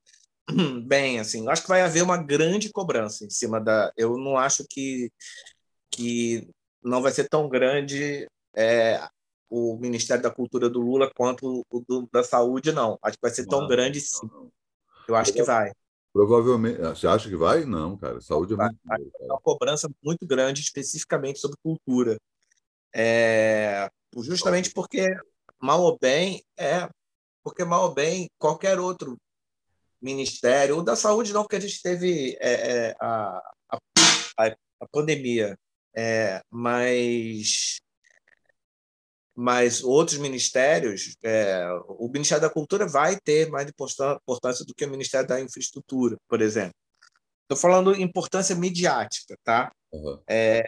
Bem, 0.87 1.19
assim, 1.19 1.49
acho 1.49 1.63
que 1.63 1.67
vai 1.67 1.81
haver 1.81 2.01
uma 2.01 2.15
grande 2.15 2.71
cobrança 2.71 3.25
em 3.25 3.29
cima 3.29 3.59
da. 3.59 3.91
Eu 3.97 4.17
não 4.17 4.37
acho 4.37 4.63
que, 4.69 5.11
que 5.91 6.47
não 6.81 7.01
vai 7.01 7.11
ser 7.11 7.27
tão 7.27 7.49
grande 7.49 8.25
é, 8.55 9.07
o 9.49 9.77
Ministério 9.77 10.23
da 10.23 10.31
Cultura 10.31 10.69
do 10.69 10.79
Lula 10.81 11.11
quanto 11.15 11.65
o 11.69 11.79
do, 11.87 12.07
da 12.11 12.23
Saúde, 12.23 12.71
não. 12.71 12.97
Acho 13.01 13.17
que 13.17 13.21
vai 13.21 13.31
ser 13.31 13.45
tão 13.45 13.61
não, 13.61 13.67
grande 13.67 14.01
sim. 14.01 14.27
Não. 14.27 14.51
Eu 15.07 15.15
acho 15.15 15.33
que 15.33 15.43
vai. 15.43 15.71
Provavelmente. 16.11 16.81
Ah, 16.81 16.95
você 16.95 17.07
acha 17.07 17.29
que 17.29 17.35
vai? 17.35 17.65
Não, 17.65 17.97
cara. 17.97 18.21
Saúde 18.21 18.53
é 18.53 18.57
muito. 18.57 18.77
Vai, 18.83 18.99
vai 18.99 19.27
uma 19.27 19.39
cobrança 19.41 19.89
muito 20.03 20.25
grande, 20.25 20.61
especificamente 20.61 21.39
sobre 21.39 21.57
cultura. 21.61 22.17
É, 22.93 23.89
justamente 24.23 24.71
porque, 24.71 25.13
mal 25.61 25.81
ou 25.81 25.97
bem, 25.99 26.41
é 26.57 26.87
porque 27.43 27.63
mal 27.63 27.89
ou 27.89 27.93
bem, 27.93 28.27
qualquer 28.39 28.79
outro 28.79 29.17
ministério, 30.01 30.77
o 30.77 30.83
da 30.83 30.95
saúde 30.95 31.33
não, 31.33 31.43
porque 31.43 31.57
a 31.57 31.59
gente 31.59 31.81
teve 31.81 32.37
é, 32.39 32.87
é, 32.89 32.95
a, 32.99 33.53
a, 33.69 33.77
a, 34.79 34.87
pandemia, 34.91 35.57
é, 35.95 36.41
mas 36.49 37.77
mas 39.35 39.83
outros 39.83 40.17
ministérios, 40.17 41.17
é, 41.21 41.67
o 41.89 42.07
Ministério 42.07 42.41
da 42.41 42.49
Cultura 42.49 42.87
vai 42.87 43.19
ter 43.19 43.49
mais 43.49 43.67
importância 43.69 44.65
do 44.65 44.73
que 44.73 44.85
o 44.85 44.89
Ministério 44.89 45.27
da 45.27 45.41
Infraestrutura, 45.41 46.15
por 46.29 46.41
exemplo. 46.41 46.75
Estou 47.43 47.57
falando 47.57 47.93
importância 47.99 48.55
midiática, 48.55 49.35
tá? 49.43 49.71
Uhum. 49.91 50.19
É, 50.27 50.63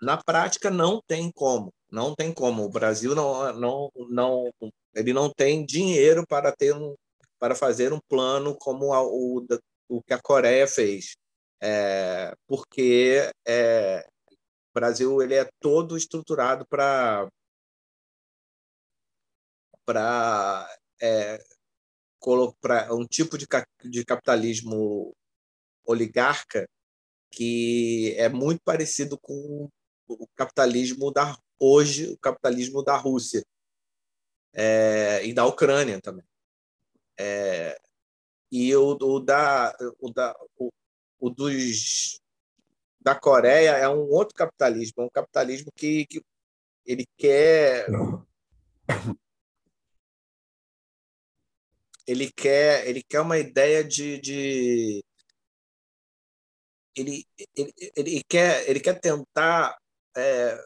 na 0.00 0.22
prática 0.22 0.70
não 0.70 1.00
tem 1.06 1.32
como, 1.32 1.72
não 1.90 2.14
tem 2.14 2.32
como. 2.32 2.64
O 2.64 2.68
Brasil 2.68 3.14
não, 3.14 3.52
não, 3.54 3.90
não, 4.10 4.50
ele 4.94 5.12
não 5.12 5.30
tem 5.30 5.64
dinheiro 5.64 6.24
para 6.26 6.52
ter 6.52 6.74
um, 6.74 6.94
para 7.38 7.54
fazer 7.54 7.92
um 7.92 8.00
plano 8.08 8.54
como 8.58 8.92
a, 8.92 9.02
o, 9.02 9.44
o 9.88 10.02
que 10.02 10.12
a 10.12 10.20
Coreia 10.20 10.66
fez, 10.68 11.16
é, 11.62 12.34
porque 12.46 13.30
é, 13.46 14.06
o 14.30 14.74
Brasil 14.74 15.22
ele 15.22 15.34
é 15.34 15.48
todo 15.60 15.96
estruturado 15.96 16.66
para 16.68 17.26
para 19.84 20.68
é, 21.00 21.38
um 22.90 23.06
tipo 23.06 23.36
de, 23.36 23.46
de 23.84 24.04
capitalismo 24.04 25.14
oligarca 25.84 26.68
que 27.30 28.14
é 28.18 28.28
muito 28.28 28.60
parecido 28.62 29.18
com 29.18 29.68
o 30.06 30.26
capitalismo 30.36 31.10
da 31.10 31.36
hoje, 31.58 32.12
o 32.12 32.18
capitalismo 32.18 32.82
da 32.82 32.96
Rússia 32.96 33.42
é, 34.52 35.24
e 35.24 35.32
da 35.32 35.46
Ucrânia 35.46 36.00
também. 36.00 36.24
É, 37.18 37.80
e 38.50 38.74
o, 38.76 38.98
o, 39.00 39.20
da, 39.20 39.74
o, 39.98 40.10
da, 40.10 40.36
o, 40.58 40.68
o, 41.18 41.30
dos 41.30 42.20
da 43.00 43.14
Coreia 43.14 43.70
é 43.70 43.88
um 43.88 44.10
outro 44.10 44.34
capitalismo, 44.34 45.02
é 45.02 45.06
um 45.06 45.10
capitalismo 45.10 45.72
que, 45.74 46.06
que 46.06 46.22
ele 46.84 47.06
quer 47.16 47.86
ele 52.12 52.30
quer 52.30 52.86
ele 52.86 53.02
quer 53.02 53.20
uma 53.20 53.38
ideia 53.38 53.82
de, 53.82 54.18
de 54.20 55.04
ele, 56.94 57.24
ele, 57.56 57.74
ele 57.96 58.22
quer 58.28 58.68
ele 58.68 58.80
quer 58.80 59.00
tentar 59.00 59.76
é, 60.16 60.58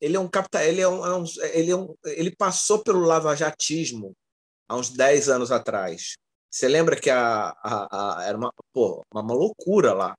ele 0.00 0.16
é 0.16 0.20
um 0.20 0.28
capital 0.28 0.62
ele 0.62 0.80
é 0.80 0.88
um, 0.88 1.06
é 1.06 1.16
um, 1.16 1.24
ele 1.52 1.70
é 1.70 1.76
um, 1.76 1.94
ele 2.04 2.34
passou 2.34 2.82
pelo 2.82 3.00
lavajatismo 3.00 4.14
há 4.68 4.76
uns 4.76 4.90
10 4.90 5.28
anos 5.28 5.50
atrás. 5.50 6.16
Você 6.50 6.68
lembra 6.68 6.98
que 6.98 7.10
a, 7.10 7.54
a, 7.62 8.18
a 8.20 8.24
era 8.24 8.36
uma 8.36 8.52
pô, 8.72 9.02
uma 9.12 9.34
loucura 9.34 9.92
lá. 9.92 10.14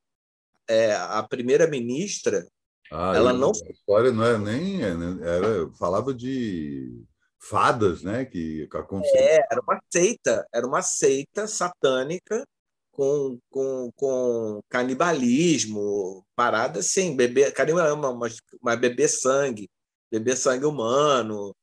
É, 0.68 0.96
a 0.96 1.24
primeira 1.24 1.68
ministra 1.68 2.48
ah, 2.92 3.14
ela 3.16 3.34
não 3.34 3.50
a 3.50 3.72
história 3.72 4.12
não 4.12 4.24
é 4.24 4.38
nem 4.38 4.84
é, 4.84 4.96
né, 4.96 5.28
era 5.28 5.72
falava 5.80 6.14
de 6.14 7.04
fadas, 7.40 8.04
né? 8.04 8.26
Que 8.26 8.68
é, 9.16 9.46
era 9.52 9.62
uma 9.62 9.80
seita, 9.92 10.48
era 10.54 10.68
uma 10.68 10.82
seita 10.82 11.48
satânica 11.48 12.46
com, 12.92 13.40
com, 13.50 13.92
com 13.96 14.60
canibalismo, 14.70 16.26
parada 16.36 16.80
assim, 16.80 17.16
beber, 17.16 17.54
canibalismo, 17.54 18.14
mas, 18.16 18.38
mas 18.62 18.80
beber 18.80 19.08
sangue, 19.08 19.70
beber 20.12 20.36
sangue 20.36 20.66
humano, 20.66 21.56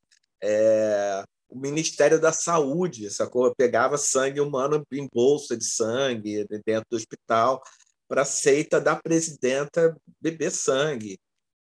é, 0.42 1.22
o 1.48 1.58
Ministério 1.58 2.20
da 2.20 2.32
Saúde, 2.32 3.10
sacou? 3.10 3.54
Pegava 3.54 3.98
sangue 3.98 4.40
humano 4.40 4.84
em 4.92 5.08
bolsa 5.12 5.56
de 5.56 5.64
sangue 5.64 6.46
dentro 6.64 6.86
do 6.90 6.96
hospital 6.96 7.62
para 8.08 8.22
a 8.22 8.24
seita 8.24 8.80
da 8.80 8.96
presidenta 8.96 9.96
beber 10.20 10.50
sangue. 10.50 11.18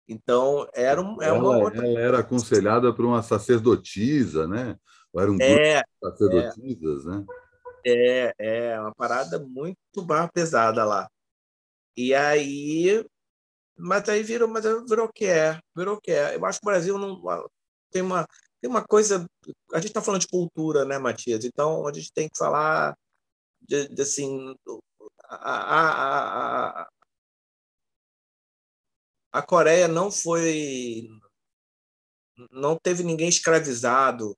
Então, 0.08 0.68
era, 0.74 1.02
um, 1.02 1.22
era 1.22 1.36
ela, 1.36 1.58
uma 1.58 1.76
Ela 1.76 2.00
era 2.00 2.20
aconselhada 2.20 2.94
por 2.94 3.06
uma 3.06 3.22
sacerdotisa, 3.22 4.48
né? 4.48 4.78
Ou 5.12 5.22
era 5.22 5.32
um 5.32 5.38
grupo 5.38 5.52
é, 5.52 5.82
de 5.82 5.88
sacerdotisas, 6.02 7.06
é, 7.06 7.10
né? 7.10 7.26
É, 7.86 8.34
é 8.40 8.80
uma 8.80 8.94
parada 8.96 9.40
muito 9.40 9.78
mais 10.08 10.30
pesada 10.32 10.86
lá. 10.86 11.10
E 11.96 12.14
aí. 12.14 13.06
Mas 13.78 14.08
aí 14.10 14.24
virou, 14.24 14.48
mas 14.48 14.64
virou 14.90 15.06
o 15.06 15.14
que 15.14 15.26
é, 15.26 15.60
virou 15.76 15.96
o 15.98 16.02
que 16.02 16.12
é. 16.12 16.36
Eu 16.36 16.46
acho 16.46 16.60
que 16.60 16.66
o 16.66 16.70
Brasil 16.72 16.98
não 16.98 17.22
tem 17.92 18.02
uma, 18.02 18.26
tem 18.62 18.70
uma 18.70 18.84
coisa. 18.84 19.26
A 19.72 19.78
gente 19.78 19.90
está 19.90 20.02
falando 20.02 20.22
de 20.22 20.28
cultura, 20.28 20.84
né, 20.84 20.98
Matias? 20.98 21.46
Então 21.46 21.88
a 21.88 21.94
gente 21.94 22.12
tem 22.12 22.28
que 22.28 22.38
falar 22.38 22.96
de, 23.62 23.88
de 23.90 24.02
assim. 24.02 24.56
A, 25.30 25.36
a, 25.36 25.82
a, 25.92 26.82
a 26.82 26.88
Coreia 29.42 29.88
não 29.88 30.12
foi. 30.12 31.10
Não 32.52 32.78
teve 32.78 33.04
ninguém 33.04 33.30
escravizado 33.30 34.38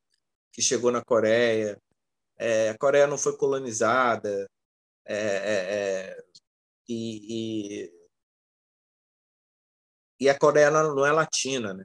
que 0.54 0.62
chegou 0.62 0.91
na 0.91 1.04
Coreia. 1.04 1.78
É, 2.38 2.70
a 2.70 2.78
Coreia 2.78 3.08
não 3.08 3.18
foi 3.18 3.36
colonizada. 3.38 4.50
É, 5.06 5.16
é, 5.16 6.16
é 6.16 6.24
e, 6.88 7.86
e, 7.88 7.93
e, 10.22 10.30
a 10.30 10.38
Coreia 10.38 10.72
não 10.72 11.06
é 11.06 11.12
latina, 11.12 11.74
né? 11.74 11.84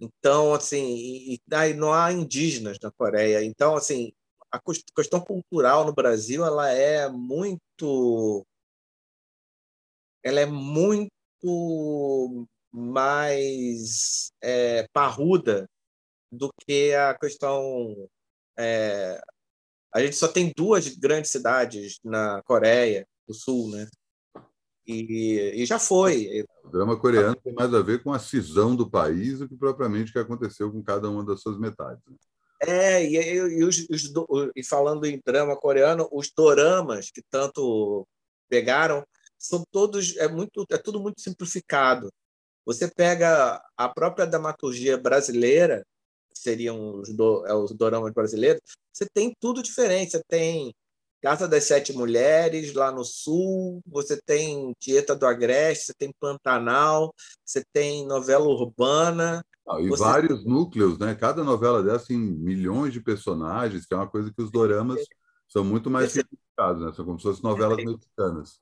Então, 0.00 0.54
assim, 0.54 0.94
e, 0.96 1.34
e 1.36 1.74
não 1.74 1.92
há 1.92 2.12
indígenas 2.12 2.78
na 2.82 2.90
Coreia. 2.92 3.44
Então, 3.44 3.76
assim, 3.76 4.12
a 4.52 4.60
questão 4.94 5.20
cultural 5.20 5.84
no 5.84 5.94
Brasil 5.94 6.44
ela 6.44 6.70
é 6.70 7.08
muito 7.08 8.46
ela 10.22 10.40
é 10.40 10.46
muito 10.46 11.15
mais 12.72 14.30
é, 14.42 14.86
parruda 14.92 15.68
do 16.30 16.50
que 16.60 16.94
a 16.94 17.14
questão. 17.14 18.08
É, 18.58 19.20
a 19.94 20.00
gente 20.00 20.16
só 20.16 20.28
tem 20.28 20.52
duas 20.54 20.88
grandes 20.88 21.30
cidades 21.30 21.98
na 22.04 22.42
Coreia 22.42 23.06
do 23.26 23.34
Sul, 23.34 23.70
né? 23.70 23.88
E, 24.86 25.52
e 25.56 25.66
já 25.66 25.78
foi. 25.78 26.44
O 26.64 26.70
drama 26.70 26.98
coreano 26.98 27.34
tem 27.36 27.52
mais 27.52 27.74
a 27.74 27.82
ver 27.82 28.02
com 28.02 28.12
a 28.12 28.18
cisão 28.18 28.76
do 28.76 28.88
país 28.88 29.40
do 29.40 29.48
que 29.48 29.56
propriamente 29.56 30.10
o 30.10 30.12
que 30.12 30.18
aconteceu 30.18 30.70
com 30.70 30.82
cada 30.82 31.10
uma 31.10 31.24
das 31.24 31.40
suas 31.40 31.58
metades. 31.58 32.02
Né? 32.06 32.16
É, 32.62 33.04
e, 33.04 33.16
e, 33.16 33.64
os, 33.64 33.86
os, 33.90 34.12
e 34.54 34.64
falando 34.64 35.04
em 35.04 35.20
drama 35.24 35.56
coreano, 35.56 36.08
os 36.12 36.30
doramas 36.30 37.10
que 37.10 37.22
tanto 37.30 38.06
pegaram 38.48 39.04
são 39.38 39.64
todos 39.70 40.16
é 40.16 40.28
muito 40.28 40.64
é 40.70 40.78
tudo 40.78 41.00
muito 41.00 41.20
simplificado. 41.20 42.10
Você 42.64 42.88
pega 42.88 43.62
a 43.76 43.88
própria 43.88 44.26
dramaturgia 44.26 44.98
brasileira, 44.98 45.86
que 46.30 46.38
seriam 46.38 47.00
os, 47.00 47.14
do, 47.14 47.46
é, 47.46 47.54
os 47.54 47.72
doramas 47.72 48.12
brasileiros, 48.12 48.60
você 48.92 49.06
tem 49.12 49.32
tudo 49.40 49.62
diferente. 49.62 50.12
Você 50.12 50.22
tem 50.28 50.74
Casa 51.22 51.48
das 51.48 51.64
Sete 51.64 51.92
Mulheres 51.92 52.74
lá 52.74 52.90
no 52.92 53.04
sul, 53.04 53.80
você 53.86 54.20
tem 54.24 54.72
Tieta 54.78 55.14
do 55.14 55.26
Agreste, 55.26 55.86
você 55.86 55.94
tem 55.94 56.12
Pantanal, 56.20 57.14
você 57.44 57.64
tem 57.72 58.06
novela 58.06 58.46
urbana. 58.46 59.44
Ah, 59.68 59.80
e 59.80 59.88
vários 59.88 60.42
tem... 60.42 60.52
núcleos, 60.52 60.98
né? 60.98 61.14
Cada 61.14 61.42
novela 61.42 61.82
dessa 61.82 62.08
tem 62.08 62.18
milhões 62.18 62.92
de 62.92 63.00
personagens, 63.00 63.86
que 63.86 63.94
é 63.94 63.96
uma 63.96 64.08
coisa 64.08 64.32
que 64.32 64.42
os 64.42 64.50
doramas 64.50 65.00
são 65.48 65.64
muito 65.64 65.90
mais 65.90 66.12
simplificados, 66.12 66.82
né? 66.82 66.92
São 66.92 67.04
como 67.04 67.18
se 67.18 67.24
fossem 67.24 67.42
novelas 67.42 67.76
mexicanas. 67.76 68.58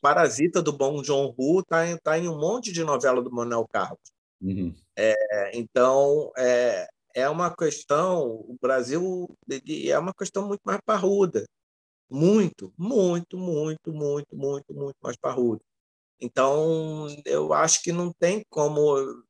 Parasita 0.00 0.62
do 0.62 0.72
Bom 0.72 1.02
John 1.02 1.34
Hu 1.36 1.60
está 1.60 1.86
em, 1.86 1.96
tá 1.98 2.18
em 2.18 2.28
um 2.28 2.38
monte 2.38 2.72
de 2.72 2.84
novela 2.84 3.22
do 3.22 3.30
Manuel 3.30 3.66
Carlos. 3.68 4.00
Uhum. 4.40 4.74
É, 4.96 5.50
então, 5.54 6.32
é, 6.36 6.88
é 7.14 7.28
uma 7.28 7.54
questão, 7.54 8.26
o 8.26 8.56
Brasil 8.60 9.28
é 9.48 9.98
uma 9.98 10.14
questão 10.14 10.46
muito 10.48 10.62
mais 10.64 10.80
parruda. 10.84 11.44
Muito, 12.08 12.72
muito, 12.76 13.38
muito, 13.38 13.92
muito, 13.92 14.36
muito, 14.36 14.74
muito 14.74 14.96
mais 15.00 15.16
parruda. 15.16 15.60
Então, 16.20 17.06
eu 17.24 17.52
acho 17.52 17.82
que 17.82 17.92
não 17.92 18.12
tem 18.12 18.42
como 18.50 19.22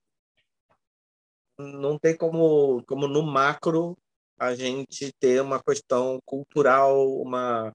não 1.58 1.98
tem 1.98 2.16
como, 2.16 2.82
como 2.86 3.06
no 3.06 3.22
macro 3.22 3.96
a 4.38 4.54
gente 4.54 5.12
ter 5.20 5.42
uma 5.42 5.62
questão 5.62 6.18
cultural, 6.24 7.20
uma 7.20 7.70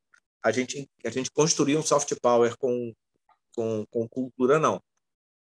a 0.46 0.52
gente, 0.52 0.88
a 1.04 1.10
gente 1.10 1.32
construir 1.32 1.76
um 1.76 1.82
soft 1.82 2.14
power 2.22 2.56
com, 2.60 2.94
com, 3.56 3.84
com 3.88 4.08
cultura, 4.08 4.60
não. 4.60 4.80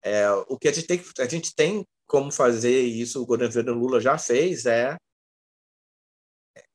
É, 0.03 0.29
o 0.49 0.57
que 0.59 0.67
a 0.67 0.73
gente, 0.73 0.85
tem, 0.85 1.01
a 1.17 1.27
gente 1.27 1.55
tem 1.55 1.85
como 2.05 2.29
fazer 2.29 2.81
isso, 2.81 3.21
o 3.21 3.25
governo 3.25 3.73
Lula 3.73 4.01
já 4.01 4.17
fez, 4.17 4.65
é 4.65 4.97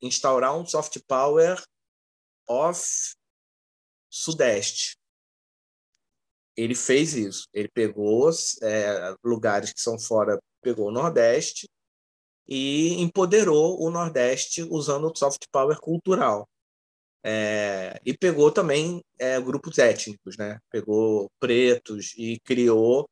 instaurar 0.00 0.56
um 0.56 0.64
soft 0.64 0.98
power 1.06 1.62
off 2.48 3.14
Sudeste. 4.08 4.96
ele 6.56 6.74
fez 6.74 7.12
isso. 7.12 7.46
Ele 7.52 7.68
pegou 7.68 8.30
é, 8.62 9.14
lugares 9.22 9.74
que 9.74 9.80
são 9.80 9.98
fora, 9.98 10.40
pegou 10.62 10.88
o 10.88 10.90
Nordeste 10.90 11.68
e 12.48 12.94
empoderou 12.94 13.78
o 13.78 13.90
Nordeste 13.90 14.62
usando 14.62 15.12
o 15.12 15.14
soft 15.14 15.44
power 15.52 15.78
cultural. 15.78 16.48
É, 17.28 18.00
e 18.06 18.16
pegou 18.16 18.52
também 18.52 19.02
é, 19.18 19.40
grupos 19.40 19.78
étnicos, 19.78 20.36
né? 20.36 20.60
Pegou 20.70 21.28
pretos 21.40 22.14
e 22.16 22.38
criou, 22.44 23.10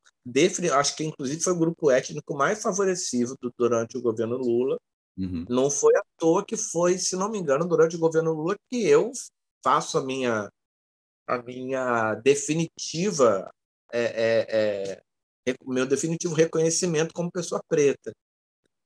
acho 0.73 0.95
que 0.95 1.03
inclusive 1.03 1.43
foi 1.43 1.51
o 1.51 1.59
grupo 1.59 1.91
étnico 1.91 2.33
mais 2.33 2.61
favorecido 2.61 3.35
durante 3.57 3.97
o 3.97 4.01
governo 4.01 4.37
Lula. 4.37 4.79
Uhum. 5.17 5.45
Não 5.49 5.69
foi 5.69 5.93
à 5.97 6.01
toa 6.17 6.45
que 6.45 6.55
foi, 6.55 6.97
se 6.97 7.17
não 7.17 7.29
me 7.29 7.37
engano, 7.37 7.67
durante 7.67 7.97
o 7.97 7.99
governo 7.99 8.31
Lula 8.31 8.55
que 8.69 8.87
eu 8.87 9.11
faço 9.61 9.97
a 9.97 10.05
minha 10.05 10.49
a 11.27 11.41
minha 11.41 12.15
definitiva 12.15 13.51
é, 13.91 14.03
é, 14.03 15.01
é, 15.49 15.55
meu 15.65 15.85
definitivo 15.85 16.33
reconhecimento 16.33 17.13
como 17.13 17.31
pessoa 17.31 17.61
preta 17.67 18.13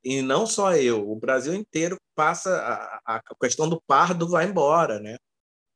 e 0.04 0.22
não 0.22 0.46
só 0.46 0.76
eu, 0.76 1.10
o 1.10 1.16
Brasil 1.16 1.54
inteiro 1.54 1.98
passa 2.16 2.56
a, 3.06 3.18
a 3.18 3.22
questão 3.42 3.68
do 3.68 3.82
pardo 3.82 4.28
vai 4.28 4.46
embora, 4.46 5.00
né? 5.00 5.18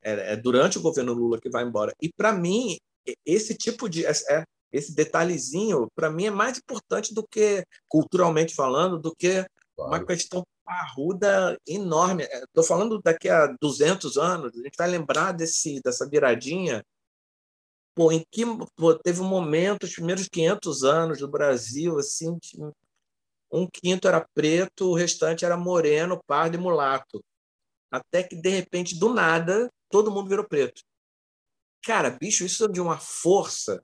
É, 0.02 0.34
é 0.34 0.36
durante 0.38 0.78
o 0.78 0.82
governo 0.82 1.14
Lula 1.14 1.40
que 1.40 1.50
vai 1.50 1.64
embora. 1.64 1.94
E 2.02 2.12
para 2.12 2.34
mim 2.34 2.78
esse 3.26 3.56
tipo 3.56 3.90
de 3.90 4.06
é, 4.06 4.44
esse 4.72 4.94
detalhezinho 4.96 5.88
para 5.96 6.10
mim 6.10 6.26
é 6.26 6.32
mais 6.32 6.58
importante 6.58 7.14
do 7.14 7.26
que 7.28 7.66
culturalmente 7.88 8.56
falando, 8.56 9.00
do 9.00 9.14
que 9.16 9.46
claro. 9.76 9.92
uma 9.92 10.06
questão 10.06 10.44
parruda 10.66 11.58
enorme. 11.68 12.24
Estou 12.24 12.64
falando 12.64 13.02
daqui 13.02 13.30
a 13.30 13.48
200 13.62 14.18
anos, 14.18 14.58
a 14.58 14.64
gente 14.64 14.78
vai 14.78 14.88
lembrar 14.88 15.34
desse 15.34 15.82
dessa 15.82 16.08
viradinha 16.08 16.84
Pô, 17.96 18.12
em 18.12 18.26
que 18.32 18.44
pô, 18.76 18.96
teve 18.96 19.22
um 19.22 19.28
momento, 19.28 19.84
os 19.84 19.94
primeiros 19.94 20.28
500 20.28 20.84
anos 20.84 21.20
do 21.20 21.28
Brasil, 21.28 21.98
assim, 22.00 22.40
um 23.54 23.68
quinto 23.72 24.08
era 24.08 24.28
preto, 24.34 24.90
o 24.90 24.96
restante 24.96 25.46
era 25.46 25.56
moreno, 25.56 26.20
pardo 26.26 26.56
e 26.56 26.60
mulato. 26.60 27.24
Até 27.92 28.24
que, 28.24 28.36
de 28.36 28.50
repente, 28.50 28.98
do 28.98 29.14
nada, 29.14 29.70
todo 29.90 30.12
mundo 30.12 30.28
virou 30.28 30.48
preto. 30.48 30.82
Cara, 31.86 32.10
bicho, 32.10 32.44
isso 32.44 32.66
é 32.66 32.68
de 32.68 32.82
uma 32.82 32.98
força 32.98 33.84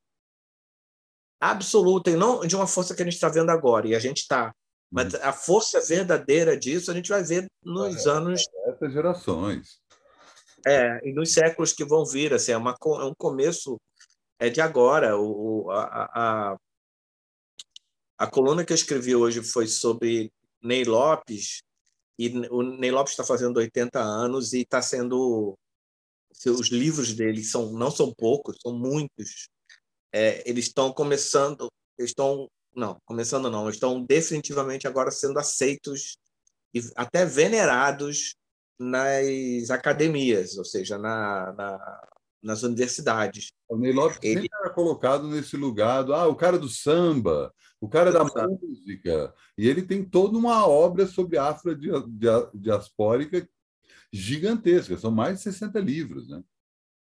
absoluta, 1.40 2.10
e 2.10 2.16
não 2.16 2.42
de 2.42 2.56
uma 2.56 2.68
força 2.68 2.96
que 2.96 3.02
a 3.02 3.06
gente 3.06 3.14
está 3.14 3.30
vendo 3.30 3.52
agora, 3.52 3.88
e 3.88 3.96
a 3.96 4.00
gente 4.00 4.18
está. 4.18 4.54
Mas 4.92 5.14
uhum. 5.14 5.20
a 5.22 5.32
força 5.32 5.80
verdadeira 5.82 6.58
disso 6.58 6.90
a 6.90 6.94
gente 6.94 7.10
vai 7.10 7.24
ver 7.24 7.46
nos 7.64 8.08
é, 8.08 8.10
anos. 8.10 8.44
Essas 8.66 8.92
gerações. 8.92 9.80
É, 10.66 11.08
e 11.08 11.14
nos 11.14 11.32
séculos 11.32 11.72
que 11.72 11.86
vão 11.86 12.06
vir. 12.06 12.34
Assim, 12.34 12.52
é, 12.52 12.58
uma, 12.58 12.72
é 12.72 13.06
um 13.06 13.14
começo 13.16 13.80
é 14.40 14.50
de 14.50 14.60
agora. 14.60 15.18
O, 15.18 15.70
a, 15.70 16.10
a, 16.52 16.58
a 18.20 18.28
coluna 18.28 18.66
que 18.66 18.74
eu 18.74 18.76
escrevi 18.76 19.16
hoje 19.16 19.42
foi 19.42 19.66
sobre 19.66 20.32
Ney 20.62 20.84
Lopes, 20.84 21.62
e 22.20 22.28
o 22.50 22.62
Ney 22.62 22.92
Lopes 22.92 23.14
está 23.14 23.24
fazendo 23.24 23.58
80 23.58 23.98
anos 23.98 24.52
e 24.52 24.60
está 24.60 24.82
sendo. 24.82 25.58
Os 26.46 26.68
livros 26.68 27.14
dele 27.14 27.44
são, 27.44 27.72
não 27.72 27.90
são 27.90 28.14
poucos, 28.14 28.58
são 28.62 28.78
muitos. 28.78 29.48
É, 30.14 30.48
eles 30.48 30.66
estão 30.66 30.92
começando, 30.92 31.72
estão. 31.98 32.50
Não, 32.76 33.00
começando 33.06 33.50
não, 33.50 33.70
estão 33.70 34.04
definitivamente 34.04 34.88
agora 34.88 35.12
sendo 35.12 35.40
aceitos 35.40 36.18
e 36.74 36.82
até 36.96 37.26
venerados 37.26 38.36
nas 38.78 39.70
academias, 39.72 40.58
ou 40.58 40.66
seja, 40.66 40.98
na, 40.98 41.54
na 41.54 42.10
nas 42.42 42.64
universidades. 42.64 43.52
O 43.70 43.78
Ney 43.78 43.94
Lopes 43.94 44.18
ele... 44.24 44.42
sempre 44.42 44.58
era 44.60 44.70
colocado 44.72 45.28
nesse 45.28 45.56
lugar 45.56 46.04
do 46.04 46.14
ah, 46.14 46.28
o 46.28 46.36
cara 46.36 46.58
do 46.58 46.68
samba, 46.68 47.54
o 47.80 47.88
cara 47.88 48.12
da 48.12 48.24
música. 48.24 49.34
E 49.56 49.70
ele 49.70 49.84
tem 49.84 50.04
toda 50.04 50.38
uma 50.38 50.68
obra 50.68 51.06
sobre 51.06 51.38
a 51.38 51.50
afrodiaspórica 51.50 53.48
gigantesca. 54.12 54.98
São 54.98 55.12
mais 55.12 55.38
de 55.38 55.44
60 55.44 55.80
livros, 55.80 56.28
né? 56.28 56.44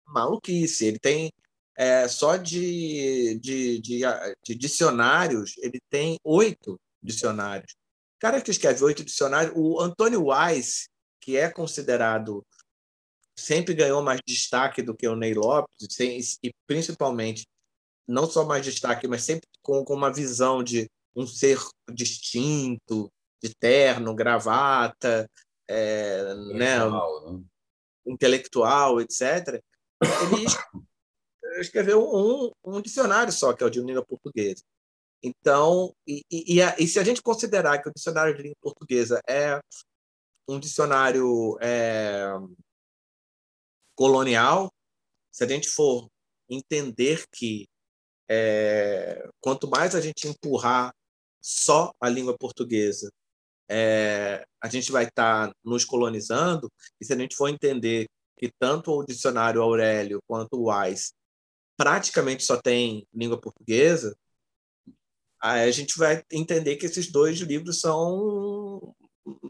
Maluquice. 0.07 0.85
Ele 0.85 0.99
tem 0.99 1.31
é, 1.75 2.07
só 2.07 2.35
de, 2.35 3.39
de, 3.41 3.79
de, 3.79 4.01
de, 4.43 4.55
dicionários, 4.55 5.57
ele 5.59 5.79
tem 5.89 6.19
oito 6.23 6.79
dicionários. 7.01 7.71
O 8.17 8.19
cara 8.19 8.41
que 8.41 8.51
escreve 8.51 8.83
oito 8.83 9.03
dicionários, 9.03 9.53
o 9.55 9.79
Antônio 9.79 10.27
Wise, 10.27 10.89
que 11.21 11.37
é 11.37 11.49
considerado 11.49 12.45
sempre 13.39 13.73
ganhou 13.73 14.01
mais 14.01 14.19
destaque 14.25 14.81
do 14.81 14.95
que 14.95 15.07
o 15.07 15.15
Ney 15.15 15.33
Lopes, 15.33 15.99
e 16.43 16.51
principalmente, 16.67 17.47
não 18.07 18.29
só 18.29 18.45
mais 18.45 18.65
destaque, 18.65 19.07
mas 19.07 19.23
sempre 19.23 19.47
com, 19.61 19.83
com 19.83 19.93
uma 19.93 20.11
visão 20.11 20.63
de 20.63 20.89
um 21.15 21.25
ser 21.25 21.59
distinto, 21.91 23.11
de 23.41 23.53
terno, 23.55 24.13
gravata, 24.13 25.29
é, 25.69 26.33
intelectual, 26.33 27.25
né? 27.25 27.37
né? 27.37 27.43
intelectual, 28.05 29.01
etc. 29.01 29.63
Ele 30.01 30.45
escreveu 31.61 32.03
um, 32.03 32.51
um 32.63 32.81
dicionário 32.81 33.31
só, 33.31 33.53
que 33.53 33.63
é 33.63 33.67
o 33.67 33.69
de 33.69 33.81
língua 33.81 34.05
portuguesa. 34.05 34.63
Então, 35.21 35.93
e, 36.07 36.23
e, 36.31 36.61
e, 36.61 36.87
se 36.87 36.97
a 36.97 37.03
gente 37.03 37.21
considerar 37.21 37.79
que 37.79 37.89
o 37.89 37.93
dicionário 37.93 38.35
de 38.35 38.41
língua 38.41 38.57
portuguesa 38.61 39.21
é 39.27 39.59
um 40.47 40.59
dicionário 40.59 41.57
é, 41.61 42.23
colonial, 43.99 44.73
se 45.29 45.43
a 45.43 45.47
gente 45.47 45.67
for 45.67 46.09
entender 46.49 47.25
que 47.33 47.67
é, 48.29 49.29
quanto 49.41 49.69
mais 49.69 49.93
a 49.93 49.99
gente 49.99 50.25
empurrar 50.25 50.95
só 51.41 51.91
a 51.99 52.07
língua 52.07 52.33
portuguesa, 52.37 53.11
é, 53.69 54.45
a 54.63 54.69
gente 54.69 54.89
vai 54.89 55.03
estar 55.03 55.49
tá 55.49 55.55
nos 55.65 55.83
colonizando, 55.83 56.71
e 57.01 57.03
se 57.03 57.11
a 57.11 57.17
gente 57.17 57.35
for 57.35 57.49
entender 57.49 58.07
que 58.37 58.49
tanto 58.57 58.89
o 58.93 59.03
dicionário 59.03 59.61
Aurélio 59.61 60.23
quanto 60.25 60.53
o 60.55 60.71
Wise 60.71 61.11
praticamente 61.75 62.45
só 62.45 62.55
tem 62.55 63.05
língua 63.13 63.39
portuguesa, 63.39 64.15
a 65.41 65.69
gente 65.71 65.97
vai 65.97 66.23
entender 66.31 66.77
que 66.77 66.85
esses 66.85 67.11
dois 67.11 67.37
livros 67.39 67.81
são 67.81 68.95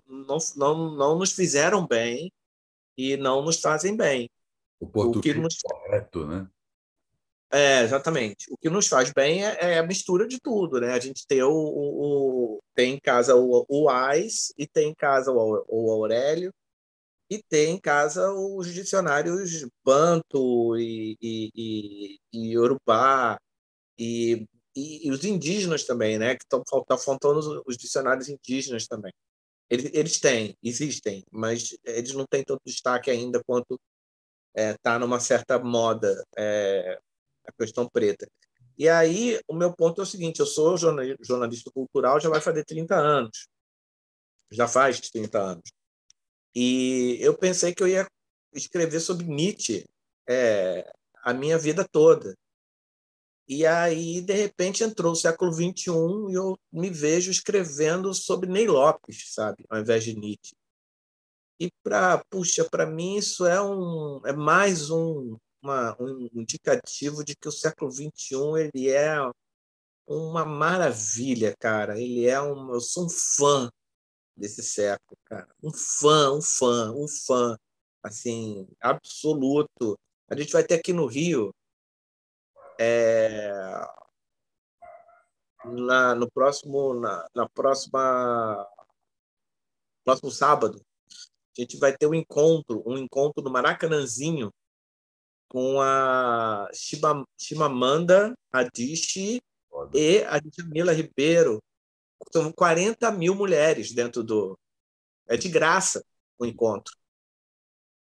não, 0.07 0.37
não, 0.55 0.95
não 0.95 1.19
nos 1.19 1.33
fizeram 1.33 1.85
bem 1.85 2.31
e 2.97 3.15
não 3.15 3.43
nos 3.43 3.59
fazem 3.59 3.95
bem. 3.95 4.29
O 4.79 4.87
português 4.87 5.37
o 5.37 5.41
nos... 5.41 5.57
correto, 5.61 6.25
né? 6.25 6.47
É, 7.51 7.81
exatamente. 7.81 8.45
O 8.51 8.57
que 8.57 8.69
nos 8.69 8.87
faz 8.87 9.11
bem 9.11 9.43
é, 9.43 9.73
é, 9.73 9.79
a 9.79 9.83
mistura 9.83 10.27
de 10.27 10.39
tudo, 10.39 10.79
né? 10.79 10.93
A 10.93 10.99
gente 10.99 11.25
tem 11.27 11.41
o, 11.41 11.51
o, 11.51 12.55
o 12.55 12.59
tem 12.75 12.93
em 12.93 12.99
casa 12.99 13.35
o, 13.35 13.65
o 13.67 13.89
Ais 13.89 14.53
e 14.57 14.67
tem 14.67 14.89
em 14.89 14.95
casa 14.95 15.31
o, 15.31 15.65
o 15.67 15.91
Aurélio 15.91 16.53
e 17.29 17.41
tem 17.41 17.75
em 17.75 17.79
casa 17.79 18.31
os 18.31 18.71
dicionários 18.73 19.65
Banto 19.83 20.77
e, 20.77 21.17
e, 21.21 21.51
e, 21.55 22.19
e 22.33 22.53
Yorubá 22.53 23.39
e, 23.97 24.45
e, 24.75 25.07
e, 25.07 25.11
os 25.11 25.23
indígenas 25.25 25.85
também, 25.85 26.19
né? 26.19 26.35
Que 26.35 26.43
estão 26.43 26.63
tá 26.63 26.97
faltando 26.97 27.39
os, 27.39 27.61
os 27.65 27.77
dicionários 27.77 28.29
indígenas 28.29 28.87
também. 28.87 29.11
Eles, 29.69 29.91
eles 29.93 30.19
têm, 30.19 30.55
existem, 30.63 31.23
mas 31.31 31.77
eles 31.83 32.13
não 32.13 32.25
têm 32.25 32.43
tanto 32.43 32.61
destaque 32.65 33.11
ainda 33.11 33.43
quanto 33.43 33.79
está 34.55 34.61
é, 34.61 34.77
tá 34.77 34.99
numa 34.99 35.19
certa 35.19 35.59
moda 35.59 36.23
é, 36.37 36.99
a 37.45 37.51
questão 37.51 37.87
preta. 37.87 38.27
E 38.77 38.87
aí, 38.87 39.39
o 39.47 39.53
meu 39.53 39.73
ponto 39.73 40.01
é 40.01 40.03
o 40.03 40.07
seguinte: 40.07 40.39
eu 40.39 40.45
sou 40.45 40.77
jornalista 40.77 41.71
cultural 41.71 42.19
já 42.19 42.29
vai 42.29 42.41
fazer 42.41 42.63
30 42.63 42.95
anos. 42.95 43.47
Já 44.51 44.67
faz 44.67 44.99
30 44.99 45.39
anos. 45.39 45.71
E 46.55 47.17
eu 47.21 47.37
pensei 47.37 47.73
que 47.73 47.83
eu 47.83 47.87
ia 47.87 48.07
escrever 48.53 48.99
sobre 48.99 49.27
Nietzsche 49.27 49.85
é, 50.27 50.91
a 51.23 51.33
minha 51.33 51.57
vida 51.57 51.87
toda. 51.89 52.35
E 53.47 53.65
aí, 53.65 54.21
de 54.21 54.33
repente, 54.33 54.83
entrou 54.83 55.13
o 55.13 55.15
século 55.15 55.51
XXI 55.51 55.91
e 56.29 56.35
eu 56.35 56.57
me 56.71 56.89
vejo 56.89 57.31
escrevendo 57.31 58.13
sobre 58.13 58.47
Ney 58.49 58.67
Lopes, 58.67 59.33
sabe, 59.33 59.65
ao 59.69 59.79
invés 59.79 60.03
de 60.03 60.15
Nietzsche. 60.15 60.55
E 61.59 61.69
para, 61.83 62.23
puxa, 62.29 62.63
para 62.69 62.85
mim 62.85 63.17
isso 63.17 63.45
é 63.45 63.61
um 63.61 64.25
é 64.25 64.31
mais 64.31 64.89
um, 64.89 65.37
uma, 65.61 65.95
um 66.01 66.29
indicativo 66.33 67.23
de 67.23 67.35
que 67.35 67.49
o 67.49 67.51
século 67.51 67.91
XXI 67.91 68.71
ele 68.73 68.89
é 68.89 69.17
uma 70.07 70.45
maravilha, 70.45 71.55
cara. 71.59 71.99
Ele 71.99 72.27
é 72.27 72.41
um, 72.41 72.73
eu 72.73 72.81
sou 72.81 73.05
um 73.05 73.09
fã 73.09 73.69
desse 74.35 74.63
século, 74.63 75.17
cara. 75.25 75.47
Um 75.61 75.73
fã, 75.73 76.31
um 76.33 76.41
fã, 76.41 76.93
um 76.93 77.07
fã, 77.07 77.57
assim, 78.03 78.67
absoluto. 78.79 79.99
A 80.29 80.35
gente 80.37 80.53
vai 80.53 80.63
ter 80.63 80.75
aqui 80.75 80.93
no 80.93 81.05
Rio 81.07 81.53
é, 82.79 83.51
na, 85.65 86.15
no 86.15 86.31
próximo 86.31 86.93
na, 86.93 87.27
na 87.35 87.49
próxima 87.49 88.65
próximo 90.05 90.31
sábado 90.31 90.81
a 91.59 91.63
gente 91.63 91.77
vai 91.77 91.95
ter 91.95 92.07
um 92.07 92.13
encontro, 92.13 92.81
um 92.85 92.97
encontro 92.97 93.43
no 93.43 93.51
Maracanãzinho, 93.51 94.51
com 95.49 95.81
a 95.81 96.69
Chimamanda 97.37 98.33
Adichie 98.51 99.41
e 99.93 100.23
a 100.23 100.39
Jamila 100.57 100.93
Ribeiro. 100.93 101.61
São 102.31 102.51
40 102.51 103.11
mil 103.11 103.35
mulheres 103.35 103.91
dentro 103.91 104.23
do. 104.23 104.57
É 105.27 105.35
de 105.35 105.49
graça 105.49 106.03
o 106.37 106.45
encontro. 106.45 106.93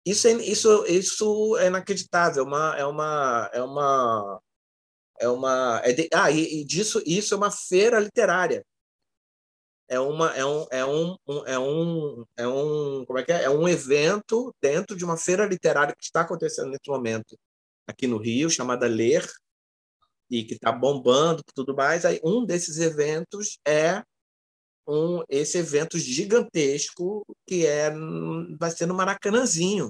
Isso 0.05 0.27
é, 0.27 0.33
isso, 0.33 0.85
isso 0.85 1.57
é 1.57 1.67
inacreditável. 1.67 2.43
É 2.43 2.45
uma, 2.45 2.75
é 2.77 2.85
uma, 2.85 3.49
é 3.53 3.61
uma, 3.61 4.41
é 5.19 5.29
uma. 5.29 5.81
É 5.83 5.93
de, 5.93 6.09
ah, 6.13 6.31
e, 6.31 6.61
e, 6.61 6.65
disso, 6.65 7.01
isso 7.05 7.33
é 7.33 7.37
uma 7.37 7.51
feira 7.51 7.99
literária. 7.99 8.65
É 9.87 9.99
uma, 9.99 10.35
é 10.35 10.45
um, 10.45 10.65
é 10.71 10.85
um, 10.85 11.15
é 11.45 11.59
um, 11.59 12.25
é 12.37 12.47
um, 12.47 13.05
como 13.05 13.19
é 13.19 13.23
que 13.23 13.31
é? 13.31 13.43
É 13.43 13.49
um 13.49 13.67
evento 13.67 14.53
dentro 14.61 14.95
de 14.95 15.05
uma 15.05 15.17
feira 15.17 15.45
literária 15.45 15.95
que 15.95 16.03
está 16.03 16.21
acontecendo 16.21 16.69
nesse 16.69 16.89
momento 16.89 17.37
aqui 17.87 18.07
no 18.07 18.17
Rio, 18.17 18.49
chamada 18.49 18.87
Ler, 18.87 19.25
e 20.29 20.43
que 20.43 20.55
está 20.55 20.71
bombando 20.71 21.43
tudo 21.53 21.75
mais. 21.75 22.05
Aí 22.05 22.19
um 22.23 22.45
desses 22.45 22.79
eventos 22.79 23.59
é 23.67 24.03
um 24.87 25.23
esse 25.29 25.57
evento 25.57 25.97
gigantesco 25.97 27.25
que 27.47 27.65
é 27.65 27.91
vai 28.57 28.71
ser 28.71 28.85
no 28.85 28.93
Maracanãzinho. 28.95 29.89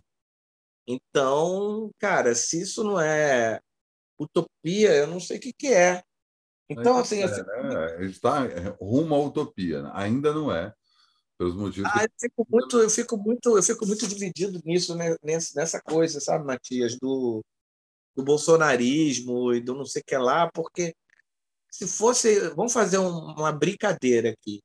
Então, 0.87 1.91
cara, 1.99 2.35
se 2.35 2.61
isso 2.61 2.83
não 2.83 2.99
é 2.99 3.59
utopia, 4.19 4.93
eu 4.95 5.07
não 5.07 5.19
sei 5.19 5.37
o 5.37 5.39
que, 5.39 5.53
que 5.53 5.67
é. 5.73 6.03
Então, 6.69 6.97
assim. 6.97 7.21
É, 7.21 7.27
fico... 7.27 7.51
né? 7.51 8.05
Está 8.05 8.39
rumo 8.81 9.15
à 9.15 9.19
utopia, 9.19 9.83
né? 9.83 9.91
ainda 9.93 10.33
não 10.33 10.51
é, 10.51 10.73
pelos 11.37 11.55
motivos. 11.55 11.89
Ah, 11.93 12.03
eu, 12.03 12.09
fico 12.19 12.47
muito, 12.49 12.79
eu, 12.79 12.89
fico 12.89 13.17
muito, 13.17 13.57
eu 13.57 13.63
fico 13.63 13.85
muito 13.85 14.07
dividido 14.07 14.61
nisso, 14.65 14.95
né? 14.95 15.15
nessa 15.23 15.81
coisa, 15.81 16.19
sabe, 16.19 16.45
Matias, 16.45 16.97
do, 16.97 17.43
do 18.15 18.23
bolsonarismo 18.23 19.53
e 19.53 19.61
do 19.61 19.75
não 19.75 19.85
sei 19.85 20.01
o 20.01 20.05
que 20.05 20.17
lá, 20.17 20.49
porque 20.51 20.95
se 21.71 21.87
fosse. 21.87 22.49
Vamos 22.55 22.73
fazer 22.73 22.97
uma 22.97 23.51
brincadeira 23.51 24.29
aqui. 24.29 24.61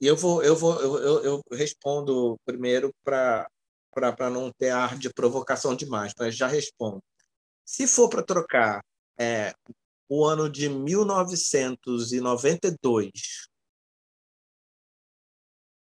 E 0.00 0.06
eu 0.06 0.16
vou, 0.16 0.42
eu 0.42 0.54
vou, 0.56 0.80
eu, 0.80 0.98
eu, 0.98 1.24
eu 1.24 1.42
respondo 1.52 2.38
primeiro 2.44 2.92
para 3.04 3.48
para 3.92 4.28
não 4.28 4.52
ter 4.52 4.68
ar 4.68 4.98
de 4.98 5.08
provocação 5.10 5.74
demais, 5.74 6.12
mas 6.18 6.36
já 6.36 6.46
respondo. 6.46 7.02
Se 7.64 7.86
for 7.86 8.10
para 8.10 8.22
trocar 8.22 8.84
é, 9.18 9.54
o 10.08 10.24
ano 10.24 10.48
de 10.48 10.68
1992 10.68 13.10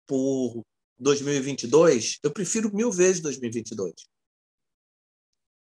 por 0.07 0.63
2022, 0.97 2.19
eu 2.23 2.31
prefiro 2.31 2.75
mil 2.75 2.91
vezes 2.91 3.21
2022. 3.21 3.93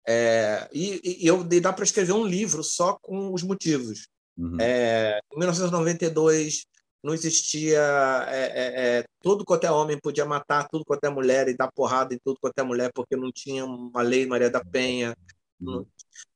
É, 0.08 0.70
e, 0.72 1.24
e 1.24 1.28
eu 1.28 1.44
dá 1.44 1.74
para 1.74 1.84
escrever 1.84 2.14
um 2.14 2.26
livro 2.26 2.64
só 2.64 2.98
com 3.02 3.34
os 3.34 3.42
motivos. 3.42 4.08
Uhum. 4.38 4.58
É, 4.60 5.20
em 5.34 5.40
1992 5.40 6.66
não 7.02 7.14
existia 7.14 7.80
é, 8.28 8.46
é, 8.46 9.00
é, 9.00 9.06
tudo 9.22 9.46
quanto 9.46 9.64
é 9.64 9.72
homem 9.72 10.00
podia 10.00 10.26
matar 10.26 10.68
tudo 10.68 10.84
quanto 10.84 11.04
é 11.04 11.10
mulher 11.10 11.48
e 11.48 11.56
dar 11.56 11.72
porrada 11.72 12.14
em 12.14 12.18
tudo 12.18 12.38
quanto 12.42 12.58
é 12.58 12.64
mulher 12.64 12.92
porque 12.94 13.16
não 13.16 13.32
tinha 13.32 13.64
uma 13.64 14.02
lei 14.02 14.26
Maria 14.26 14.50
da 14.50 14.64
Penha, 14.64 15.16
uhum. 15.62 15.86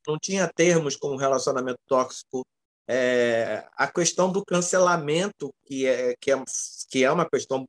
Não, 0.06 0.18
tinha 0.18 0.50
termos 0.54 0.96
como 0.96 1.16
relacionamento 1.16 1.78
tóxico. 1.86 2.44
É, 2.88 3.66
a 3.76 3.86
questão 3.86 4.32
do 4.32 4.44
cancelamento 4.44 5.54
que 5.64 5.86
é 5.86 6.14
que 6.20 6.32
é, 6.32 6.44
que 6.88 7.04
é 7.04 7.10
uma 7.12 7.28
questão 7.28 7.64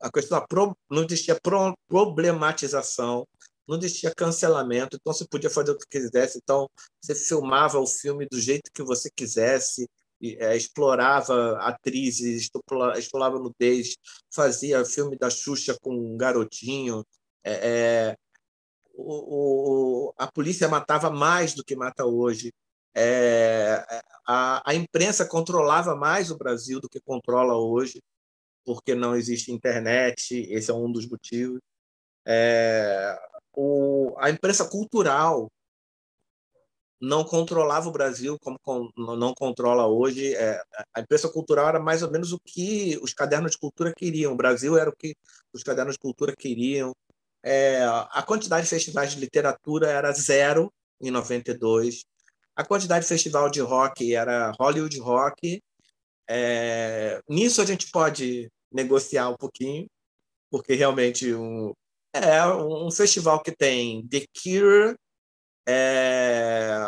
a 0.00 0.10
questão 0.10 0.44
pro, 0.46 0.76
não 0.90 1.04
existia 1.04 1.38
pro, 1.40 1.74
problematização 1.88 3.26
não 3.66 3.78
existia 3.78 4.12
cancelamento, 4.14 4.96
então 4.96 5.12
você 5.12 5.26
podia 5.26 5.50
fazer 5.50 5.72
o 5.72 5.78
que 5.78 5.86
quisesse. 5.88 6.38
Então 6.42 6.68
você 7.00 7.14
filmava 7.14 7.78
o 7.78 7.86
filme 7.86 8.26
do 8.30 8.40
jeito 8.40 8.70
que 8.72 8.82
você 8.82 9.10
quisesse, 9.14 9.88
é, 10.22 10.56
explorava 10.56 11.58
atrizes, 11.58 12.50
explorava 12.96 13.38
nudez, 13.38 13.96
fazia 14.32 14.84
filme 14.84 15.16
da 15.16 15.30
Xuxa 15.30 15.76
com 15.80 15.94
um 15.94 16.16
garotinho. 16.16 17.04
É, 17.42 17.52
é, 17.52 18.16
o, 18.96 20.08
o, 20.08 20.14
a 20.18 20.30
polícia 20.30 20.68
matava 20.68 21.10
mais 21.10 21.54
do 21.54 21.64
que 21.64 21.76
mata 21.76 22.04
hoje. 22.04 22.52
É, 22.94 23.84
a, 24.26 24.70
a 24.70 24.74
imprensa 24.74 25.26
controlava 25.26 25.96
mais 25.96 26.30
o 26.30 26.38
Brasil 26.38 26.80
do 26.80 26.88
que 26.88 27.00
controla 27.00 27.56
hoje, 27.56 28.02
porque 28.64 28.94
não 28.94 29.16
existe 29.16 29.52
internet, 29.52 30.46
esse 30.50 30.70
é 30.70 30.74
um 30.74 30.90
dos 30.90 31.08
motivos. 31.08 31.60
É, 32.26 33.18
o, 33.54 34.14
a 34.18 34.30
imprensa 34.30 34.64
cultural 34.68 35.50
não 37.00 37.24
controlava 37.24 37.88
o 37.88 37.92
Brasil 37.92 38.38
como 38.38 38.58
não 38.96 39.34
controla 39.34 39.86
hoje. 39.86 40.34
É, 40.34 40.60
a 40.94 41.00
imprensa 41.00 41.28
cultural 41.28 41.68
era 41.68 41.80
mais 41.80 42.02
ou 42.02 42.10
menos 42.10 42.32
o 42.32 42.40
que 42.40 42.98
os 43.02 43.12
cadernos 43.12 43.52
de 43.52 43.58
cultura 43.58 43.92
queriam. 43.94 44.32
O 44.32 44.36
Brasil 44.36 44.78
era 44.78 44.88
o 44.88 44.96
que 44.96 45.14
os 45.52 45.62
cadernos 45.62 45.94
de 45.94 46.00
cultura 46.00 46.34
queriam. 46.34 46.94
É, 47.46 47.84
a 47.84 48.22
quantidade 48.22 48.64
de 48.64 48.70
festivais 48.70 49.12
de 49.12 49.20
literatura 49.20 49.90
era 49.90 50.10
zero 50.12 50.72
em 50.98 51.10
92. 51.10 52.04
A 52.56 52.64
quantidade 52.64 53.04
de 53.04 53.08
festival 53.08 53.50
de 53.50 53.60
rock 53.60 54.14
era 54.14 54.50
Hollywood 54.58 54.98
Rock. 54.98 55.62
É, 56.26 57.20
nisso 57.28 57.60
a 57.60 57.66
gente 57.66 57.90
pode 57.90 58.50
negociar 58.72 59.28
um 59.28 59.36
pouquinho, 59.36 59.86
porque 60.50 60.74
realmente 60.74 61.34
um, 61.34 61.74
é 62.14 62.46
um 62.46 62.90
festival 62.90 63.42
que 63.42 63.52
tem 63.54 64.08
The 64.08 64.24
Cure, 64.42 64.96
é, 65.68 66.78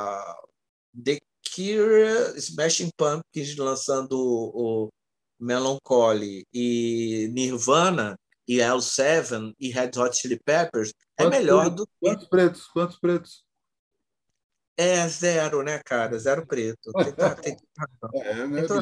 The 1.04 1.18
Cure, 1.54 2.38
Smashing 2.38 2.90
Pumpkins 2.96 3.56
lançando 3.56 4.18
o 4.18 4.88
Melancholy 5.38 6.46
e 6.50 7.28
Nirvana 7.34 8.16
e 8.46 8.58
L7 8.58 9.54
e 9.58 9.70
Red 9.70 9.90
Hot 9.96 10.16
Chili 10.16 10.38
Peppers 10.38 10.92
é 11.18 11.24
quantos 11.24 11.38
melhor 11.38 11.60
pretos? 11.62 11.76
do 11.76 11.86
que... 11.86 11.92
Quantos 12.00 12.28
pretos? 12.28 12.66
Quantos 12.68 12.98
pretos? 12.98 13.46
É 14.76 15.08
zero, 15.08 15.62
né, 15.62 15.80
cara? 15.84 16.18
Zero 16.18 16.46
preto. 16.46 16.92
Tem, 16.92 17.12
tem, 17.12 17.56
tem, 17.56 18.20
é, 18.22 18.46
né, 18.46 18.62
tem, 18.62 18.80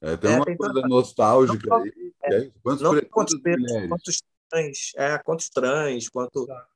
é, 0.00 0.16
tem 0.16 0.36
uma 0.36 0.56
coisa 0.56 0.80
nostálgica 0.86 1.68
não, 1.68 1.82
aí. 1.82 1.92
É, 2.24 2.50
quantos 2.62 2.82
não 2.82 2.90
pretos, 2.92 3.10
quantos, 3.10 3.40
pretos, 3.40 3.72
quantos 3.88 4.22
trans, 4.48 4.92
é, 4.96 5.18
quantos 5.18 5.48
trans, 5.48 6.08
quanto. 6.08 6.46
Tá. 6.46 6.66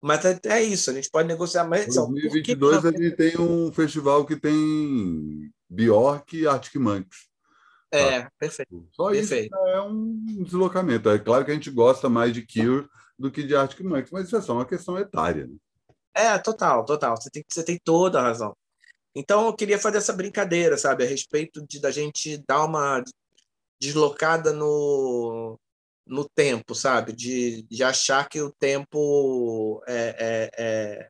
Mas 0.00 0.24
é, 0.24 0.40
é, 0.44 0.62
isso, 0.62 0.90
a 0.90 0.94
gente 0.94 1.10
pode 1.10 1.28
negociar 1.28 1.64
mais. 1.64 1.86
Em 1.88 1.94
2022 1.94 2.84
a 2.84 2.90
gente 2.90 3.12
tem 3.12 3.40
um 3.40 3.72
festival 3.72 4.26
que 4.26 4.36
tem 4.36 5.50
Bjork 5.70 6.36
e 6.36 6.46
Arctic 6.46 6.74
Monkeys. 6.74 7.31
É, 7.92 8.22
tá? 8.22 8.32
perfeito. 8.38 8.88
Só 8.92 9.10
perfeito. 9.10 9.54
isso 9.54 9.66
é 9.68 9.82
um 9.82 10.42
deslocamento. 10.42 11.10
É 11.10 11.18
claro 11.18 11.44
que 11.44 11.50
a 11.50 11.54
gente 11.54 11.70
gosta 11.70 12.08
mais 12.08 12.32
de 12.32 12.46
Cure 12.46 12.88
do 13.18 13.30
que 13.30 13.42
de 13.42 13.54
Arctic 13.54 13.80
Monkeys, 13.80 14.10
mas 14.10 14.26
isso 14.26 14.36
é 14.36 14.40
só 14.40 14.54
uma 14.54 14.66
questão 14.66 14.98
etária. 14.98 15.46
Né? 15.46 15.54
É, 16.14 16.38
total, 16.38 16.84
total. 16.84 17.16
Você 17.16 17.30
tem, 17.30 17.44
você 17.46 17.62
tem 17.62 17.78
toda 17.84 18.18
a 18.18 18.22
razão. 18.22 18.56
Então, 19.14 19.46
eu 19.46 19.54
queria 19.54 19.78
fazer 19.78 19.98
essa 19.98 20.12
brincadeira, 20.12 20.78
sabe, 20.78 21.04
a 21.04 21.06
respeito 21.06 21.64
de 21.66 21.78
da 21.78 21.90
gente 21.90 22.42
dar 22.48 22.64
uma 22.64 23.04
deslocada 23.78 24.52
no, 24.52 25.58
no 26.06 26.28
tempo, 26.28 26.74
sabe? 26.74 27.12
De, 27.12 27.62
de 27.64 27.84
achar 27.84 28.26
que 28.28 28.40
o 28.40 28.50
tempo 28.50 29.82
é, 29.86 30.16
é, 30.18 30.50
é... 30.58 31.08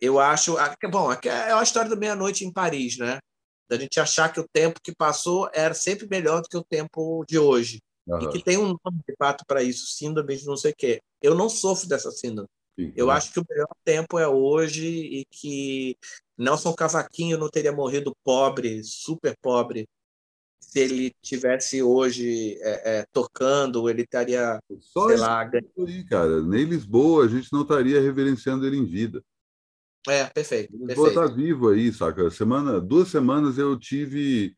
eu 0.00 0.18
acho, 0.18 0.56
bom, 0.90 1.12
é 1.12 1.52
a 1.52 1.62
história 1.62 1.90
da 1.90 1.96
meia-noite 1.96 2.44
em 2.44 2.52
Paris, 2.52 2.98
né? 2.98 3.20
Da 3.68 3.76
gente 3.76 3.98
achar 3.98 4.32
que 4.32 4.40
o 4.40 4.48
tempo 4.52 4.80
que 4.82 4.94
passou 4.94 5.48
era 5.52 5.74
sempre 5.74 6.06
melhor 6.08 6.42
do 6.42 6.48
que 6.48 6.56
o 6.56 6.64
tempo 6.64 7.24
de 7.26 7.38
hoje. 7.38 7.80
Uhum. 8.06 8.20
E 8.20 8.28
que 8.28 8.42
tem 8.42 8.58
um 8.58 8.76
nome 8.84 9.00
de 9.08 9.14
fato 9.18 9.44
para 9.46 9.62
isso, 9.62 9.86
síndrome 9.86 10.36
de 10.36 10.46
não 10.46 10.56
sei 10.56 10.72
o 10.72 10.74
quê. 10.76 11.00
Eu 11.22 11.34
não 11.34 11.48
sofro 11.48 11.88
dessa 11.88 12.10
síndrome. 12.10 12.48
Sim, 12.78 12.92
eu 12.96 13.10
acho 13.10 13.32
que 13.32 13.40
o 13.40 13.44
melhor 13.48 13.68
tempo 13.84 14.18
é 14.18 14.26
hoje 14.26 14.86
e 14.86 15.24
que 15.30 15.96
Nelson 16.36 16.74
Cavaquinho 16.74 17.38
não 17.38 17.48
teria 17.48 17.72
morrido 17.72 18.14
pobre, 18.24 18.82
super 18.82 19.34
pobre, 19.40 19.88
se 20.60 20.80
ele 20.80 21.12
tivesse 21.22 21.82
hoje 21.82 22.58
é, 22.60 22.98
é, 22.98 23.06
tocando, 23.12 23.88
ele 23.88 24.02
estaria, 24.02 24.58
Só 24.80 25.06
sei 25.06 25.16
lá... 25.18 25.48
Aí, 25.78 26.04
cara. 26.04 26.42
Nem 26.42 26.64
Lisboa, 26.64 27.26
a 27.26 27.28
gente 27.28 27.52
não 27.52 27.62
estaria 27.62 28.00
reverenciando 28.00 28.66
ele 28.66 28.76
em 28.76 28.84
vida. 28.84 29.22
É, 30.08 30.24
perfeito. 30.26 30.76
Lisboa 30.76 31.08
está 31.08 31.26
vivo 31.26 31.70
aí, 31.70 31.92
saca? 31.92 32.30
Semana, 32.30 32.80
duas 32.80 33.08
semanas 33.08 33.56
eu 33.56 33.78
tive 33.78 34.54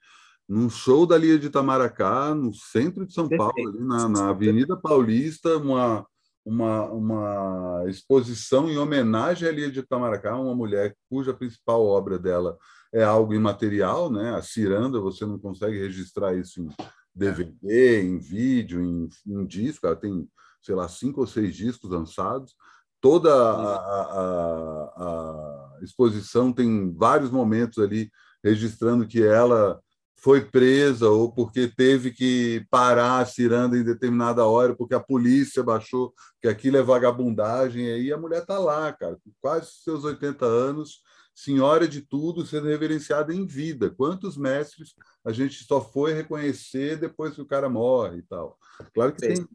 num 0.49 0.69
show 0.71 1.07
da 1.07 1.17
Lia 1.17 1.39
de 1.39 1.47
Itamaracá, 1.47 2.35
no 2.35 2.53
centro 2.55 3.07
de 3.07 3.13
São 3.13 3.29
perfeito. 3.29 3.55
Paulo, 3.55 3.69
ali 3.69 3.85
na, 3.85 4.09
na 4.09 4.29
Avenida 4.31 4.77
Paulista, 4.77 5.57
uma, 5.57 6.07
uma, 6.45 6.85
uma 6.91 7.85
exposição 7.89 8.69
em 8.69 8.79
homenagem 8.79 9.49
à 9.49 9.53
Lia 9.53 9.71
de 9.71 9.81
Itamaracá, 9.81 10.37
uma 10.37 10.55
mulher 10.55 10.95
cuja 11.09 11.35
principal 11.35 11.85
obra 11.85 12.19
dela 12.19 12.57
é 12.93 13.03
algo 13.03 13.35
imaterial, 13.35 14.11
né? 14.11 14.35
A 14.35 14.43
ciranda, 14.43 15.01
você 15.01 15.27
não 15.27 15.39
consegue 15.39 15.79
registrar 15.79 16.35
isso 16.35 16.63
em 16.63 16.69
DVD, 17.15 18.03
em 18.03 18.19
vídeo, 18.19 18.81
em, 18.81 19.09
em 19.27 19.47
disco. 19.47 19.87
Ela 19.87 19.97
tem, 19.97 20.29
sei 20.63 20.75
lá, 20.75 20.89
cinco 20.89 21.21
ou 21.21 21.27
seis 21.27 21.55
discos 21.55 21.91
lançados. 21.91 22.55
Toda 23.01 23.33
a, 23.33 23.77
a, 23.77 24.93
a, 24.97 25.79
exposição 25.83 26.53
tem 26.53 26.93
vários 26.95 27.31
momentos 27.31 27.83
ali 27.83 28.11
registrando 28.43 29.07
que 29.07 29.23
ela 29.23 29.81
foi 30.19 30.45
presa 30.45 31.09
ou 31.09 31.31
porque 31.31 31.69
teve 31.69 32.11
que 32.11 32.67
parar 32.71 33.21
a 33.21 33.27
ciranda 33.27 33.77
em 33.77 33.85
determinada 33.85 34.45
hora 34.47 34.75
porque 34.75 34.95
a 34.95 35.01
polícia 35.01 35.63
baixou 35.63 36.13
que 36.41 36.49
aquilo 36.49 36.79
é 36.79 36.83
vagabundagem 36.83 37.85
e 37.85 37.93
aí 37.93 38.13
a 38.13 38.19
mulher 38.19 38.41
está 38.43 38.59
lá, 38.59 38.93
cara, 38.93 39.17
com 39.17 39.31
quase 39.41 39.71
seus 39.85 40.05
80 40.05 40.45
anos, 40.45 41.03
senhora 41.37 41.87
de 41.87 42.01
tudo, 42.01 42.47
sendo 42.47 42.67
reverenciada 42.67 43.33
em 43.33 43.45
vida. 43.45 43.91
Quantos 43.91 44.39
mestres 44.39 44.95
a 45.23 45.31
gente 45.31 45.65
só 45.65 45.83
foi 45.83 46.15
reconhecer 46.15 46.97
depois 46.97 47.35
que 47.35 47.43
o 47.43 47.47
cara 47.47 47.69
morre 47.69 48.21
e 48.21 48.23
tal. 48.23 48.59
Claro 48.95 49.13
que 49.13 49.21
tem. 49.21 49.47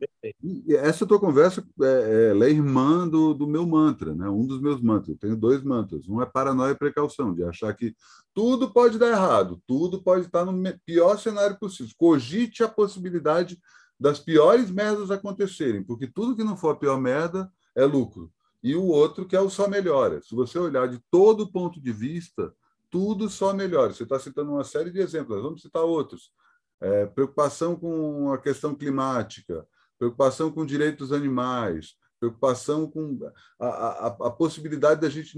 Essa 0.78 1.08
tua 1.08 1.20
conversa 1.20 1.66
é, 1.82 2.30
ela 2.30 2.46
é 2.46 2.52
irmã 2.52 3.08
do, 3.08 3.34
do 3.34 3.48
meu 3.48 3.66
mantra, 3.66 4.14
né? 4.14 4.30
um 4.30 4.46
dos 4.46 4.62
meus 4.62 4.80
mantras. 4.80 5.10
Eu 5.10 5.18
tenho 5.18 5.36
dois 5.36 5.64
mantras. 5.64 6.08
Um 6.08 6.22
é 6.22 6.26
paranoia 6.26 6.74
e 6.74 6.78
precaução, 6.78 7.34
de 7.34 7.44
achar 7.44 7.74
que 7.76 7.96
tudo 8.32 8.72
pode 8.72 9.00
dar 9.00 9.10
errado, 9.10 9.60
tudo 9.66 10.04
pode 10.04 10.28
estar 10.28 10.46
no 10.46 10.54
pior 10.86 11.18
cenário 11.18 11.58
possível. 11.58 11.92
Cogite 11.98 12.64
a 12.64 12.68
possibilidade 12.68 13.60
das 14.00 14.20
piores 14.20 14.70
merdas 14.70 15.10
acontecerem, 15.10 15.84
porque 15.84 16.06
tudo 16.06 16.36
que 16.36 16.44
não 16.44 16.56
for 16.56 16.70
a 16.70 16.78
pior 16.78 17.02
merda 17.02 17.52
é 17.76 17.86
lucro 17.86 18.32
e 18.64 18.76
o 18.76 18.86
outro 18.86 19.26
que 19.26 19.36
é 19.36 19.42
o 19.42 19.50
só 19.50 19.68
melhora. 19.68 20.22
Se 20.22 20.36
você 20.36 20.60
olhar 20.60 20.88
de 20.88 21.00
todo 21.10 21.52
ponto 21.52 21.82
de 21.82 21.92
vista, 21.92 22.54
tudo 22.90 23.30
só 23.30 23.54
melhora. 23.54 23.94
Você 23.94 24.04
está 24.04 24.20
citando 24.20 24.52
uma 24.52 24.64
série 24.64 24.92
de 24.92 25.00
exemplos, 25.00 25.42
vamos 25.42 25.62
citar 25.62 25.84
outros. 25.84 26.32
É, 26.80 27.06
preocupação 27.06 27.76
com 27.76 28.32
a 28.34 28.38
questão 28.38 28.76
climática, 28.76 29.66
preocupação 29.98 30.52
com 30.52 30.66
direitos 30.66 31.12
animais, 31.12 31.96
preocupação 32.20 32.90
com 32.90 33.20
a, 33.60 33.68
a, 33.68 34.08
a 34.08 34.32
possibilidade 34.32 35.02
da 35.02 35.10
gente 35.10 35.38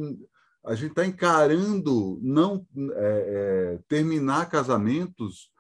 a 0.66 0.76
gente 0.76 0.92
está 0.92 1.06
encarando 1.06 2.20
não 2.22 2.66
é, 2.96 3.76
é, 3.76 3.80
terminar 3.88 4.50
casamentos 4.50 5.52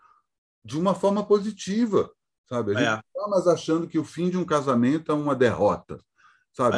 de 0.64 0.80
uma 0.80 0.96
forma 0.96 1.26
positiva, 1.26 2.10
sabe? 2.48 2.72
A 2.72 2.80
gente 2.80 2.88
é. 2.88 2.92
não 2.92 3.00
está 3.00 3.28
mais 3.28 3.48
achando 3.48 3.88
que 3.88 4.00
o 4.00 4.06
fim 4.06 4.30
de 4.30 4.38
um 4.38 4.46
casamento 4.46 5.12
é 5.12 5.16
uma 5.16 5.36
derrota, 5.36 6.00
sabe? 6.54 6.78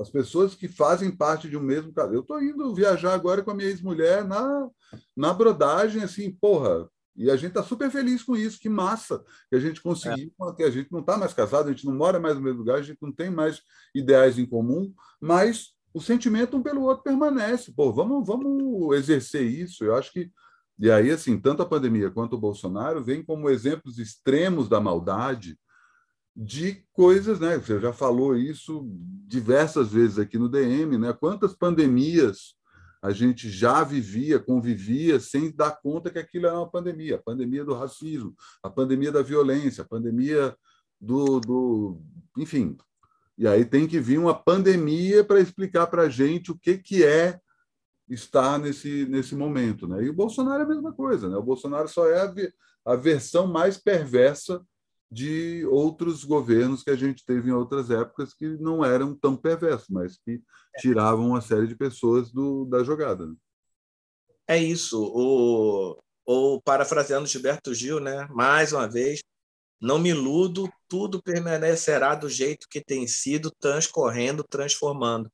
As 0.00 0.10
pessoas 0.10 0.54
que 0.54 0.68
fazem 0.68 1.10
parte 1.10 1.48
de 1.48 1.56
um 1.56 1.60
mesmo 1.60 1.92
casal. 1.92 2.14
Eu 2.14 2.20
estou 2.20 2.42
indo 2.42 2.74
viajar 2.74 3.14
agora 3.14 3.42
com 3.42 3.50
a 3.50 3.54
minha 3.54 3.68
ex-mulher 3.68 4.24
na, 4.24 4.68
na 5.16 5.34
brodagem, 5.34 6.02
assim, 6.02 6.30
porra. 6.30 6.88
E 7.16 7.30
a 7.30 7.36
gente 7.36 7.48
está 7.48 7.62
super 7.62 7.90
feliz 7.90 8.22
com 8.22 8.36
isso, 8.36 8.60
que 8.60 8.68
massa 8.68 9.24
que 9.48 9.56
a 9.56 9.58
gente 9.58 9.80
conseguiu, 9.80 10.30
é. 10.42 10.52
que 10.54 10.62
a 10.62 10.70
gente 10.70 10.92
não 10.92 11.00
está 11.00 11.16
mais 11.16 11.32
casado, 11.32 11.68
a 11.68 11.72
gente 11.72 11.86
não 11.86 11.94
mora 11.94 12.20
mais 12.20 12.36
no 12.36 12.42
mesmo 12.42 12.58
lugar, 12.58 12.78
a 12.78 12.82
gente 12.82 12.98
não 13.00 13.10
tem 13.10 13.30
mais 13.30 13.62
ideais 13.94 14.38
em 14.38 14.44
comum, 14.44 14.92
mas 15.20 15.74
o 15.94 16.00
sentimento 16.00 16.58
um 16.58 16.62
pelo 16.62 16.82
outro 16.82 17.02
permanece. 17.02 17.72
Pô, 17.72 17.90
vamos, 17.90 18.26
vamos 18.26 18.94
exercer 18.96 19.42
isso. 19.42 19.82
Eu 19.82 19.96
acho 19.96 20.12
que. 20.12 20.30
E 20.78 20.90
aí, 20.90 21.10
assim, 21.10 21.40
tanto 21.40 21.62
a 21.62 21.66
pandemia 21.66 22.10
quanto 22.10 22.34
o 22.34 22.38
Bolsonaro 22.38 23.02
vêm 23.02 23.24
como 23.24 23.48
exemplos 23.48 23.98
extremos 23.98 24.68
da 24.68 24.78
maldade 24.78 25.58
de 26.36 26.84
coisas, 26.92 27.40
né? 27.40 27.56
Você 27.56 27.80
já 27.80 27.92
falou 27.94 28.36
isso 28.36 28.86
diversas 29.26 29.90
vezes 29.90 30.18
aqui 30.18 30.36
no 30.36 30.50
DM, 30.50 30.98
né? 30.98 31.12
Quantas 31.14 31.54
pandemias 31.54 32.54
a 33.00 33.10
gente 33.10 33.48
já 33.48 33.82
vivia, 33.82 34.38
convivia 34.38 35.18
sem 35.18 35.50
dar 35.50 35.80
conta 35.80 36.10
que 36.10 36.18
aquilo 36.18 36.46
era 36.46 36.58
uma 36.58 36.70
pandemia, 36.70 37.16
a 37.16 37.22
pandemia 37.22 37.64
do 37.64 37.74
racismo, 37.74 38.34
a 38.62 38.68
pandemia 38.68 39.10
da 39.10 39.22
violência, 39.22 39.82
a 39.82 39.86
pandemia 39.86 40.54
do, 41.00 41.40
do 41.40 42.02
enfim. 42.36 42.76
E 43.38 43.46
aí 43.46 43.64
tem 43.64 43.86
que 43.86 44.00
vir 44.00 44.18
uma 44.18 44.34
pandemia 44.34 45.24
para 45.24 45.40
explicar 45.40 45.86
para 45.86 46.02
a 46.02 46.08
gente 46.08 46.50
o 46.50 46.58
que, 46.58 46.76
que 46.76 47.04
é 47.04 47.38
estar 48.08 48.58
nesse, 48.58 49.06
nesse 49.06 49.34
momento, 49.34 49.88
né? 49.88 50.02
E 50.04 50.10
o 50.10 50.14
Bolsonaro 50.14 50.62
é 50.62 50.66
a 50.66 50.68
mesma 50.68 50.92
coisa, 50.92 51.28
né? 51.28 51.36
O 51.36 51.42
Bolsonaro 51.42 51.88
só 51.88 52.06
é 52.08 52.20
a, 52.20 52.92
a 52.92 52.96
versão 52.96 53.46
mais 53.46 53.78
perversa 53.78 54.62
de 55.10 55.64
outros 55.66 56.24
governos 56.24 56.82
que 56.82 56.90
a 56.90 56.96
gente 56.96 57.24
teve 57.24 57.50
em 57.50 57.52
outras 57.52 57.90
épocas 57.90 58.34
que 58.34 58.48
não 58.58 58.84
eram 58.84 59.14
tão 59.14 59.36
perversos, 59.36 59.88
mas 59.88 60.18
que 60.18 60.42
é. 60.74 60.80
tiravam 60.80 61.28
uma 61.28 61.40
série 61.40 61.66
de 61.66 61.76
pessoas 61.76 62.32
do, 62.32 62.64
da 62.64 62.82
jogada. 62.82 63.26
Né? 63.26 63.34
É 64.48 64.58
isso. 64.58 65.00
O, 65.00 65.98
o 66.26 66.60
parafraseando 66.62 67.26
Gilberto 67.26 67.72
Gil, 67.72 68.00
né? 68.00 68.26
Mais 68.30 68.72
uma 68.72 68.88
vez, 68.88 69.20
não 69.80 69.98
me 69.98 70.10
iludo, 70.10 70.68
tudo 70.88 71.22
permanecerá 71.22 72.14
do 72.14 72.28
jeito 72.28 72.66
que 72.68 72.80
tem 72.80 73.06
sido, 73.06 73.50
transcorrendo, 73.60 74.44
transformando. 74.44 75.30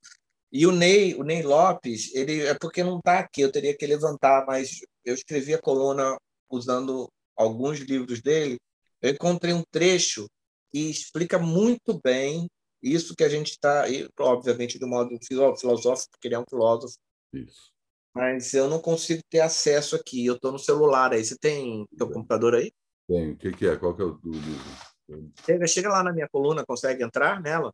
E 0.51 0.67
o 0.67 0.71
Ney, 0.71 1.15
o 1.15 1.23
Ney 1.23 1.41
Lopes, 1.41 2.13
ele 2.13 2.41
é 2.41 2.53
porque 2.53 2.83
não 2.83 2.99
está 2.99 3.19
aqui, 3.19 3.41
eu 3.41 3.51
teria 3.51 3.75
que 3.75 3.87
levantar, 3.87 4.45
mas 4.45 4.81
eu 5.03 5.15
escrevi 5.15 5.53
a 5.53 5.61
coluna 5.61 6.15
usando 6.49 7.09
alguns 7.35 7.79
livros 7.79 8.21
dele 8.21 8.57
eu 9.03 9.11
encontrei 9.11 9.53
um 9.53 9.63
trecho 9.69 10.27
que 10.71 10.89
explica 10.89 11.37
muito 11.37 11.99
bem 12.01 12.49
isso 12.81 13.15
que 13.15 13.23
a 13.23 13.29
gente 13.29 13.51
está, 13.51 13.85
obviamente, 14.19 14.79
de 14.79 14.85
um 14.85 14.89
modo 14.89 15.17
filosófico, 15.59 16.11
porque 16.11 16.27
ele 16.27 16.35
é 16.35 16.39
um 16.39 16.45
filósofo. 16.49 16.97
Isso. 17.33 17.71
Mas 18.15 18.53
eu 18.53 18.69
não 18.69 18.79
consigo 18.79 19.21
ter 19.29 19.41
acesso 19.41 19.95
aqui. 19.95 20.25
Eu 20.25 20.35
estou 20.35 20.51
no 20.51 20.59
celular 20.59 21.11
aí. 21.13 21.23
Você 21.23 21.37
tem 21.37 21.85
teu 21.97 22.09
computador 22.09 22.55
aí? 22.55 22.71
Tem. 23.07 23.31
O 23.31 23.37
que, 23.37 23.51
que 23.51 23.67
é? 23.67 23.75
Qual 23.75 23.95
que 23.95 24.01
é 24.01 24.05
o 24.05 24.19
livro? 24.23 25.33
Chega, 25.45 25.67
chega 25.67 25.89
lá 25.89 26.03
na 26.03 26.13
minha 26.13 26.29
coluna, 26.29 26.65
consegue 26.65 27.03
entrar 27.03 27.41
nela? 27.41 27.73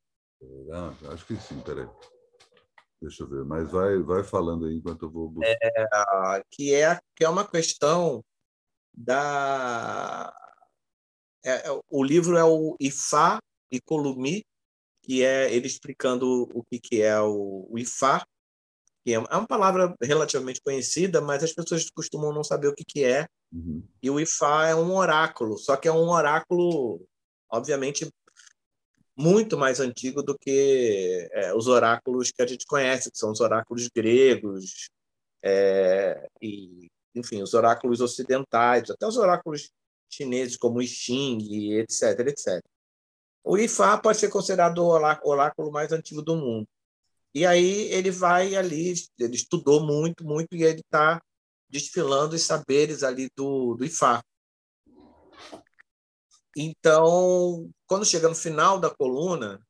Ah, 0.72 0.94
acho 1.12 1.26
que 1.26 1.36
sim, 1.36 1.60
peraí. 1.62 1.88
Deixa 3.02 3.24
eu 3.24 3.30
ver, 3.30 3.46
mas 3.46 3.72
vai, 3.72 3.98
vai 4.00 4.24
falando 4.24 4.66
aí 4.66 4.76
enquanto 4.76 5.04
eu 5.04 5.12
vou 5.12 5.30
buscar. 5.30 5.58
É, 5.62 6.44
que, 6.52 6.74
é, 6.74 7.00
que 7.16 7.24
é 7.24 7.30
uma 7.30 7.48
questão 7.48 8.24
da 8.94 10.34
é, 11.44 11.68
é, 11.68 11.80
o 11.90 12.04
livro 12.04 12.38
é 12.38 12.44
o 12.44 12.76
Ifá 12.80 13.40
e 13.72 13.80
Columi, 13.80 14.44
que 15.02 15.24
é 15.24 15.54
ele 15.54 15.68
explicando 15.68 16.50
o 16.54 16.64
que, 16.64 16.80
que 16.80 17.02
é 17.02 17.20
o, 17.20 17.68
o 17.70 17.80
Ifá, 17.80 18.26
que 19.04 19.14
é, 19.14 19.16
é 19.16 19.20
uma 19.20 19.48
palavra 19.48 19.96
relativamente 20.02 20.62
conhecida, 20.62 21.22
mas 21.22 21.44
as 21.44 21.54
pessoas 21.54 21.90
costumam 21.90 22.34
não 22.34 22.44
saber 22.44 22.68
o 22.68 22.76
que, 22.76 22.84
que 22.84 23.04
é. 23.04 23.28
Uhum. 23.52 23.84
E 24.02 24.10
o 24.10 24.20
Ifá 24.20 24.68
é 24.68 24.76
um 24.76 24.96
oráculo, 24.96 25.58
só 25.58 25.76
que 25.76 25.88
é 25.88 25.92
um 25.92 26.10
oráculo, 26.10 27.02
obviamente, 27.50 28.08
muito 29.16 29.58
mais 29.58 29.80
antigo 29.80 30.22
do 30.22 30.38
que 30.38 31.28
é, 31.32 31.54
os 31.54 31.68
oráculos 31.68 32.32
que 32.32 32.42
a 32.42 32.48
gente 32.48 32.66
conhece, 32.66 33.12
que 33.12 33.18
são 33.18 33.32
os 33.32 33.42
oráculos 33.42 33.90
gregos, 33.90 34.90
é, 35.44 36.30
e, 36.42 36.88
enfim, 37.16 37.42
os 37.42 37.54
oráculos 37.54 38.02
ocidentais, 38.02 38.90
até 38.90 39.06
os 39.06 39.18
oráculos 39.18 39.72
chineses 40.10 40.57
como 40.57 40.82
Xing, 40.82 41.74
etc, 41.80 42.20
etc. 42.28 42.64
O 43.43 43.57
Ifá 43.57 43.97
pode 43.97 44.18
ser 44.18 44.30
considerado 44.30 44.80
o 44.80 44.89
oráculo 44.89 45.72
mais 45.72 45.91
antigo 45.91 46.22
do 46.22 46.36
mundo. 46.36 46.68
E 47.34 47.45
aí 47.45 47.91
ele 47.91 48.12
vai 48.12 48.55
ali, 48.55 48.93
ele 49.20 49.36
estudou 49.36 49.86
muito, 49.86 50.24
muito, 50.24 50.55
e 50.55 50.64
ele 50.64 50.82
está 50.82 51.22
desfilando 51.70 52.36
os 52.36 52.41
saberes 52.41 53.03
ali 53.03 53.30
do, 53.36 53.76
do 53.76 53.86
Ifá. 53.86 54.24
Então, 56.57 57.70
quando 57.88 58.05
chega 58.05 58.28
no 58.28 58.36
final 58.36 58.80
da 58.80 58.89
coluna, 58.89 59.62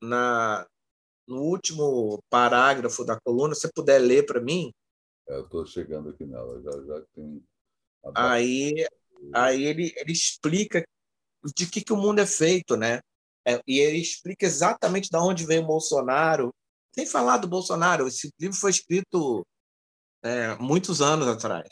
na, 0.00 0.66
no 1.26 1.42
último 1.42 2.22
parágrafo 2.30 3.04
da 3.04 3.18
coluna, 3.20 3.54
se 3.54 3.62
você 3.62 3.72
puder 3.74 3.98
ler 3.98 4.26
para 4.26 4.40
mim. 4.40 4.72
É, 5.28 5.36
eu 5.36 5.44
estou 5.44 5.66
chegando 5.66 6.10
aqui 6.10 6.24
nela, 6.24 6.60
já, 6.62 6.70
já 6.84 7.04
tem. 7.14 7.42
Aí 8.14 8.86
Aí 9.34 9.64
ele, 9.64 9.92
ele 9.96 10.12
explica 10.12 10.84
de 11.56 11.66
que, 11.66 11.80
que 11.80 11.92
o 11.92 11.96
mundo 11.96 12.20
é 12.20 12.26
feito, 12.26 12.76
né? 12.76 13.00
É, 13.46 13.60
e 13.66 13.78
ele 13.78 13.98
explica 13.98 14.44
exatamente 14.44 15.10
de 15.10 15.16
onde 15.16 15.46
vem 15.46 15.60
o 15.60 15.66
Bolsonaro. 15.66 16.52
Sem 16.94 17.06
falar 17.06 17.38
do 17.38 17.48
Bolsonaro, 17.48 18.06
esse 18.06 18.30
livro 18.38 18.56
foi 18.56 18.70
escrito 18.70 19.46
é, 20.22 20.54
muitos 20.56 21.00
anos 21.00 21.28
atrás. 21.28 21.68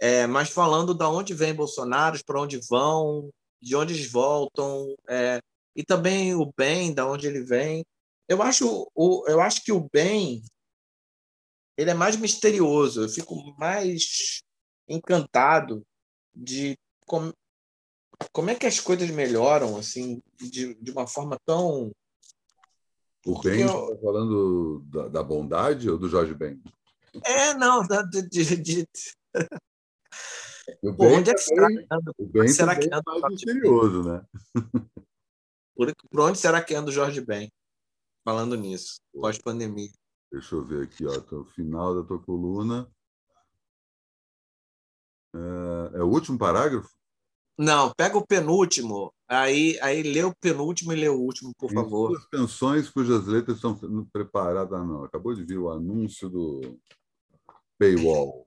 É, 0.00 0.26
mas 0.26 0.50
falando 0.50 0.94
de 0.94 1.04
onde 1.04 1.34
vem 1.34 1.54
Bolsonaro, 1.54 2.18
para 2.24 2.40
onde 2.40 2.60
vão, 2.68 3.30
de 3.62 3.74
onde 3.74 3.94
eles 3.94 4.10
voltam, 4.10 4.94
é, 5.08 5.40
e 5.74 5.82
também 5.82 6.34
o 6.34 6.52
bem, 6.56 6.92
da 6.94 7.06
onde 7.06 7.26
ele 7.26 7.42
vem. 7.42 7.84
Eu 8.28 8.42
acho, 8.42 8.90
o, 8.94 9.24
eu 9.28 9.40
acho 9.40 9.62
que 9.62 9.72
o 9.72 9.88
bem 9.90 10.42
ele 11.76 11.90
é 11.90 11.94
mais 11.94 12.16
misterioso. 12.16 13.02
Eu 13.02 13.08
fico 13.08 13.34
mais 13.58 14.42
encantado 14.88 15.82
de 16.36 16.76
como, 17.06 17.32
como 18.32 18.50
é 18.50 18.54
que 18.54 18.66
as 18.66 18.78
coisas 18.78 19.08
melhoram 19.10 19.76
assim 19.76 20.20
de, 20.36 20.74
de 20.74 20.90
uma 20.90 21.06
forma 21.06 21.38
tão 21.44 21.90
o 23.24 23.40
bem 23.40 23.62
eu... 23.62 23.66
está 23.66 24.02
falando 24.02 24.84
da, 24.86 25.08
da, 25.08 25.22
bondade 25.22 25.90
ou 25.90 25.98
do 25.98 26.08
Jorge 26.08 26.34
Ben? 26.34 26.62
É, 27.24 27.54
não, 27.54 27.84
da, 27.86 28.02
de, 28.02 28.22
de, 28.22 28.56
de... 28.56 28.88
O 30.82 30.94
Pô, 30.94 31.06
onde 31.06 31.30
é 31.30 31.34
que 31.34 31.40
será 31.40 31.68
que 31.68 31.86
anda? 31.90 32.12
O 32.18 32.26
bem 32.26 32.48
será 32.48 32.78
que 32.78 32.86
anda 32.86 33.02
mais 33.06 33.32
misterioso, 33.32 34.02
né? 34.02 34.24
Por, 35.74 35.94
por 36.10 36.20
onde 36.20 36.38
será 36.38 36.62
que 36.62 36.74
anda 36.74 36.90
o 36.90 36.92
Jorge 36.92 37.20
Ben? 37.20 37.50
falando 38.26 38.56
nisso, 38.56 39.00
pós-pandemia. 39.14 39.92
Deixa 40.32 40.56
eu 40.56 40.64
ver 40.64 40.82
aqui, 40.82 41.06
ó, 41.06 41.12
o 41.36 41.44
final 41.44 41.94
da 41.94 42.02
tua 42.02 42.20
coluna. 42.20 42.90
É, 45.36 45.98
é 45.98 46.02
o 46.02 46.08
último 46.08 46.38
parágrafo? 46.38 46.88
Não, 47.58 47.90
pega 47.96 48.18
o 48.18 48.26
penúltimo, 48.26 49.12
aí, 49.26 49.78
aí 49.80 50.02
lê 50.02 50.22
o 50.22 50.34
penúltimo 50.34 50.92
e 50.92 50.96
lê 50.96 51.08
o 51.08 51.18
último, 51.18 51.54
por 51.56 51.70
em 51.70 51.74
favor. 51.74 52.10
Suas 52.10 52.26
canções 52.26 52.90
cujas 52.90 53.26
letras 53.26 53.56
estão 53.56 53.74
preparadas. 54.12 54.78
Não, 54.78 55.04
acabou 55.04 55.34
de 55.34 55.42
vir 55.42 55.58
o 55.58 55.70
anúncio 55.70 56.28
do 56.28 56.78
Paywall. 57.78 58.46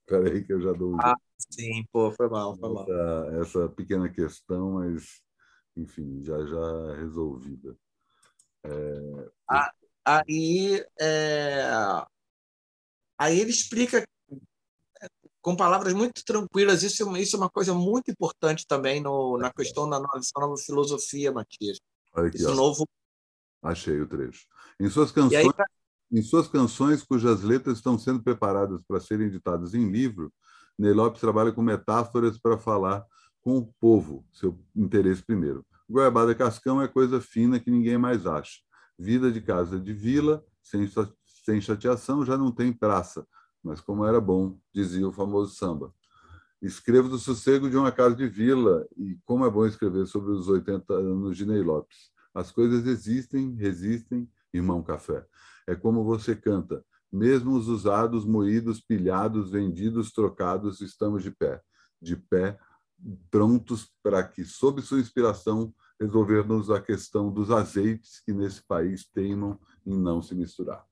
Espera 0.00 0.32
aí 0.32 0.42
que 0.42 0.52
eu 0.52 0.60
já 0.60 0.72
dou 0.72 0.94
um. 0.94 1.00
Ah, 1.00 1.16
sim, 1.38 1.84
pô, 1.92 2.10
foi 2.10 2.28
mal, 2.28 2.56
foi 2.56 2.72
mal. 2.72 2.82
Essa, 2.82 3.36
essa 3.40 3.68
pequena 3.68 4.08
questão, 4.08 4.72
mas, 4.72 5.22
enfim, 5.76 6.20
já 6.24 6.44
já 6.44 6.96
resolvida. 6.96 7.76
É... 8.64 9.30
Ah, 9.48 9.72
aí, 10.04 10.84
é... 10.98 11.62
aí 13.16 13.38
ele 13.38 13.50
explica 13.50 14.04
com 15.40 15.56
palavras 15.56 15.92
muito 15.92 16.24
tranquilas. 16.24 16.82
Isso, 16.82 17.16
isso 17.16 17.36
é 17.36 17.38
uma 17.38 17.50
coisa 17.50 17.74
muito 17.74 18.10
importante 18.10 18.66
também 18.66 19.00
no, 19.00 19.38
na 19.38 19.52
questão 19.52 19.88
da 19.88 19.98
nossa 19.98 20.30
nova 20.36 20.56
filosofia, 20.56 21.32
Matias. 21.32 21.78
Aqui, 22.14 22.36
Isso 22.36 22.54
novo. 22.54 22.86
Achei 23.62 24.00
o 24.00 24.06
trecho. 24.06 24.46
Em 24.80 24.88
suas 24.88 25.10
canções, 25.10 25.46
aí, 25.46 25.52
pra... 25.52 25.66
em 26.12 26.22
suas 26.22 26.48
canções 26.48 27.02
cujas 27.02 27.42
letras 27.42 27.78
estão 27.78 27.98
sendo 27.98 28.22
preparadas 28.22 28.80
para 28.86 29.00
serem 29.00 29.26
editadas 29.26 29.74
em 29.74 29.90
livro, 29.90 30.32
Ney 30.78 30.92
Lopes 30.92 31.20
trabalha 31.20 31.52
com 31.52 31.60
metáforas 31.60 32.38
para 32.38 32.56
falar 32.56 33.04
com 33.40 33.58
o 33.58 33.74
povo, 33.80 34.24
seu 34.32 34.58
interesse 34.76 35.22
primeiro. 35.22 35.66
Goiabada 35.88 36.34
Cascão 36.34 36.80
é 36.80 36.86
coisa 36.86 37.20
fina 37.20 37.58
que 37.58 37.70
ninguém 37.70 37.98
mais 37.98 38.26
acha. 38.26 38.58
Vida 38.98 39.32
de 39.32 39.40
casa 39.40 39.80
de 39.80 39.92
vila, 39.92 40.44
sem, 40.62 40.88
sem 41.44 41.60
chateação, 41.60 42.24
já 42.24 42.36
não 42.36 42.52
tem 42.52 42.72
praça 42.72 43.26
mas 43.62 43.80
como 43.80 44.04
era 44.04 44.20
bom, 44.20 44.58
dizia 44.74 45.06
o 45.06 45.12
famoso 45.12 45.54
samba. 45.54 45.92
Escrevo 46.60 47.08
do 47.08 47.18
sossego 47.18 47.70
de 47.70 47.76
uma 47.76 47.92
casa 47.92 48.16
de 48.16 48.28
vila, 48.28 48.86
e 48.96 49.18
como 49.24 49.46
é 49.46 49.50
bom 49.50 49.64
escrever 49.66 50.06
sobre 50.06 50.32
os 50.32 50.48
80 50.48 50.92
anos 50.92 51.36
de 51.36 51.46
Ney 51.46 51.62
Lopes. 51.62 52.10
As 52.34 52.50
coisas 52.50 52.86
existem, 52.86 53.54
resistem, 53.54 54.28
irmão 54.52 54.82
café. 54.82 55.24
É 55.66 55.74
como 55.74 56.04
você 56.04 56.34
canta, 56.34 56.84
mesmo 57.12 57.52
os 57.52 57.68
usados, 57.68 58.24
moídos, 58.24 58.80
pilhados, 58.80 59.50
vendidos, 59.50 60.12
trocados, 60.12 60.80
estamos 60.80 61.22
de 61.22 61.30
pé. 61.30 61.60
De 62.00 62.16
pé, 62.16 62.58
prontos 63.30 63.90
para 64.02 64.22
que, 64.22 64.44
sob 64.44 64.82
sua 64.82 65.00
inspiração, 65.00 65.72
resolvermos 66.00 66.70
a 66.70 66.80
questão 66.80 67.32
dos 67.32 67.50
azeites 67.50 68.20
que 68.20 68.32
nesse 68.32 68.62
país 68.62 69.06
teimam 69.06 69.58
em 69.86 69.96
não 69.98 70.22
se 70.22 70.34
misturar. 70.34 70.84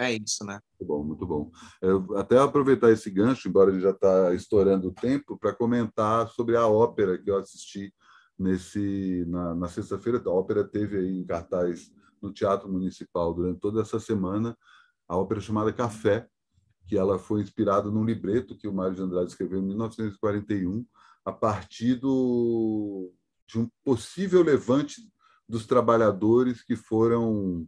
É 0.00 0.14
isso, 0.14 0.46
né? 0.46 0.58
Muito 0.80 0.88
bom, 0.88 1.04
muito 1.04 1.26
bom. 1.26 1.50
Eu 1.82 2.16
até 2.16 2.38
aproveitar 2.38 2.90
esse 2.90 3.10
gancho, 3.10 3.46
embora 3.46 3.70
ele 3.70 3.80
já 3.80 3.90
está 3.90 4.32
estourando 4.32 4.88
o 4.88 4.94
tempo, 4.94 5.38
para 5.38 5.52
comentar 5.52 6.26
sobre 6.28 6.56
a 6.56 6.66
ópera 6.66 7.18
que 7.18 7.30
eu 7.30 7.36
assisti 7.36 7.92
nesse 8.38 9.26
na, 9.28 9.54
na 9.54 9.68
sexta-feira. 9.68 10.22
A 10.24 10.30
ópera 10.30 10.64
teve 10.64 10.96
aí 10.96 11.18
em 11.18 11.26
cartaz 11.26 11.92
no 12.22 12.32
Teatro 12.32 12.66
Municipal 12.66 13.34
durante 13.34 13.60
toda 13.60 13.82
essa 13.82 14.00
semana 14.00 14.56
a 15.06 15.18
ópera 15.18 15.40
chamada 15.40 15.72
Café, 15.72 16.26
que 16.86 16.96
ela 16.96 17.18
foi 17.18 17.42
inspirada 17.42 17.90
num 17.90 18.04
libreto 18.04 18.56
que 18.56 18.68
o 18.68 18.72
Mário 18.72 18.94
de 18.94 19.02
Andrade 19.02 19.30
escreveu 19.30 19.58
em 19.58 19.66
1941, 19.66 20.86
a 21.24 21.32
partir 21.32 21.96
do, 21.96 23.12
de 23.46 23.58
um 23.58 23.68
possível 23.84 24.42
levante 24.42 25.02
dos 25.48 25.66
trabalhadores 25.66 26.62
que 26.62 26.76
foram 26.76 27.66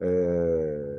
é, 0.00 0.97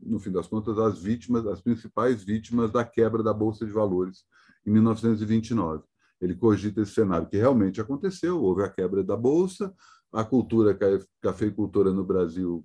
no 0.00 0.18
fim 0.18 0.30
das 0.30 0.46
contas, 0.46 0.78
as 0.78 0.98
vítimas, 0.98 1.46
as 1.46 1.60
principais 1.60 2.22
vítimas 2.22 2.70
da 2.70 2.84
quebra 2.84 3.22
da 3.22 3.32
Bolsa 3.32 3.66
de 3.66 3.72
Valores 3.72 4.24
em 4.66 4.70
1929. 4.70 5.84
Ele 6.20 6.34
cogita 6.34 6.80
esse 6.80 6.92
cenário 6.92 7.28
que 7.28 7.36
realmente 7.36 7.80
aconteceu, 7.80 8.42
houve 8.42 8.62
a 8.62 8.68
quebra 8.68 9.02
da 9.02 9.16
Bolsa, 9.16 9.72
a 10.12 10.24
cultura, 10.24 10.72
a 10.72 11.22
cafeicultura 11.22 11.92
no 11.92 12.04
Brasil 12.04 12.64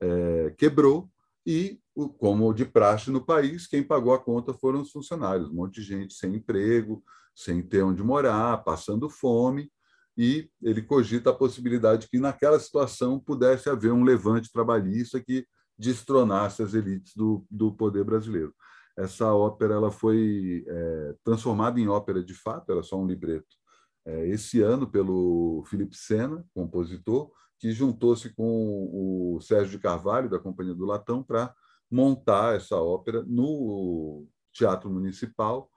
é, 0.00 0.54
quebrou, 0.56 1.10
e, 1.46 1.80
como 2.18 2.52
de 2.52 2.66
praxe 2.66 3.10
no 3.10 3.24
país, 3.24 3.66
quem 3.66 3.82
pagou 3.82 4.12
a 4.12 4.18
conta 4.18 4.52
foram 4.52 4.82
os 4.82 4.90
funcionários, 4.90 5.48
um 5.48 5.54
monte 5.54 5.80
de 5.80 5.86
gente 5.86 6.12
sem 6.12 6.34
emprego, 6.34 7.02
sem 7.34 7.62
ter 7.62 7.82
onde 7.82 8.02
morar, 8.02 8.58
passando 8.58 9.08
fome, 9.08 9.72
e 10.14 10.50
ele 10.60 10.82
cogita 10.82 11.30
a 11.30 11.34
possibilidade 11.34 12.08
que, 12.08 12.18
naquela 12.18 12.60
situação, 12.60 13.18
pudesse 13.18 13.70
haver 13.70 13.92
um 13.92 14.02
levante 14.02 14.52
trabalhista 14.52 15.20
que 15.20 15.46
destronasse 15.78 16.62
as 16.62 16.74
elites 16.74 17.14
do, 17.14 17.46
do 17.50 17.72
poder 17.72 18.04
brasileiro. 18.04 18.54
Essa 18.96 19.32
ópera 19.32 19.74
ela 19.74 19.92
foi 19.92 20.64
é, 20.66 21.14
transformada 21.22 21.78
em 21.78 21.88
ópera 21.88 22.22
de 22.22 22.34
fato, 22.34 22.72
era 22.72 22.82
só 22.82 22.98
um 22.98 23.06
libreto. 23.06 23.56
É, 24.04 24.26
esse 24.26 24.60
ano, 24.60 24.90
pelo 24.90 25.62
Felipe 25.66 25.96
Sena, 25.96 26.44
compositor, 26.52 27.30
que 27.58 27.70
juntou-se 27.72 28.30
com 28.34 28.90
o 28.92 29.40
Sérgio 29.40 29.70
de 29.70 29.78
Carvalho, 29.78 30.28
da 30.28 30.38
Companhia 30.38 30.74
do 30.74 30.84
Latão, 30.84 31.22
para 31.22 31.54
montar 31.90 32.56
essa 32.56 32.76
ópera 32.76 33.22
no 33.26 34.26
Teatro 34.52 34.90
Municipal, 34.90 35.70